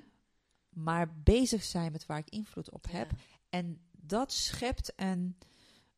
Maar 0.69 1.15
bezig 1.23 1.63
zijn 1.65 1.93
met 1.93 2.07
waar 2.07 2.19
ik 2.19 2.31
invloed 2.31 2.71
op 2.71 2.87
Ja. 2.87 2.97
heb. 2.99 3.11
En 3.49 3.81
dat 3.93 4.33
schept 4.33 4.93
een 4.97 5.37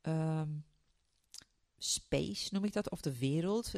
ehm, 0.00 0.50
space, 1.78 2.48
noem 2.54 2.64
ik 2.64 2.72
dat, 2.72 2.90
of 2.90 3.00
de 3.00 3.18
wereld. 3.18 3.72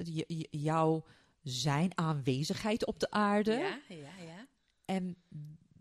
Jouw 0.51 1.05
zijn, 1.45 1.99
aanwezigheid 1.99 2.87
op 2.87 3.01
de 3.01 3.11
aarde. 3.11 3.53
Ja, 3.53 3.79
ja, 3.89 3.97
ja. 4.25 4.47
En 4.85 5.17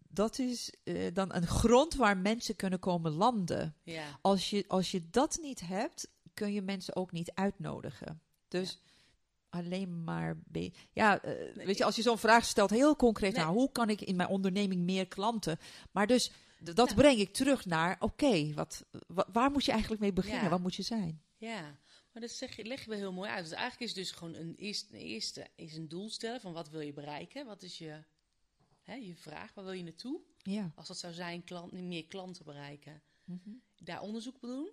dat 0.10 0.40
is 0.40 0.74
eh, 0.84 1.14
dan 1.14 1.34
een 1.34 1.48
grond 1.48 1.96
waar 1.96 2.18
mensen 2.18 2.56
kunnen 2.56 2.80
komen 2.80 3.12
landen. 3.12 3.76
Ja, 3.84 4.20
Als 4.22 4.50
je, 4.50 4.66
als 4.68 4.92
je 4.92 5.10
dat 5.10 5.38
niet 5.42 5.60
hebt, 5.60 6.08
kun 6.34 6.54
je 6.54 6.62
mensen 6.62 6.96
ook 6.96 7.12
niet 7.12 7.32
uitnodigen. 7.34 8.22
Dus 8.48 8.82
alleen 9.50 10.04
maar. 10.04 10.38
ja, 10.92 11.22
eh, 11.22 11.56
weet 11.66 11.78
je, 11.78 11.84
als 11.86 11.96
je 11.96 12.02
zo'n 12.02 12.18
vraag 12.18 12.46
stelt, 12.46 12.70
heel 12.70 12.96
concreet, 12.96 13.34
Nee. 13.36 13.44
nou, 13.44 13.56
hoe 13.56 13.72
kan 13.72 13.90
ik 13.90 14.02
in 14.02 14.16
mijn 14.16 14.30
onderneming 14.30 14.82
meer 14.82 15.08
klanten? 15.08 15.60
Maar 15.92 16.08
dus 16.08 16.32
dat 16.60 16.96
breng 16.96 17.20
ik 17.20 17.34
terug 17.34 17.66
naar, 17.66 17.96
oké, 18.00 18.54
wat, 18.54 18.86
wa- 19.08 19.28
waar 19.32 19.52
moet 19.52 19.66
je 19.66 19.72
eigenlijk 19.72 20.02
mee 20.02 20.14
beginnen? 20.14 20.44
Ja. 20.44 20.50
Wat 20.50 20.60
moet 20.60 20.76
je 20.76 20.82
zijn? 20.84 21.22
ja. 21.38 21.76
Maar 22.14 22.22
dat 22.22 22.32
zeg 22.32 22.56
je, 22.56 22.66
leg 22.66 22.84
je 22.84 22.90
wel 22.90 22.98
heel 23.00 23.14
mooi 23.14 23.30
uit. 23.30 23.44
Dus 23.44 23.54
eigenlijk 23.54 23.82
is 23.92 23.94
dus 23.94 24.12
gewoon 24.12 24.36
een 24.36 24.56
eerste, 24.56 24.94
een 24.94 25.00
eerste 25.02 25.48
is 25.56 25.76
een 25.76 25.88
doel 25.88 26.10
stellen 26.10 26.42
van 26.42 26.54
wat 26.54 26.70
wil 26.70 26.80
je 26.80 26.94
bereiken? 26.94 27.46
Wat 27.46 27.64
is 27.64 27.78
je, 27.78 28.04
hè, 28.82 28.94
je 28.94 29.16
vraag? 29.16 29.54
Waar 29.54 29.64
wil 29.64 29.74
je 29.74 29.84
naartoe? 29.84 30.20
Ja. 30.38 30.72
Als 30.76 30.88
dat 30.88 30.98
zou 30.98 31.14
zijn, 31.14 31.44
klant, 31.44 31.72
meer 31.72 32.06
klanten 32.08 32.46
bereiken. 32.46 33.02
Mhm. 33.24 33.50
Daar 33.78 34.02
onderzoek 34.02 34.36
op 34.36 34.42
doen? 34.42 34.70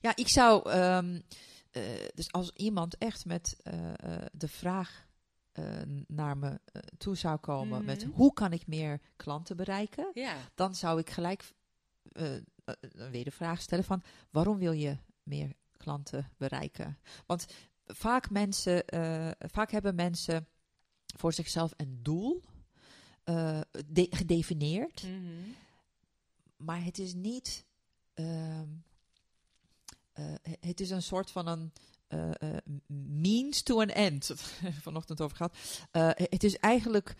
Ja, 0.00 0.16
ik 0.16 0.28
zou. 0.28 0.70
ehm, 0.70 1.20
eh, 1.70 1.82
dus 2.14 2.32
als 2.32 2.50
iemand 2.52 2.98
echt 2.98 3.24
met 3.24 3.56
eh, 3.62 3.92
eh, 4.14 4.26
de 4.32 4.48
vraag 4.48 5.04
naar 6.06 6.36
me 6.36 6.60
toe 6.98 7.16
zou 7.16 7.38
komen 7.38 7.84
met 7.84 8.04
Mhm. 8.04 8.10
hoe 8.14 8.32
kan 8.32 8.52
ik 8.52 8.66
meer 8.66 9.00
klanten 9.16 9.56
bereiken, 9.56 10.10
Ja, 10.14 10.36
dan 10.54 10.74
zou 10.74 11.00
ik 11.00 11.10
gelijk 11.10 11.52
eh, 12.66 12.74
eh, 12.80 12.90
een 12.92 13.10
wedervraag 13.10 13.60
stellen 13.62 13.84
van 13.84 14.02
waarom 14.30 14.58
wil 14.58 14.72
je 14.72 14.96
meer 15.22 15.52
klanten 15.76 16.30
bereiken? 16.36 16.98
Want 17.26 17.46
vaak 17.86 18.30
mensen, 18.30 18.86
eh, 18.86 19.30
vaak 19.38 19.70
hebben 19.70 19.94
mensen 19.94 20.46
voor 21.16 21.32
zichzelf 21.32 21.72
een 21.76 21.98
doel 22.02 22.42
eh, 23.24 23.60
de- 23.86 24.06
gedefinieerd, 24.10 25.02
Mhm. 25.02 25.50
maar 26.56 26.84
het 26.84 26.98
is 26.98 27.14
niet. 27.14 27.64
ehm, 28.14 28.68
eh, 30.12 30.24
het 30.60 30.80
is 30.80 30.90
een 30.90 31.02
soort 31.02 31.30
van 31.30 31.46
een 31.46 31.72
means 33.20 33.62
to 33.62 33.80
an 33.80 33.88
end. 33.88 34.30
Vanochtend 34.86 35.20
over 35.20 35.36
gehad. 35.36 35.56
Eh, 35.90 36.10
het 36.14 36.44
is 36.44 36.56
eigenlijk, 36.56 37.14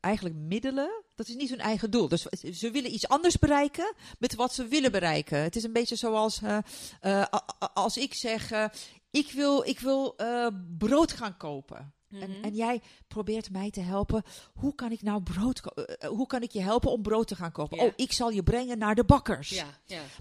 eigenlijk 0.00 0.34
middelen. 0.34 1.03
Dat 1.14 1.28
is 1.28 1.34
niet 1.34 1.50
hun 1.50 1.60
eigen 1.60 1.90
doel. 1.90 2.08
Dus 2.08 2.22
ze 2.52 2.70
willen 2.70 2.94
iets 2.94 3.08
anders 3.08 3.38
bereiken 3.38 3.94
met 4.18 4.34
wat 4.34 4.54
ze 4.54 4.66
willen 4.66 4.92
bereiken. 4.92 5.38
Het 5.42 5.56
is 5.56 5.62
een 5.62 5.72
beetje 5.72 5.96
zoals 5.96 6.42
eh, 6.42 6.58
eh, 7.00 7.24
als 7.74 7.96
ik 7.96 8.14
zeg: 8.14 8.50
eh, 8.50 8.64
ik 9.10 9.30
wil, 9.32 9.62
ik 9.66 9.78
wil 9.80 10.14
brood 10.78 11.12
gaan 11.12 11.36
kopen. 11.36 11.92
En, 12.10 12.30
Mhm. 12.30 12.42
en 12.44 12.54
jij 12.54 12.80
probeert 13.08 13.50
mij 13.50 13.70
te 13.70 13.80
helpen. 13.80 14.22
Hoe 14.54 14.74
kan 14.74 14.90
ik 14.92 15.02
nou 15.02 15.22
brood 15.22 15.60
Hoe 16.08 16.26
kan 16.26 16.42
ik 16.42 16.50
je 16.50 16.60
helpen 16.60 16.90
om 16.90 17.02
brood 17.02 17.26
te 17.28 17.36
gaan 17.36 17.52
kopen? 17.52 17.78
Oh, 17.78 17.92
ik 17.96 18.12
zal 18.12 18.30
je 18.30 18.42
brengen 18.42 18.78
naar 18.78 18.94
de 18.94 19.04
bakkers. 19.04 19.50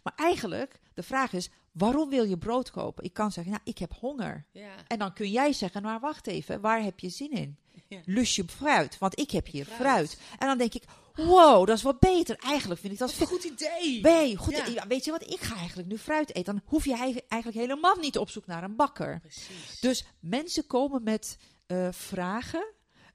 Maar 0.03 0.13
eigenlijk, 0.15 0.79
de 0.93 1.03
vraag 1.03 1.33
is: 1.33 1.49
waarom 1.71 2.09
wil 2.09 2.23
je 2.23 2.37
brood 2.37 2.71
kopen? 2.71 3.03
Ik 3.03 3.13
kan 3.13 3.31
zeggen: 3.31 3.51
Nou, 3.51 3.63
ik 3.65 3.77
heb 3.77 3.93
honger. 3.93 4.45
En 4.87 4.99
dan 4.99 5.13
kun 5.13 5.31
jij 5.31 5.53
zeggen: 5.53 5.81
Maar 5.81 5.99
wacht 5.99 6.27
even, 6.27 6.61
waar 6.61 6.83
heb 6.83 6.99
je 6.99 7.09
zin 7.09 7.31
in? 7.31 7.57
Ja. 8.05 8.21
Je 8.23 8.43
fruit? 8.47 8.97
Want 8.97 9.19
ik 9.19 9.31
heb 9.31 9.47
hier 9.47 9.65
Fruit. 9.65 9.79
fruit. 9.81 10.17
En 10.39 10.47
dan 10.47 10.57
denk 10.57 10.73
ik: 10.73 10.83
Wow, 11.15 11.67
dat 11.67 11.77
is 11.77 11.83
wat 11.83 11.99
beter. 11.99 12.35
Eigenlijk 12.39 12.81
vind 12.81 12.93
ik 12.93 12.99
dat 12.99 13.09
is 13.09 13.19
een 13.19 13.27
goed 13.27 13.43
idee. 13.43 14.01
Nee, 14.01 14.35
goed. 14.37 14.55
Ja. 14.67 14.87
Weet 14.87 15.05
je 15.05 15.11
wat? 15.11 15.31
Ik 15.31 15.39
ga 15.41 15.55
eigenlijk 15.55 15.87
nu 15.87 15.97
fruit 15.97 16.29
eten. 16.35 16.53
Dan 16.53 16.61
hoef 16.65 16.85
je 16.85 16.95
eigen- 16.97 17.21
eigenlijk 17.27 17.61
helemaal 17.61 17.95
niet 17.95 18.17
op 18.17 18.29
zoek 18.29 18.45
naar 18.45 18.63
een 18.63 18.75
bakker. 18.75 19.19
Precies. 19.21 19.79
Dus 19.79 20.05
mensen 20.19 20.67
komen 20.67 21.03
met 21.03 21.37
eh, 21.67 21.87
vragen 21.91 22.65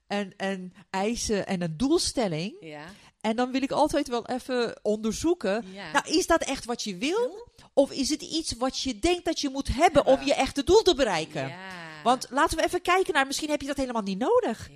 en, 0.07 0.33
en 0.37 0.73
eisen 0.89 1.47
en 1.47 1.61
een 1.61 1.77
doelstelling. 1.77 2.55
ja, 2.59 2.83
En 3.21 3.35
dan 3.35 3.51
wil 3.51 3.61
ik 3.61 3.71
altijd 3.71 4.07
wel 4.07 4.25
even 4.27 4.79
onderzoeken. 4.81 5.65
ja. 5.73 5.91
Nou, 5.91 6.09
is 6.17 6.27
dat 6.27 6.41
echt 6.43 6.65
wat 6.65 6.83
je 6.83 6.97
wil? 6.97 7.47
Of 7.73 7.91
is 7.91 8.09
het 8.09 8.21
iets 8.21 8.51
wat 8.57 8.79
je 8.81 8.99
denkt 8.99 9.25
dat 9.25 9.39
je 9.39 9.49
moet 9.49 9.67
hebben 9.67 10.05
om 10.05 10.21
je 10.21 10.33
echte 10.33 10.63
doel 10.63 10.81
te 10.81 10.95
bereiken? 10.95 11.47
ja. 11.47 11.87
Want 12.03 12.27
laten 12.29 12.57
we 12.57 12.63
even 12.63 12.81
kijken 12.81 13.13
naar, 13.13 13.27
misschien 13.27 13.49
heb 13.49 13.61
je 13.61 13.67
dat 13.67 13.77
helemaal 13.77 14.01
niet 14.01 14.17
nodig. 14.17 14.69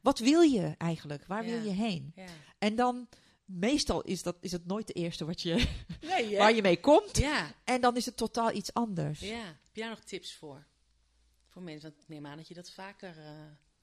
Wat 0.00 0.18
wil 0.18 0.40
je 0.40 0.74
eigenlijk? 0.78 1.26
Waar 1.26 1.44
wil 1.44 1.62
je 1.62 1.70
heen? 1.70 2.14
En 2.58 2.76
dan, 2.76 3.08
meestal 3.44 4.02
is, 4.02 4.22
dat, 4.22 4.36
is 4.40 4.52
het 4.52 4.66
nooit 4.66 4.86
de 4.86 4.92
eerste 4.92 5.24
wat 5.24 5.42
je, 5.42 5.54
Nee, 6.00 6.36
waar 6.36 6.54
je 6.54 6.62
mee 6.62 6.80
komt. 6.80 7.16
Ja, 7.18 7.54
En 7.64 7.80
dan 7.80 7.96
is 7.96 8.06
het 8.06 8.16
totaal 8.16 8.52
iets 8.52 8.74
anders. 8.74 9.20
ja. 9.20 9.44
Heb 9.44 9.76
jij 9.76 9.86
daar 9.86 9.96
nog 9.96 10.04
tips 10.04 10.34
voor? 10.34 10.66
Voor 11.48 11.62
mensen, 11.62 11.90
want 11.90 12.02
ik 12.02 12.08
neem 12.08 12.26
aan 12.26 12.36
dat 12.36 12.48
je 12.48 12.54
dat 12.54 12.70
vaker 12.70 13.18
eh 13.18 13.30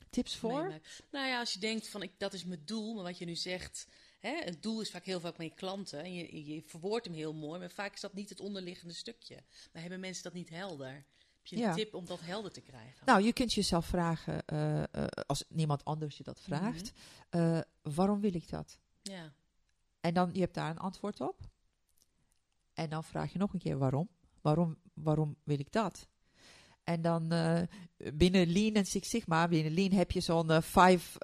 Tips 0.09 0.35
voor? 0.35 0.61
meemaakt. 0.63 1.03
Nou 1.11 1.27
ja, 1.27 1.39
als 1.39 1.53
je 1.53 1.59
denkt 1.59 1.87
van 1.87 2.01
ik, 2.01 2.11
dat 2.17 2.33
is 2.33 2.45
mijn 2.45 2.61
doel, 2.65 2.93
maar 2.93 3.03
wat 3.03 3.17
je 3.17 3.25
nu 3.25 3.35
zegt, 3.35 3.87
hè, 4.19 4.35
het 4.43 4.63
doel 4.63 4.81
is 4.81 4.91
vaak 4.91 5.05
heel 5.05 5.19
vaak 5.19 5.37
met 5.37 5.47
je 5.47 5.53
klanten. 5.53 6.03
En 6.03 6.13
je, 6.13 6.45
je 6.45 6.61
verwoordt 6.65 7.05
hem 7.05 7.15
heel 7.15 7.33
mooi, 7.33 7.59
maar 7.59 7.71
vaak 7.71 7.93
is 7.93 7.99
dat 8.01 8.13
niet 8.13 8.29
het 8.29 8.39
onderliggende 8.39 8.93
stukje. 8.93 9.43
Maar 9.71 9.81
hebben 9.81 9.99
mensen 9.99 10.23
dat 10.23 10.33
niet 10.33 10.49
helder? 10.49 11.05
Je 11.49 11.55
een 11.55 11.61
Ja. 11.61 11.73
tip 11.73 11.93
om 11.93 12.05
dat 12.05 12.19
helder 12.21 12.51
te 12.51 12.61
krijgen? 12.61 13.05
Nou, 13.05 13.21
je 13.23 13.33
kunt 13.33 13.53
jezelf 13.53 13.85
vragen, 13.85 14.45
eh, 14.45 14.83
eh, 14.83 15.05
als 15.27 15.43
niemand 15.49 15.85
anders 15.85 16.17
je 16.17 16.23
dat 16.23 16.39
vraagt, 16.39 16.91
eh, 17.29 17.59
waarom 17.81 18.19
wil 18.21 18.33
ik 18.35 18.49
dat? 18.49 18.77
ja, 19.01 19.33
En 19.99 20.13
dan, 20.13 20.29
je 20.33 20.39
hebt 20.39 20.53
daar 20.53 20.69
een 20.69 20.77
antwoord 20.79 21.21
op. 21.21 21.39
En 22.73 22.89
dan 22.89 23.03
vraag 23.03 23.31
je 23.33 23.39
nog 23.39 23.53
een 23.53 23.59
keer 23.59 23.77
waarom. 23.77 24.09
Waarom, 24.41 24.77
waarom 24.93 25.35
wil 25.43 25.59
ik 25.59 25.71
dat? 25.71 26.07
En 26.83 27.01
dan 27.01 27.27
binnen 28.13 28.51
Lean 28.51 28.73
en 28.73 28.85
Six 28.85 29.09
Sigma, 29.09 29.47
binnen 29.47 29.73
Lean 29.73 29.91
heb 29.91 30.11
je 30.11 30.19
zo'n 30.19 30.61
five, 30.61 31.19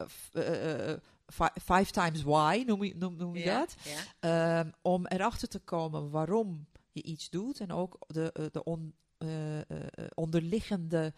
five 1.64 1.92
times 1.92 2.22
why, 2.24 2.64
noem 2.68 2.84
je, 2.84 2.96
noem, 2.96 3.16
noem 3.16 3.36
je 3.36 3.44
ja, 3.44 3.60
dat? 3.60 3.76
Ja, 3.84 4.60
Ehm, 4.60 4.72
om 4.82 5.06
erachter 5.08 5.48
te 5.48 5.60
komen 5.60 6.10
waarom 6.10 6.68
je 6.92 7.04
iets 7.04 7.30
doet 7.30 7.60
en 7.60 7.72
ook 7.72 7.98
de, 8.08 8.50
de 8.52 8.64
on- 8.64 8.94
eh, 9.22 9.60
eh, 9.60 9.66
eh, 9.70 10.06
onderliggende 10.14 11.14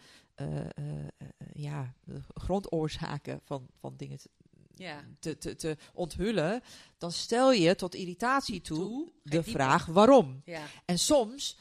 ja, 1.53 1.93
grondoorzaken 2.33 3.41
van, 3.43 3.67
van 3.79 3.93
dingen 3.97 4.17
te, 4.17 4.29
ja. 4.75 5.03
te, 5.19 5.37
te, 5.37 5.55
te 5.55 5.77
onthullen, 5.93 6.61
dan 6.97 7.11
stel 7.11 7.51
je 7.51 7.75
tot 7.75 7.95
irritatie 7.95 8.61
toe, 8.61 9.11
de 9.23 9.29
dieper. 9.29 9.51
vraag 9.51 9.85
waarom. 9.85 10.41
ja. 10.45 10.65
En 10.85 10.99
soms, 10.99 11.57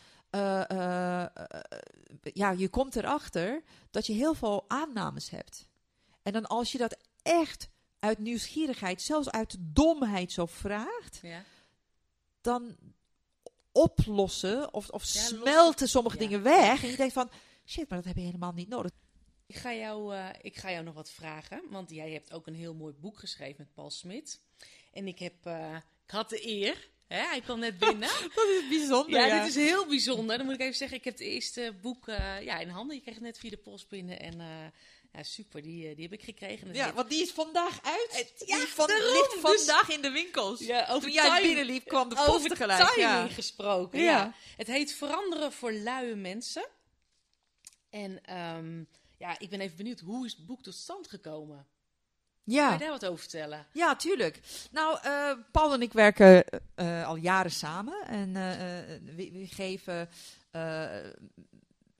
ja, 2.32 2.50
je 2.56 2.68
komt 2.70 2.96
erachter 2.96 3.62
dat 3.90 4.06
je 4.06 4.12
heel 4.12 4.34
veel 4.34 4.64
aannames 4.68 5.30
hebt. 5.30 5.68
En 6.22 6.32
dan 6.32 6.46
als 6.46 6.72
je 6.72 6.78
dat 6.78 6.96
echt 7.22 7.68
uit 7.98 8.18
nieuwsgierigheid, 8.18 9.02
zelfs 9.02 9.30
uit 9.30 9.56
domheid 9.60 10.32
zo 10.32 10.46
vraagt, 10.46 11.18
Ja. 11.22 11.44
dan 12.40 12.76
oplossen 13.72 14.74
of, 14.74 14.88
of 14.88 15.04
Ja, 15.12 15.20
smelten 15.20 15.88
sommige 15.88 16.16
Ja. 16.16 16.22
dingen 16.22 16.42
weg. 16.42 16.82
En 16.82 16.90
je 16.90 16.96
denkt 16.96 17.12
van, 17.12 17.30
shit, 17.66 17.88
maar 17.88 17.98
dat 17.98 18.06
heb 18.06 18.16
je 18.16 18.22
helemaal 18.22 18.52
niet 18.52 18.68
nodig. 18.68 18.90
Ik 19.46 19.56
ga, 19.56 19.74
jou, 19.74 20.14
eh, 20.14 20.28
ik 20.40 20.56
ga 20.56 20.70
jou 20.70 20.84
nog 20.84 20.94
wat 20.94 21.10
vragen, 21.10 21.62
want 21.70 21.90
jij 21.90 22.10
hebt 22.10 22.32
ook 22.32 22.46
een 22.46 22.54
heel 22.54 22.74
mooi 22.74 22.94
boek 22.94 23.18
geschreven 23.18 23.54
met 23.58 23.74
Paul 23.74 23.90
Smit. 23.90 24.40
En 24.92 25.06
ik, 25.06 25.18
heb, 25.18 25.34
eh, 25.42 25.76
ik 26.04 26.10
had 26.10 26.30
de 26.30 26.46
eer, 26.48 26.88
hè, 27.06 27.16
hij 27.26 27.40
kwam 27.40 27.58
net 27.58 27.78
binnen. 27.78 28.08
Dat 28.34 28.48
is 28.48 28.68
bijzonder, 28.68 29.26
ja, 29.26 29.38
dit 29.40 29.48
is 29.48 29.54
heel 29.68 29.86
bijzonder. 29.86 30.36
Dan 30.36 30.46
moet 30.46 30.54
ik 30.54 30.60
even 30.60 30.74
zeggen, 30.74 30.96
ik 30.98 31.04
heb 31.04 31.12
het 31.14 31.22
eerste 31.22 31.74
boek 31.82 32.08
eh, 32.08 32.42
ja, 32.42 32.58
in 32.58 32.68
handen. 32.68 32.96
Je 32.96 33.02
kreeg 33.02 33.14
het 33.14 33.22
net 33.22 33.38
via 33.38 33.50
de 33.50 33.56
post 33.56 33.88
binnen 33.88 34.20
en 34.20 34.40
ja, 35.12 35.22
super, 35.22 35.62
die, 35.62 35.88
eh, 35.88 35.94
die 35.94 36.04
heb 36.04 36.12
ik 36.12 36.22
gekregen. 36.22 36.74
Ja, 36.74 36.92
want 36.92 37.10
die 37.10 37.22
is 37.22 37.30
vandaag 37.30 37.80
uit. 37.82 38.34
ja, 38.46 38.56
die 38.58 38.66
van, 38.66 38.86
daarom, 38.86 39.12
ligt 39.12 39.30
dus- 39.32 39.40
vandaag 39.40 39.88
in 39.90 40.02
de 40.02 40.10
winkels. 40.10 40.60
ja, 40.60 40.86
over 40.88 41.02
Toen 41.02 41.12
jij 41.12 41.24
timing- 41.28 41.46
binnenliep, 41.46 41.84
kwam 41.86 42.08
de 42.08 42.14
post 42.14 42.28
over 42.28 42.48
tegelijk. 42.48 42.80
timing 42.88 43.10
Ja. 43.10 43.28
gesproken. 43.28 43.98
Ja. 44.00 44.04
Ja. 44.10 44.34
Het 44.56 44.66
heet 44.66 44.92
Veranderen 44.94 45.52
voor 45.52 45.72
luie 45.72 46.14
mensen. 46.14 46.66
En 47.90 48.24
ehm, 48.24 48.84
ja, 49.18 49.38
ik 49.38 49.50
ben 49.50 49.60
even 49.60 49.76
benieuwd, 49.76 50.00
hoe 50.00 50.26
is 50.26 50.32
het 50.32 50.46
boek 50.46 50.62
tot 50.62 50.74
stand 50.74 51.08
gekomen? 51.08 51.66
Kan 52.44 52.54
Ja. 52.54 52.72
je 52.72 52.78
daar 52.78 52.88
wat 52.90 53.04
over 53.06 53.18
vertellen? 53.18 53.66
Ja, 53.72 53.96
tuurlijk. 53.96 54.40
Nou, 54.70 54.98
eh, 55.02 55.32
Paul 55.52 55.72
en 55.72 55.82
ik 55.82 55.92
werken 55.92 56.44
eh, 56.74 57.06
al 57.06 57.16
jaren 57.16 57.50
samen. 57.50 58.06
En 58.06 58.32
we, 59.16 59.30
we 59.32 59.46
geven 59.46 60.08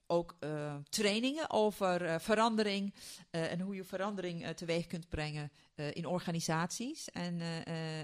ook 0.07 0.37
eh, 0.41 0.77
trainingen 0.89 1.51
over 1.51 2.05
eh, 2.05 2.19
verandering. 2.19 2.95
eh, 3.31 3.53
en 3.53 3.61
hoe 3.61 3.75
je 3.75 3.85
verandering 3.85 4.47
teweeg 4.47 4.87
kunt 4.87 5.09
brengen 5.09 5.51
in 5.93 6.07
organisaties. 6.07 7.11
En, 7.11 7.41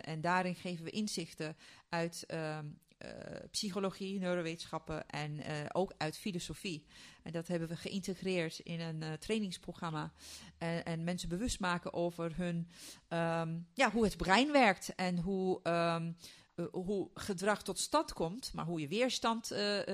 en 0.03 0.20
daarin 0.20 0.55
geven 0.55 0.84
we 0.84 0.90
inzichten 0.90 1.57
uit 1.88 2.24
ehm, 2.26 2.66
eh, 2.99 3.11
psychologie, 3.51 4.18
neurowetenschappen 4.18 5.09
en 5.09 5.40
ook 5.72 5.92
uit 5.96 6.18
filosofie. 6.18 6.84
En 7.22 7.32
dat 7.32 7.49
hebben 7.49 7.68
we 7.68 7.76
geïntegreerd 7.76 8.59
in 8.59 8.80
een 8.80 9.18
trainingsprogramma. 9.18 10.12
En, 10.59 10.84
en 10.84 11.05
mensen 11.05 11.28
bewust 11.28 11.61
maken 11.61 11.92
over 11.92 12.36
hun, 12.36 12.68
ehm, 13.09 13.59
ja, 13.74 13.90
hoe 13.90 14.05
het 14.05 14.16
brein 14.16 14.53
werkt 14.53 14.94
en 14.94 15.18
hoe, 15.18 15.61
ehm, 15.62 16.12
eh, 16.55 16.64
hoe 16.70 17.11
gedrag 17.14 17.62
tot 17.62 17.78
stand 17.78 18.12
komt, 18.12 18.53
maar 18.55 18.64
hoe 18.64 18.80
je 18.80 18.88
weerstand 18.88 19.53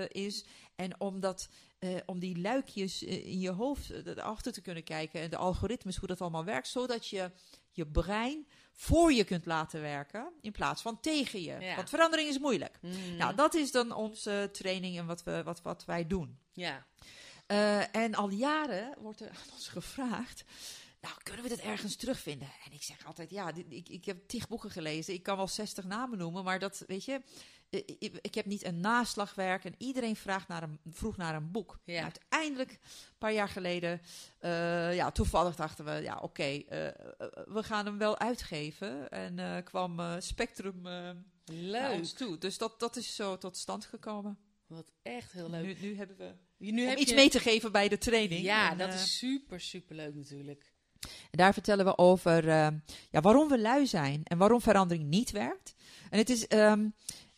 is. 0.09 0.45
En 0.77 1.01
om, 1.01 1.21
dat, 1.21 1.49
eh, 1.79 1.91
om 2.07 2.19
die 2.19 2.39
luikjes 2.39 3.05
eh, 3.05 3.27
in 3.27 3.41
je 3.41 3.51
hoofd 3.51 3.91
eh, 3.91 4.07
erachter 4.07 4.53
te 4.53 4.61
kunnen 4.61 4.85
kijken 4.85 5.21
en 5.21 5.31
de 5.31 5.37
algoritmes, 5.37 5.97
hoe 5.97 6.09
dat 6.09 6.21
allemaal 6.21 6.45
werkt, 6.45 6.69
zodat 6.69 7.09
je 7.09 7.31
je 7.71 7.87
brein 7.87 8.47
voor 8.73 9.13
je 9.13 9.25
kunt 9.25 9.47
laten 9.47 9.81
werken 9.81 10.33
in 10.41 10.53
plaats 10.53 10.83
van 10.83 11.01
tegen 11.01 11.43
je. 11.43 11.59
Ja. 11.61 11.77
Want 11.77 11.89
verandering 11.89 12.29
is 12.29 12.39
moeilijk. 12.39 12.79
Mhm. 12.81 13.17
Nou, 13.17 13.35
dat 13.35 13.55
is 13.55 13.71
dan 13.71 13.93
onze 13.93 14.49
training 14.53 14.99
en 14.99 15.07
wat, 15.07 15.23
we, 15.23 15.43
wat, 15.43 15.63
wat 15.63 15.85
wij 15.85 16.07
doen. 16.07 16.39
Ja. 16.53 16.87
En 17.93 18.15
al 18.15 18.31
jaren 18.31 18.95
wordt 18.99 19.21
er 19.21 19.29
aan 19.29 19.53
ons 19.53 19.69
gevraagd. 19.69 20.45
Nou, 21.01 21.15
kunnen 21.23 21.43
we 21.43 21.49
dit 21.49 21.61
ergens 21.61 21.97
terugvinden? 21.97 22.49
En 22.65 22.73
ik 22.73 22.83
zeg 22.83 23.07
altijd, 23.07 23.31
ja, 23.31 23.53
ik, 23.69 23.89
ik 23.89 24.05
heb 24.05 24.29
tig 24.29 24.49
boeken 24.49 24.71
gelezen. 24.71 25.15
Ik 25.15 25.23
kan 25.23 25.37
wel 25.37 25.49
60 25.49 25.85
namen 25.85 26.19
noemen, 26.19 26.45
maar 26.45 26.59
dat, 26.59 26.85
weet 26.87 27.05
je, 27.05 27.21
ik, 27.99 28.19
ik 28.21 28.35
heb 28.35 28.47
niet 28.47 28.65
een 28.65 28.81
naslagwerk. 28.81 29.65
En 29.65 29.75
iedereen 29.79 30.17
vraagt 30.17 30.49
naar 30.49 30.63
een, 30.63 30.79
vroeg 30.91 31.17
naar 31.17 31.35
een 31.35 31.51
boek. 31.51 31.79
Ja. 31.85 31.93
Nou, 31.93 32.05
uiteindelijk, 32.05 32.71
een 32.71 33.19
paar 33.19 33.33
jaar 33.33 33.49
geleden, 33.49 34.01
eh, 34.39 34.95
ja, 34.95 35.11
toevallig 35.11 35.57
dachten 35.57 35.85
we, 35.85 35.93
ja, 35.93 36.19
oké, 36.23 36.43
eh, 36.43 36.87
eh, 36.87 36.95
we 37.47 37.63
gaan 37.63 37.87
hem 37.87 37.99
wel 37.99 38.19
uitgeven. 38.19 39.09
En 39.11 39.39
eh, 39.39 39.65
kwam 39.65 40.01
eh, 40.01 40.15
Spectrum 40.19 40.87
eh, 40.87 41.11
naar 41.71 41.93
ons 41.93 42.13
toe. 42.13 42.39
Dus 42.39 42.59
dat, 42.59 42.81
dat 42.81 42.97
is 42.97 43.15
zo 43.15 43.39
tot 43.39 43.57
stand 43.57 43.85
gekomen. 43.85 44.39
Wat 44.67 44.93
echt 45.03 45.33
heel 45.33 45.51
leuk. 45.51 45.65
Nu, 45.81 45.89
nu 45.89 45.97
hebben 45.97 46.17
we 46.17 46.35
Nu 46.59 46.83
om 46.83 46.89
heb 46.89 46.99
iets 46.99 47.11
je... 47.11 47.17
mee 47.17 47.29
te 47.31 47.39
geven 47.41 47.73
bij 47.73 47.89
de 47.89 47.99
training. 47.99 48.43
Ja, 48.45 48.71
En, 48.71 48.79
dat 48.79 48.89
eh, 48.89 48.95
is 48.95 49.19
super, 49.19 49.61
super 49.61 49.97
leuk 49.97 50.15
natuurlijk. 50.15 50.73
En 51.01 51.39
daar 51.39 51.53
vertellen 51.53 51.85
we 51.85 51.99
over 51.99 52.49
eh, 52.49 52.69
ja, 53.11 53.21
waarom 53.21 53.49
we 53.49 53.59
lui 53.59 53.87
zijn 53.87 54.21
en 54.25 54.39
waarom 54.39 54.61
verandering 54.61 55.05
niet 55.09 55.31
werkt. 55.31 55.75
En 56.11 56.19
het, 56.19 56.31
is, 56.31 56.47
ehm, 56.47 56.89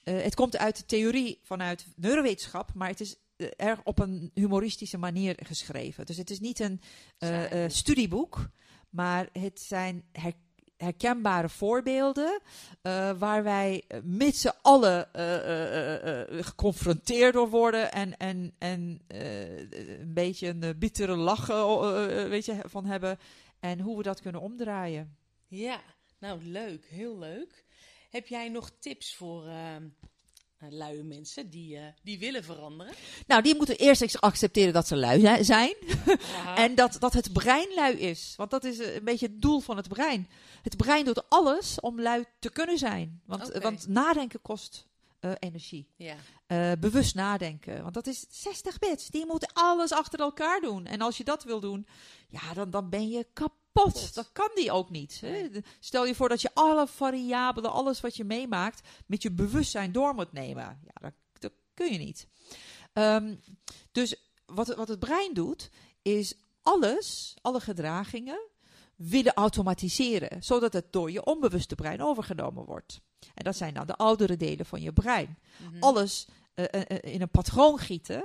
eh, 0.07 0.23
het 0.23 0.35
komt 0.35 0.57
uit 0.57 0.77
de 0.77 0.85
theorie 0.85 1.39
vanuit 1.43 1.87
neurowetenschap, 1.97 2.75
maar 2.75 2.89
het 2.89 3.01
is 3.01 3.17
eh, 3.37 3.49
erg 3.57 3.81
op 3.85 3.99
een 3.99 4.31
humoristische 4.35 4.99
manier 4.99 5.39
geschreven. 5.43 6.07
Dus 6.07 6.17
het 6.17 6.31
is 6.31 6.41
niet 6.41 6.61
een 6.61 6.81
eh, 7.19 7.65
studieboek, 7.69 8.49
maar 8.91 9.29
het 9.33 9.61
zijn 9.61 10.05
her- 10.13 10.33
herkenbare 10.77 11.49
voorbeelden 11.49 12.41
waar 13.19 13.43
wij 13.43 13.83
met 14.03 14.37
z'n 14.37 14.53
allen 14.63 15.09
geconfronteerd 16.45 17.33
door 17.33 17.49
worden 17.49 17.93
en, 17.93 18.17
en, 18.17 18.55
en 18.59 19.01
een 19.09 20.13
beetje 20.15 20.49
een 20.49 20.79
bittere 20.79 21.17
lachen 21.17 22.29
weet 22.29 22.45
je, 22.45 22.61
van 22.65 22.85
hebben 22.85 23.19
en 23.61 23.81
hoe 23.81 23.97
we 23.97 24.03
dat 24.03 24.21
kunnen 24.21 24.41
omdraaien. 24.41 25.17
Ja, 25.47 25.81
nou 26.19 26.43
leuk. 26.43 26.87
Heel 26.89 27.19
leuk. 27.19 27.66
Heb 28.17 28.27
jij 28.27 28.49
nog 28.49 28.71
tips 28.81 29.15
voor 29.15 29.47
eh, 29.47 29.77
luie 30.69 31.03
mensen 31.03 31.51
die, 31.51 31.77
eh, 31.77 31.85
die 32.03 32.19
willen 32.19 32.45
veranderen? 32.45 32.95
Nou, 33.27 33.43
die 33.43 33.55
moeten 33.57 33.77
eerst 33.77 34.03
eens 34.03 34.21
accepteren 34.21 34.73
dat 34.73 34.87
ze 34.87 34.97
lui 34.97 35.21
zi- 35.21 35.45
zijn 35.45 35.75
Ja. 36.07 36.57
en 36.65 36.75
dat, 36.75 36.97
dat 37.01 37.13
het 37.13 37.33
brein 37.33 37.75
lui 37.75 37.97
is. 37.99 38.35
Want 38.37 38.51
dat 38.51 38.65
is 38.65 38.79
eh, 38.79 38.95
een 38.95 39.05
beetje 39.05 39.27
het 39.27 39.43
doel 39.43 39.61
van 39.61 39.77
het 39.77 39.89
brein. 39.89 40.29
Het 40.63 40.77
brein 40.77 41.05
doet 41.05 41.29
alles 41.31 41.81
om 41.81 42.01
lui 42.01 42.25
te 42.39 42.51
kunnen 42.51 42.79
zijn. 42.79 43.21
Want, 43.25 43.53
want 43.53 43.89
nadenken 43.89 44.43
kost 44.43 44.87
energie. 45.39 45.89
Ja. 45.97 46.17
Eh, 46.47 46.73
bewust 46.81 47.15
nadenken. 47.15 47.83
Want 47.83 47.95
dat 47.95 48.07
is 48.07 48.27
60 48.29 48.79
bits. 48.79 49.09
Die 49.09 49.27
moeten 49.27 49.53
alles 49.53 49.93
achter 49.93 50.21
elkaar 50.21 50.61
doen. 50.61 50.87
En 50.87 51.01
als 51.01 51.17
je 51.17 51.25
dat 51.25 51.45
wil 51.45 51.61
doen, 51.61 51.87
ja, 52.29 52.55
dan, 52.55 52.71
dan 52.71 52.89
ben 52.89 53.09
je 53.09 53.27
kapot. 53.33 54.15
Dat 54.15 54.33
kan 54.33 54.51
die 54.55 54.73
ook 54.73 54.91
niet. 54.91 55.21
hè. 55.21 55.49
Stel 55.81 56.07
je 56.07 56.15
voor 56.15 56.29
dat 56.29 56.41
je 56.41 56.51
alle 56.55 56.87
variabelen, 56.87 57.73
alles 57.73 58.01
wat 58.01 58.17
je 58.17 58.25
meemaakt, 58.25 58.89
met 59.07 59.23
je 59.23 59.33
bewustzijn 59.33 59.93
door 59.93 60.15
moet 60.15 60.33
nemen. 60.33 60.81
Ja, 60.83 60.93
dat, 61.01 61.13
dat 61.39 61.53
kun 61.75 61.93
je 61.93 61.99
niet. 61.99 62.29
Ehm, 62.93 63.35
dus 63.93 64.17
wat, 64.47 64.75
wat 64.75 64.89
het 64.89 64.99
brein 64.99 65.35
doet, 65.35 65.71
is 66.03 66.35
alles, 66.63 67.37
alle 67.41 67.61
gedragingen, 67.61 68.41
willen 68.97 69.35
automatiseren. 69.35 70.43
Zodat 70.43 70.73
het 70.73 70.93
door 70.93 71.11
je 71.11 71.25
onbewuste 71.25 71.75
brein 71.75 72.03
overgenomen 72.03 72.65
wordt. 72.65 73.01
En 73.35 73.45
dat 73.45 73.57
zijn 73.57 73.75
dan 73.75 73.87
de 73.87 73.97
oudere 73.97 74.37
delen 74.37 74.67
van 74.67 74.81
je 74.81 74.93
brein 74.93 75.39
Mhm. 75.59 75.83
alles 75.83 76.27
eh, 76.55 76.65
eh, 76.71 76.81
eh, 76.87 77.15
in 77.15 77.21
een 77.21 77.29
patroon 77.31 77.79
gieten. 77.79 78.25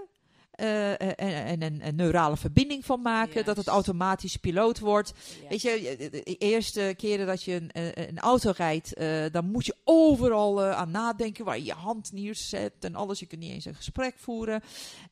en, 0.52 1.18
en 1.18 1.62
een, 1.62 1.96
neurale 1.96 2.38
verbinding 2.38 2.86
van 2.86 3.02
maken. 3.02 3.46
Dat 3.46 3.58
het 3.58 3.68
automatisch 3.68 4.36
piloot 4.38 4.80
wordt. 4.80 5.14
Weet 5.50 5.62
je, 5.62 5.96
de- 6.12 6.24
eerste 6.24 6.94
keren 6.98 7.26
dat 7.28 7.44
je 7.44 7.54
een, 7.56 7.70
een, 8.10 8.20
auto 8.20 8.52
rijdt, 8.56 8.94
dan 9.34 9.46
moet 9.52 9.66
je 9.66 9.76
overal 9.84 10.62
aan 10.64 10.92
nadenken 10.92 11.46
waar 11.46 11.58
je 11.58 11.64
je 11.66 11.74
hand 11.74 12.12
neerzet 12.12 12.74
en 12.80 12.96
alles. 12.96 13.20
Je 13.20 13.26
kunt 13.26 13.42
niet 13.42 13.52
eens 13.52 13.66
een 13.66 13.76
gesprek 13.76 14.16
voeren. 14.18 14.62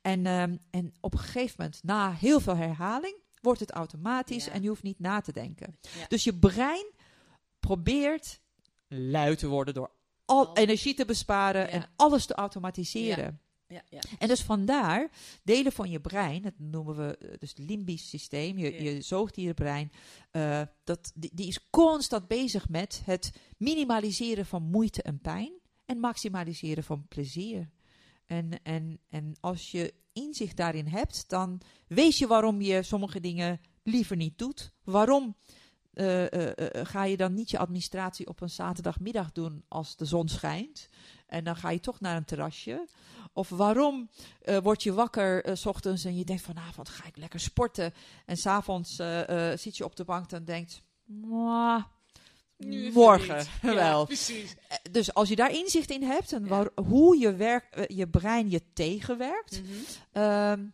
En, 0.01 0.25
ehm, 0.25 0.55
en 0.71 0.93
op 0.99 1.13
een 1.13 1.19
gegeven 1.19 1.55
moment, 1.57 1.79
na 1.83 2.11
heel 2.13 2.39
veel 2.39 2.55
herhaling, 2.55 3.15
wordt 3.41 3.59
het 3.59 3.71
automatisch 3.71 4.45
Ja. 4.45 4.51
en 4.51 4.61
je 4.61 4.67
hoeft 4.67 4.83
niet 4.83 4.99
na 4.99 5.21
te 5.21 5.31
denken. 5.31 5.77
Ja. 5.81 6.07
Dus 6.07 6.23
je 6.23 6.35
brein 6.35 6.85
probeert 7.59 8.39
lui 8.89 9.35
te 9.35 9.47
worden 9.47 9.73
door 9.73 9.91
al 10.25 10.57
energie 10.57 10.93
te 10.93 11.05
besparen 11.05 11.61
Ja. 11.61 11.69
en 11.69 11.89
alles 11.95 12.25
te 12.25 12.33
automatiseren. 12.33 13.41
Ja, 13.67 13.81
ja. 13.89 13.99
En 14.19 14.27
dus 14.27 14.41
vandaar, 14.41 15.09
delen 15.43 15.71
van 15.71 15.89
je 15.89 15.99
brein, 15.99 16.41
dat 16.41 16.53
noemen 16.57 16.95
we 16.95 17.17
eh, 17.17 17.29
dus 17.39 17.49
het 17.49 17.57
limbisch 17.57 18.09
systeem, 18.09 18.57
je, 18.57 18.83
je 18.83 19.01
zoogdierenbrein, 19.01 19.91
eh, 20.31 20.61
dat, 20.83 21.11
die, 21.15 21.31
die 21.33 21.47
is 21.47 21.69
constant 21.69 22.27
bezig 22.27 22.69
met 22.69 23.01
het 23.05 23.31
minimaliseren 23.57 24.45
van 24.45 24.63
moeite 24.63 25.01
en 25.01 25.19
pijn 25.19 25.51
en 25.85 25.99
maximaliseren 25.99 26.83
van 26.83 27.07
plezier. 27.07 27.69
En, 28.25 28.63
en, 28.63 28.99
en 29.09 29.35
als 29.39 29.71
je 29.71 29.93
inzicht 30.13 30.57
daarin 30.57 30.87
hebt, 30.87 31.29
dan 31.29 31.61
weet 31.87 32.17
je 32.17 32.27
waarom 32.27 32.61
je 32.61 32.83
sommige 32.83 33.19
dingen 33.19 33.61
liever 33.83 34.15
niet 34.15 34.37
doet. 34.37 34.71
Waarom 34.83 35.35
eh, 35.93 36.33
eh, 36.33 36.51
eh, 36.57 36.85
ga 36.87 37.03
je 37.03 37.17
dan 37.17 37.33
niet 37.33 37.49
je 37.49 37.57
administratie 37.57 38.27
op 38.27 38.41
een 38.41 38.49
zaterdagmiddag 38.49 39.31
doen 39.31 39.63
als 39.67 39.95
de 39.95 40.05
zon 40.05 40.27
schijnt? 40.27 40.89
En 41.27 41.43
dan 41.43 41.55
ga 41.55 41.69
je 41.69 41.79
toch 41.79 41.99
naar 41.99 42.15
een 42.17 42.25
terrasje. 42.25 42.87
Of 43.33 43.49
waarom 43.49 44.09
word 44.63 44.83
je 44.83 44.93
wakker 44.93 45.57
s 45.57 45.65
ochtends 45.65 46.05
en 46.05 46.15
je 46.17 46.25
denkt 46.25 46.41
vanavond 46.41 46.89
ga 46.89 47.05
ik 47.07 47.17
lekker 47.17 47.39
sporten. 47.39 47.93
En 48.25 48.37
s'avonds 48.37 48.95
zit 49.55 49.77
je 49.77 49.83
op 49.83 49.95
de 49.95 50.03
bank 50.03 50.31
en 50.31 50.45
denkt, 50.45 50.81
"Mwah, 51.05 51.83
Nu 52.57 52.81
even 52.81 52.93
morgen. 52.93 53.45
Ja, 53.61 53.73
wel. 53.73 54.05
precies. 54.05 54.55
Dus 54.91 55.13
als 55.13 55.29
je 55.29 55.35
daar 55.35 55.51
inzicht 55.51 55.89
in 55.91 56.03
hebt 56.03 56.31
en 56.33 56.45
Ja. 56.45 56.69
hoe 56.75 57.17
je, 57.17 57.35
werk, 57.35 57.85
je 57.91 58.07
brein 58.07 58.49
je 58.49 58.61
tegenwerkt, 58.73 59.61
Mhm. 59.61 59.71
ehm, 60.11 60.65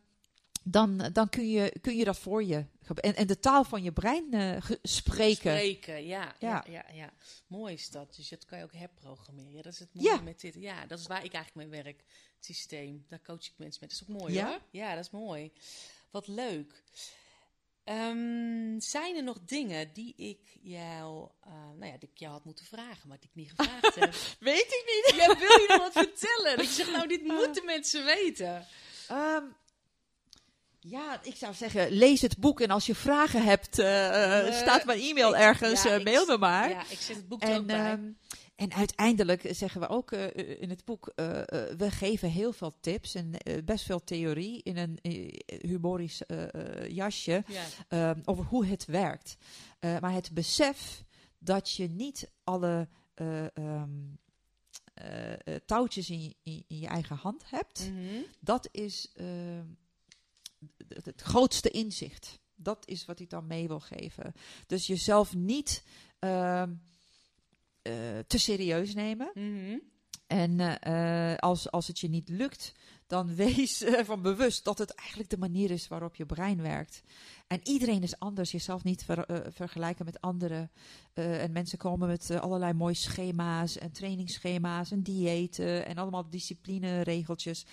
dan, 0.64 1.10
dan 1.14 1.30
kun, 1.30 1.50
je, 1.50 1.78
kun 1.82 1.96
je 1.96 2.04
dat 2.06 2.18
voor 2.20 2.44
je 2.44 2.66
en, 2.94 3.16
en 3.16 3.28
de 3.28 3.40
taal 3.40 3.64
van 3.64 3.84
je 3.84 3.92
brein 3.92 4.34
eh, 4.34 4.64
spreken. 4.84 5.36
Spreken, 5.36 6.06
ja, 6.06 6.36
ja. 6.40 6.64
Ja. 6.68 6.72
Ja, 6.72 6.86
ja, 6.94 7.14
Mooi 7.48 7.74
is 7.74 7.90
dat. 7.90 8.16
Dus 8.16 8.30
dat 8.30 8.46
kan 8.46 8.58
je 8.58 8.64
ook 8.64 8.74
herprogrammeren. 8.74 9.64
Dat 9.64 9.74
is 9.74 9.80
het 9.80 9.94
mooie 9.94 10.08
Ja. 10.10 10.22
met 10.22 10.40
dit. 10.42 10.54
Ja, 10.56 10.86
dat 10.86 11.00
is 11.00 11.08
waar 11.08 11.24
ik 11.26 11.34
eigenlijk 11.34 11.70
mee 11.70 11.84
werk. 11.84 12.04
Het 12.36 12.46
systeem. 12.46 13.06
Daar 13.10 13.22
coach 13.22 13.46
ik 13.46 13.54
mensen 13.58 13.80
met. 13.82 13.90
Dat 13.90 14.02
is 14.02 14.16
ook 14.16 14.22
mooi 14.22 14.34
Ja? 14.34 14.48
hoor. 14.48 14.60
Ja, 14.72 14.96
dat 14.96 15.06
is 15.06 15.12
mooi. 15.12 15.52
Wat 16.12 16.28
leuk. 16.28 16.84
Ehm, 17.84 18.80
zijn 18.80 19.16
er 19.16 19.24
nog 19.24 19.40
dingen 19.46 19.94
die 19.94 20.14
ik 20.16 20.58
jou, 20.62 21.30
eh, 21.42 21.52
nou 21.54 21.86
ja, 21.92 21.98
die 21.98 22.10
ik 22.14 22.18
jou 22.18 22.32
had 22.34 22.46
moeten 22.46 22.66
vragen, 22.66 23.08
maar 23.08 23.20
die 23.20 23.30
ik 23.30 23.36
niet 23.36 23.50
gevraagd 23.56 23.96
heb? 23.96 24.14
Weet 24.40 24.66
ik 24.66 24.84
niet. 25.06 25.16
Ja, 25.22 25.28
wil 25.28 25.48
je 25.60 25.66
nog 25.68 25.78
wat 25.78 25.92
vertellen? 25.92 26.58
Dat 26.58 26.66
je 26.66 26.72
zegt, 26.74 26.92
nou, 26.92 27.08
dit 27.08 27.24
moeten 27.24 27.66
mensen 27.66 28.06
weten. 28.06 28.68
Ehm, 29.08 29.44
ja, 30.88 31.20
ik 31.24 31.36
zou 31.36 31.54
zeggen, 31.54 31.92
lees 31.92 32.22
het 32.22 32.38
boek 32.38 32.60
en 32.62 32.70
als 32.70 32.86
je 32.86 32.96
vragen 32.96 33.44
hebt, 33.44 33.80
eh, 33.80 34.48
eh, 34.48 34.54
staat 34.54 34.86
mijn 34.86 35.00
e-mail 35.00 35.30
ik- 35.34 35.40
ergens, 35.40 35.84
ja, 35.84 35.90
eh, 35.90 35.96
ik- 35.98 36.04
mail 36.04 36.26
me 36.26 36.38
maar. 36.38 36.70
Ja, 36.70 36.82
ik 36.90 36.98
zet 37.00 37.16
het 37.16 37.28
boek 37.28 37.44
ook 37.44 37.50
En, 37.50 37.66
bij. 37.66 37.92
ehm, 37.92 38.12
en 38.56 38.74
uiteindelijk 38.74 39.48
zeggen 39.50 39.82
we 39.82 39.88
ook 39.88 40.12
in 40.12 40.70
het 40.70 40.86
boek, 40.86 41.12
we 41.78 41.88
geven 41.92 42.30
heel 42.30 42.54
veel 42.54 42.78
tips 42.82 43.16
en 43.16 43.32
best 43.66 43.86
veel 43.86 44.04
theorie 44.04 44.64
in 44.64 44.78
een 44.78 45.00
humorisch 45.62 46.22
jasje 46.88 47.44
ja. 47.48 47.64
ehm, 47.88 48.20
over 48.26 48.44
hoe 48.46 48.66
het 48.66 48.86
werkt. 48.86 49.36
Maar 49.80 50.14
het 50.14 50.32
besef 50.34 51.04
dat 51.40 51.72
je 51.72 51.88
niet 51.90 52.32
alle 52.44 52.88
eh, 53.14 53.44
ehm, 53.58 53.90
eh, 54.94 55.32
eh, 55.34 55.38
touwtjes 55.66 56.10
in, 56.10 56.22
je- 56.24 56.36
in, 56.44 56.64
in 56.68 56.80
je 56.80 56.88
eigen 56.88 57.16
hand 57.16 57.44
hebt, 57.50 57.90
Mhm. 57.92 58.22
dat 58.40 58.70
is 58.72 59.14
het, 60.88 61.06
het 61.06 61.22
grootste 61.22 61.70
inzicht. 61.70 62.40
Dat 62.56 62.88
is 62.88 63.06
wat 63.06 63.20
ik 63.20 63.30
dan 63.30 63.48
mee 63.48 63.68
wil 63.68 63.80
geven. 63.80 64.34
Dus 64.68 64.88
jezelf 64.88 65.36
niet 65.36 65.84
ehm, 66.20 66.74
eh, 67.82 67.94
te 68.28 68.38
serieus 68.38 68.94
nemen. 68.94 69.32
Mhm. 69.34 69.78
En 70.28 70.80
eh, 70.80 71.36
als, 71.36 71.72
als 71.72 71.88
het 71.88 72.00
je 72.00 72.10
niet 72.10 72.30
lukt, 72.30 72.74
dan 73.08 73.36
wees 73.46 73.84
ervan 73.84 74.22
bewust 74.22 74.64
dat 74.64 74.78
het 74.78 74.94
eigenlijk 74.94 75.30
de 75.30 75.38
manier 75.38 75.72
is 75.72 75.88
waarop 75.88 76.16
je 76.16 76.26
brein 76.26 76.62
werkt. 76.62 77.02
En 77.48 77.60
iedereen 77.64 78.04
is 78.04 78.20
anders. 78.20 78.52
Jezelf 78.52 78.84
niet 78.84 79.04
ver- 79.04 79.26
eh, 79.26 79.52
vergelijken 79.52 80.06
met 80.06 80.22
anderen. 80.22 80.72
En 81.14 81.52
mensen 81.52 81.78
komen 81.78 82.08
met 82.08 82.32
allerlei 82.32 82.74
mooie 82.74 82.94
schema's 82.94 83.78
en 83.78 83.92
trainingsschema's 83.92 84.92
en 84.92 85.04
diëten 85.04 85.86
en 85.86 85.98
allemaal 85.98 86.30
discipline-regeltjes. 86.30 87.66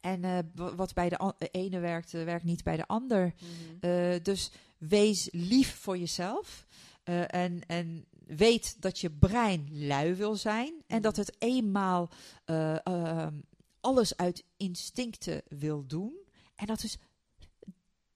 En 0.00 0.24
eh, 0.24 0.38
wat 0.54 0.94
bij 0.94 1.08
de 1.08 1.34
de 1.38 1.48
ene 1.48 1.78
werkt, 1.78 2.14
eh, 2.14 2.24
werkt 2.24 2.44
niet 2.44 2.64
bij 2.64 2.76
de 2.76 2.86
ander. 2.86 3.34
Mhm. 3.38 3.90
Eh, 3.90 4.22
dus 4.22 4.50
wees 4.78 5.28
lief 5.32 5.74
voor 5.74 5.98
jezelf. 5.98 6.66
Eh, 7.02 7.34
en, 7.34 7.60
en 7.66 8.04
weet 8.26 8.82
dat 8.82 8.98
je 8.98 9.10
brein 9.10 9.86
lui 9.86 10.14
wil 10.14 10.36
zijn. 10.36 10.74
En 10.86 11.02
dat 11.02 11.16
het 11.16 11.36
eenmaal 11.38 12.10
eh, 12.44 12.86
ehm, 12.86 13.34
alles 13.80 14.16
uit 14.16 14.44
instincten 14.56 15.42
wil 15.48 15.86
doen. 15.86 16.16
En 16.54 16.66
dat 16.66 16.82
is 16.82 16.98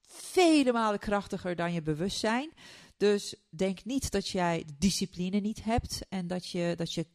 vele 0.06 0.72
malen 0.72 0.98
krachtiger 0.98 1.56
dan 1.56 1.72
je 1.72 1.82
bewustzijn. 1.82 2.50
Dus 2.96 3.34
denk 3.48 3.84
niet 3.84 4.10
dat 4.10 4.28
jij 4.28 4.64
de 4.66 4.74
discipline 4.78 5.38
niet 5.38 5.64
hebt 5.64 6.00
en 6.08 6.26
dat 6.26 6.48
je, 6.48 6.74
dat 6.76 6.92
je 6.92 7.06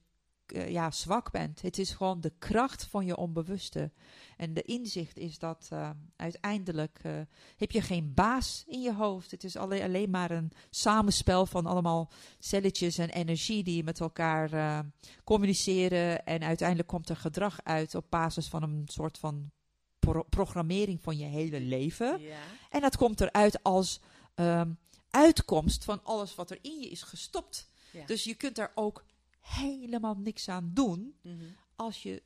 eh, 0.52 0.70
ja, 0.70 0.92
zwak 0.92 1.32
bent. 1.32 1.62
Het 1.62 1.78
is 1.78 1.92
gewoon 1.92 2.22
de 2.22 2.34
kracht 2.40 2.86
van 2.86 3.06
je 3.06 3.18
onbewuste. 3.18 3.92
En 4.38 4.54
de 4.54 4.62
inzicht 4.62 5.18
is 5.18 5.40
dat 5.40 5.68
eh, 5.72 5.90
uiteindelijk 6.16 7.00
eh, 7.02 7.12
heb 7.58 7.72
je 7.72 7.82
geen 7.82 8.14
baas 8.14 8.64
in 8.68 8.82
je 8.82 8.94
hoofd. 8.94 9.32
Het 9.32 9.44
is 9.44 9.56
alleen, 9.56 9.84
alleen 9.84 10.10
maar 10.10 10.32
een 10.32 10.52
samenspel 10.70 11.46
van 11.46 11.66
allemaal 11.66 12.12
celletjes 12.40 12.98
en 12.98 13.10
energie 13.10 13.64
die 13.64 13.84
met 13.84 14.00
elkaar 14.00 14.86
communiceren. 15.24 16.26
En 16.26 16.44
uiteindelijk 16.44 16.88
komt 16.88 17.10
er 17.10 17.16
gedrag 17.16 17.60
uit 17.64 17.96
op 17.96 18.06
basis 18.10 18.48
van 18.48 18.64
een 18.64 18.84
soort 18.86 19.18
van 19.18 19.52
pro- 20.00 20.24
programmering 20.30 21.02
van 21.02 21.18
je 21.18 21.26
hele 21.26 21.60
leven. 21.60 22.22
Ja. 22.22 22.38
En 22.70 22.82
dat 22.82 22.98
komt 22.98 23.22
eruit 23.22 23.64
als 23.64 24.02
ehm, 24.36 24.72
uitkomst 25.10 25.84
van 25.84 26.04
alles 26.04 26.36
wat 26.36 26.52
er 26.52 26.60
in 26.62 26.80
je 26.80 26.90
is 26.90 27.02
gestopt. 27.02 27.70
Ja. 27.92 28.06
Dus 28.06 28.24
je 28.24 28.34
kunt 28.36 28.58
er 28.58 28.72
ook 28.76 29.04
helemaal 29.50 30.16
niks 30.18 30.50
aan 30.50 30.72
doen 30.74 31.16
Mhm. 31.22 31.46
als 31.76 32.04
je 32.04 32.24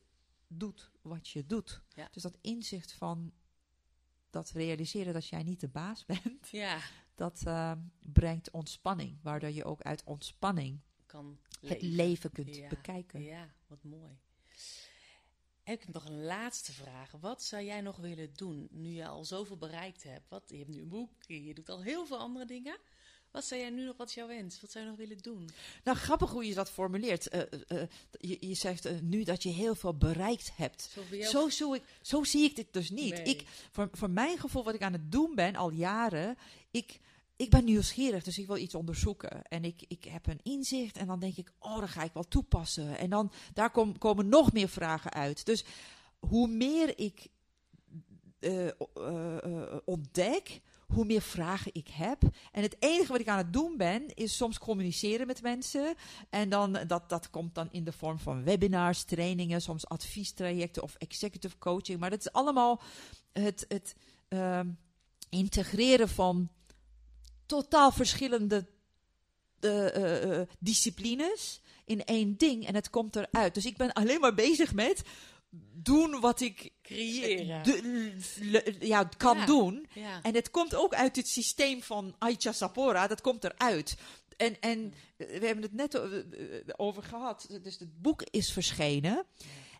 doet 0.47 0.91
wat 1.01 1.27
je 1.29 1.45
doet. 1.45 1.81
Ja. 1.95 2.07
Dus 2.11 2.23
dat 2.23 2.37
inzicht 2.41 2.91
van 2.91 3.33
dat 4.29 4.49
realiseren 4.51 5.13
dat 5.13 5.27
jij 5.27 5.43
niet 5.43 5.59
de 5.59 5.67
baas 5.67 6.05
bent, 6.23 6.49
ja, 6.49 6.79
dat 7.15 7.41
ehm, 7.45 7.79
brengt 7.99 8.51
ontspanning. 8.51 9.17
Waardoor 9.21 9.49
je 9.49 9.63
ook 9.65 9.81
uit 9.81 10.03
ontspanning 10.03 10.79
kan 11.05 11.37
het 11.61 11.61
leven. 11.81 11.87
leven 11.95 12.31
kunt 12.31 12.55
Ja. 12.55 12.67
bekijken. 12.67 13.21
Ja, 13.21 13.53
wat 13.67 13.83
mooi. 13.83 14.17
Heb 15.63 15.81
ik 15.81 15.93
nog 15.93 16.05
een 16.05 16.23
laatste 16.23 16.71
vraag. 16.71 17.11
Wat 17.11 17.43
zou 17.43 17.63
jij 17.63 17.81
nog 17.81 17.97
willen 17.97 18.33
doen 18.33 18.67
nu 18.71 18.89
je 18.89 19.07
al 19.07 19.25
zoveel 19.25 19.57
bereikt 19.57 20.03
hebt? 20.03 20.29
Wat, 20.29 20.43
je 20.49 20.57
hebt 20.57 20.69
nu 20.69 20.81
een 20.81 20.89
boek, 20.89 21.23
je 21.27 21.53
doet 21.53 21.69
al 21.69 21.81
heel 21.81 22.05
veel 22.05 22.17
andere 22.17 22.45
dingen. 22.45 22.77
Wat 23.33 23.45
zou 23.45 23.61
jij 23.61 23.69
nu 23.69 23.85
nog, 23.85 23.97
wat 23.97 24.07
is 24.07 24.13
jouw 24.13 24.27
wens? 24.27 24.61
Wat 24.61 24.71
zou 24.71 24.83
je 24.83 24.89
nog 24.89 24.99
willen 24.99 25.17
doen? 25.17 25.49
Nou, 25.83 25.97
grappig 25.97 26.29
hoe 26.29 26.45
je 26.47 26.53
dat 26.53 26.69
formuleert. 26.71 27.27
Eh, 27.29 27.41
eh, 27.41 27.81
eh, 27.81 27.87
je, 28.19 28.37
je 28.47 28.53
zegt 28.53 29.01
nu 29.01 29.23
dat 29.23 29.43
je 29.43 29.49
heel 29.49 29.75
veel 29.75 29.93
bereikt 29.97 30.51
hebt. 30.55 30.81
Zo, 30.93 31.01
jou- 31.15 31.29
Zo, 31.31 31.49
zo, 31.49 31.73
ik, 31.73 31.83
zo 32.01 32.23
zie 32.23 32.43
ik 32.43 32.55
dit 32.55 32.67
dus 32.71 32.89
niet. 32.89 33.13
Nee. 33.13 33.23
Ik, 33.23 33.47
voor, 33.71 33.89
voor 33.91 34.09
mijn 34.09 34.37
gevoel, 34.37 34.63
wat 34.63 34.73
ik 34.73 34.81
aan 34.81 34.93
het 34.93 35.11
doen 35.11 35.35
ben 35.35 35.55
al 35.55 35.71
jaren, 35.71 36.37
ik, 36.71 36.99
ik 37.35 37.49
ben 37.49 37.63
nieuwsgierig, 37.65 38.23
dus 38.23 38.37
ik 38.37 38.47
wil 38.47 38.57
iets 38.57 38.75
onderzoeken. 38.75 39.43
En 39.47 39.63
ik, 39.65 39.83
ik 39.87 40.03
heb 40.03 40.27
een 40.27 40.39
inzicht 40.43 40.97
en 40.97 41.07
dan 41.07 41.19
denk 41.19 41.37
ik, 41.37 41.51
oh, 41.59 41.79
dat 41.79 41.89
ga 41.89 42.03
ik 42.03 42.13
wel 42.13 42.27
toepassen. 42.27 42.97
En 42.97 43.09
dan, 43.09 43.31
daar 43.53 43.71
kom- 43.71 43.97
komen 43.97 44.29
nog 44.29 44.53
meer 44.53 44.69
vragen 44.69 45.13
uit. 45.13 45.45
Dus 45.45 45.63
hoe 46.19 46.47
meer 46.47 46.99
ik 46.99 47.27
ontdek, 49.85 50.61
hoe 50.87 51.05
meer 51.05 51.21
vragen 51.21 51.73
ik 51.73 51.87
heb. 51.87 52.21
En 52.51 52.61
het 52.61 52.75
enige 52.79 53.11
wat 53.11 53.21
ik 53.21 53.27
aan 53.27 53.37
het 53.37 53.53
doen 53.53 53.77
ben, 53.77 54.15
is 54.15 54.35
soms 54.35 54.59
communiceren 54.59 55.27
met 55.27 55.41
mensen. 55.41 55.95
En 56.29 56.49
dan, 56.49 56.79
dat, 56.87 57.09
dat 57.09 57.29
komt 57.29 57.55
dan 57.55 57.67
in 57.71 57.83
de 57.83 57.91
vorm 57.91 58.19
van 58.19 58.43
webinars, 58.43 59.03
trainingen, 59.03 59.61
soms 59.61 59.87
adviestrajecten 59.87 60.83
of 60.83 60.95
executive 60.97 61.57
coaching. 61.57 61.99
Maar 61.99 62.09
dat 62.09 62.19
is 62.19 62.31
allemaal 62.31 62.81
het, 63.31 63.65
het 63.67 63.95
ehm, 64.27 64.69
integreren 65.29 66.09
van 66.09 66.49
totaal 67.45 67.91
verschillende 67.91 68.65
eh, 69.59 69.95
eh, 69.95 70.39
eh, 70.39 70.47
disciplines 70.59 71.61
in 71.85 72.05
één 72.05 72.37
ding. 72.37 72.67
En 72.67 72.75
het 72.75 72.89
komt 72.89 73.15
eruit. 73.15 73.53
Dus 73.53 73.65
ik 73.65 73.77
ben 73.77 73.93
alleen 73.93 74.19
maar 74.19 74.33
bezig 74.33 74.73
met 74.73 75.03
doen 75.73 76.19
wat 76.19 76.41
ik 76.41 76.71
creëren. 76.81 77.61
le- 78.39 78.73
ja, 78.79 79.03
kan 79.03 79.37
Ja. 79.37 79.45
doen. 79.45 79.87
ja. 79.93 80.21
En 80.21 80.33
het 80.35 80.49
komt 80.51 80.75
ook 80.75 80.93
uit 80.93 81.15
het 81.15 81.27
systeem 81.27 81.81
van 81.81 82.15
Aicha 82.19 82.51
Sapora. 82.51 83.07
Dat 83.07 83.21
komt 83.21 83.43
eruit. 83.43 83.97
En, 84.37 84.59
en 84.59 84.93
we 85.17 85.39
hebben 85.45 85.61
het 85.61 85.73
net 85.73 85.99
over 86.79 87.03
gehad. 87.03 87.59
Dus 87.61 87.79
het 87.79 88.01
boek 88.01 88.21
is 88.31 88.51
verschenen. 88.51 89.25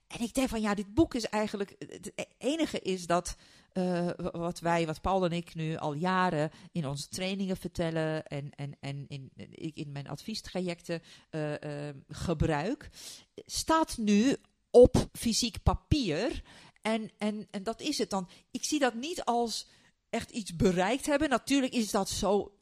En 0.07 0.21
ik 0.21 0.33
denk 0.33 0.49
van 0.49 0.61
ja, 0.61 0.73
dit 0.73 0.93
boek 0.93 1.13
is 1.13 1.23
eigenlijk. 1.25 1.75
Het 1.77 2.13
enige 2.37 2.79
is 2.79 3.05
dat. 3.07 3.35
eh, 3.73 4.09
wat 4.17 4.59
wij, 4.59 4.85
wat 4.85 5.01
Paul 5.01 5.25
en 5.25 5.31
ik 5.31 5.55
nu 5.55 5.75
al 5.77 5.93
jaren 5.93 6.51
in 6.71 6.87
onze 6.87 7.07
trainingen 7.07 7.57
vertellen. 7.57 8.25
en, 8.27 8.49
en, 8.55 8.77
en 8.79 9.05
in, 9.07 9.31
ik 9.49 9.75
in 9.77 9.91
mijn 9.91 10.07
adviestrajecten 10.07 11.01
eh, 11.29 11.87
eh, 11.89 11.95
gebruik. 12.07 12.89
staat 13.35 13.97
nu 13.97 14.35
op 14.73 15.07
fysiek 15.11 15.63
papier. 15.63 16.41
En, 16.81 17.11
en, 17.17 17.47
en 17.51 17.63
dat 17.63 17.81
is 17.81 17.97
het 17.97 18.09
dan. 18.09 18.29
Ik 18.51 18.63
zie 18.63 18.79
dat 18.79 18.93
niet 18.93 19.23
als 19.25 19.67
echt 20.09 20.29
iets 20.31 20.55
bereikt 20.55 21.05
hebben. 21.05 21.29
Natuurlijk 21.29 21.73
is 21.73 21.91
dat 21.91 22.09
zo 22.09 22.55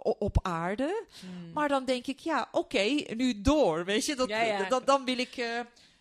op 0.00 0.38
aarde. 0.42 1.04
Hmm. 1.20 1.52
Maar 1.52 1.68
dan 1.68 1.84
denk 1.84 2.06
ik, 2.06 2.18
ja, 2.18 2.48
oké, 2.52 2.82
nu 3.14 3.40
door. 3.40 3.84
Weet 3.84 4.04
je, 4.06 4.14
dat, 4.16 4.28
Ja, 4.28 4.42
ja. 4.42 4.68
dat, 4.68 4.86
dan 4.86 5.04
wil 5.04 5.18
ik. 5.18 5.36
eh, 5.36 5.60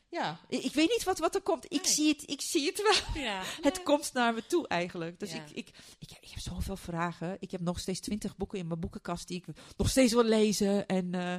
ja, 0.09 0.39
ik, 0.47 0.73
weet 0.73 0.89
niet 0.89 1.03
wat, 1.03 1.19
wat 1.19 1.35
er 1.35 1.41
komt. 1.41 1.65
Ik, 1.65 1.83
Nee. 1.83 1.91
zie 1.93 2.07
het, 2.07 2.29
ik 2.29 2.41
zie 2.41 2.65
het 2.65 2.81
wel. 2.81 3.23
ja. 3.23 3.41
Het 3.61 3.83
komt 3.83 4.13
naar 4.13 4.33
me 4.33 4.45
toe 4.45 4.67
eigenlijk. 4.67 5.19
Dus 5.19 5.33
ik, 5.33 5.49
ik, 5.53 5.69
ik 5.99 6.09
heb 6.09 6.39
zoveel 6.39 6.77
vragen. 6.77 7.37
Ik 7.39 7.51
heb 7.51 7.61
nog 7.61 7.79
steeds 7.79 7.99
twintig 7.99 8.37
boeken 8.37 8.59
in 8.59 8.67
mijn 8.67 8.79
boekenkast 8.79 9.27
die 9.27 9.37
ik 9.37 9.55
nog 9.77 9.89
steeds 9.89 10.13
wil 10.13 10.23
lezen. 10.23 10.85
En 10.87 11.13
eh, 11.13 11.35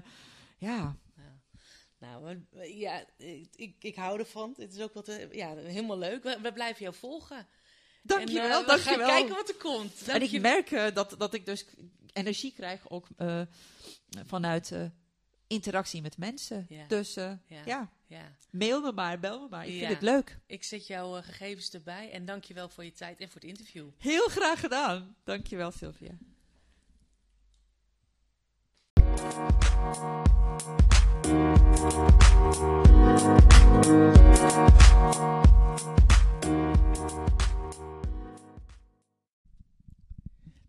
ja, 0.59 0.97
Nou, 1.99 2.41
ja, 2.63 3.05
ik, 3.57 3.75
ik 3.79 3.95
hou 3.97 4.19
ervan. 4.19 4.55
Het 4.59 4.75
is 4.75 4.81
ook 4.81 4.95
wat, 4.95 5.09
eh, 5.09 5.33
ja, 5.33 5.55
helemaal 5.57 5.99
leuk. 5.99 6.23
We, 6.23 6.39
we 6.43 6.53
blijven 6.53 6.83
jou 6.83 6.95
volgen. 6.95 7.47
dankjewel, 8.03 8.45
en, 8.45 8.51
eh, 8.53 8.61
we 8.61 8.67
dankjewel. 8.67 9.07
gaan 9.09 9.17
kijken 9.17 9.35
wat 9.35 9.49
er 9.49 9.55
komt. 9.55 10.09
En 10.09 10.23
ik 10.23 10.31
je- 10.31 10.41
merk 10.41 10.71
eh, 10.71 10.95
dat, 10.95 11.15
dat 11.19 11.35
ik 11.35 11.47
dus 11.47 11.65
energie 12.13 12.53
krijg 12.53 12.91
ook 12.91 13.07
eh, 13.17 13.43
vanuit 14.27 14.73
interactie 15.47 16.03
met 16.03 16.17
mensen. 16.19 16.67
Ja. 16.69 16.87
Dus 16.87 17.15
Ja. 17.15 17.39
ja. 17.65 17.91
Ja, 18.07 18.33
mail 18.51 18.81
me 18.81 18.93
maar, 18.93 19.19
bel 19.21 19.41
me 19.41 19.49
maar. 19.49 19.67
Ik 19.67 19.73
Ja. 19.73 19.79
vind 19.79 19.93
het 19.93 20.03
leuk. 20.03 20.39
ik 20.47 20.65
zet 20.65 20.87
jouw 20.87 21.13
gegevens 21.23 21.71
erbij. 21.71 22.11
En 22.11 22.25
dank 22.25 22.45
je 22.45 22.55
wel 22.55 22.69
voor 22.69 22.85
je 22.85 22.93
tijd 22.93 23.21
en 23.21 23.27
voor 23.31 23.41
het 23.41 23.51
interview. 23.51 23.89
Heel 23.99 24.29
graag 24.29 24.61
gedaan. 24.61 25.17
Dankjewel, 25.25 25.71
Sylvia. 25.71 26.19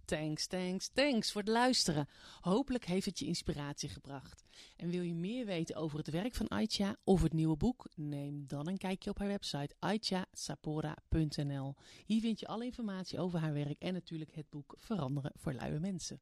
Thanks, 0.09 0.47
thanks, 0.47 0.89
thanks 0.93 1.31
voor 1.31 1.41
het 1.41 1.49
luisteren. 1.49 2.07
Hopelijk 2.41 2.85
heeft 2.85 3.05
het 3.05 3.19
je 3.19 3.25
inspiratie 3.25 3.89
gebracht. 3.89 4.43
En 4.77 4.89
wil 4.89 5.01
je 5.01 5.13
meer 5.13 5.45
weten 5.45 5.75
over 5.75 5.97
het 5.97 6.09
werk 6.09 6.35
van 6.35 6.47
Aitja 6.47 6.95
of 7.03 7.21
het 7.21 7.33
nieuwe 7.33 7.57
boek? 7.57 7.87
Neem 7.95 8.47
dan 8.47 8.67
een 8.67 8.77
kijkje 8.77 9.09
op 9.09 9.17
haar 9.17 9.27
website 9.27 9.75
aitjasapora.nl. 9.79 11.75
Hier 12.05 12.21
vind 12.21 12.39
je 12.39 12.47
alle 12.47 12.65
informatie 12.65 13.19
over 13.19 13.39
haar 13.39 13.53
werk 13.53 13.79
en 13.79 13.93
natuurlijk 13.93 14.35
het 14.35 14.49
boek 14.49 14.75
Veranderen 14.77 15.31
voor 15.35 15.53
luie 15.53 15.79
mensen. 15.79 16.21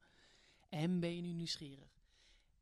En 0.70 1.00
ben 1.00 1.16
je 1.16 1.22
nu 1.22 1.32
nieuwsgierig? 1.32 1.97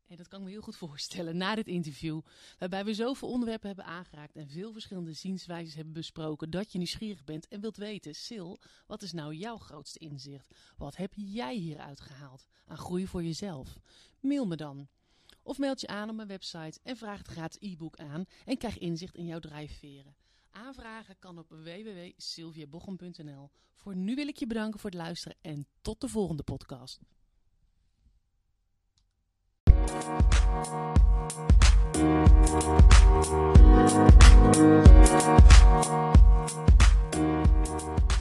En 0.08 0.16
dat 0.16 0.28
kan 0.28 0.40
ik 0.40 0.46
me 0.46 0.52
heel 0.52 0.62
goed 0.62 0.76
voorstellen 0.76 1.38
na 1.38 1.56
dit 1.56 1.68
interview, 1.68 2.22
waarbij 2.58 2.86
we 2.86 2.94
zoveel 2.94 3.30
onderwerpen 3.30 3.68
hebben 3.68 3.86
aangeraakt 3.86 4.36
en 4.36 4.48
veel 4.48 4.72
verschillende 4.72 5.14
zienswijzes 5.14 5.76
hebben 5.76 5.94
besproken, 5.94 6.50
dat 6.50 6.72
je 6.72 6.78
nieuwsgierig 6.78 7.24
bent 7.24 7.48
en 7.48 7.62
wilt 7.62 7.78
weten, 7.78 8.16
Sil, 8.26 8.50
wat 8.88 9.02
is 9.02 9.12
nou 9.12 9.34
jouw 9.34 9.58
grootste 9.58 10.00
inzicht? 10.00 10.54
Wat 10.78 10.96
heb 10.96 11.14
jij 11.16 11.56
hieruit 11.56 12.02
gehaald 12.02 12.46
aan 12.66 12.78
groei 12.78 13.08
voor 13.08 13.24
jezelf? 13.24 13.80
Mail 14.20 14.48
me 14.48 14.56
dan. 14.56 14.88
Of 15.44 15.58
meld 15.58 15.82
je 15.82 15.88
aan 15.88 16.10
op 16.10 16.16
mijn 16.16 16.28
website 16.28 16.80
en 16.84 16.98
vraag 16.98 17.18
het 17.18 17.28
gratis 17.28 17.72
e-book 17.72 17.98
aan 17.98 18.26
en 18.46 18.58
krijg 18.58 18.78
inzicht 18.78 19.16
in 19.16 19.26
jouw 19.26 19.40
drijfveren. 19.40 20.16
Aanvragen 20.52 21.20
kan 21.20 21.38
op 21.38 21.50
www.sylviabochum.nl. 21.50 23.50
Voor 23.76 23.96
nu 23.96 24.16
wil 24.16 24.28
ik 24.28 24.38
je 24.38 24.48
bedanken 24.48 24.80
voor 24.80 24.90
het 24.90 25.00
luisteren 25.00 25.38
en 25.42 25.68
tot 25.82 26.02
de 26.02 26.08
volgende 26.08 26.44
podcast. 26.44 27.00
Thank 29.96 30.20
you. 38.10 38.15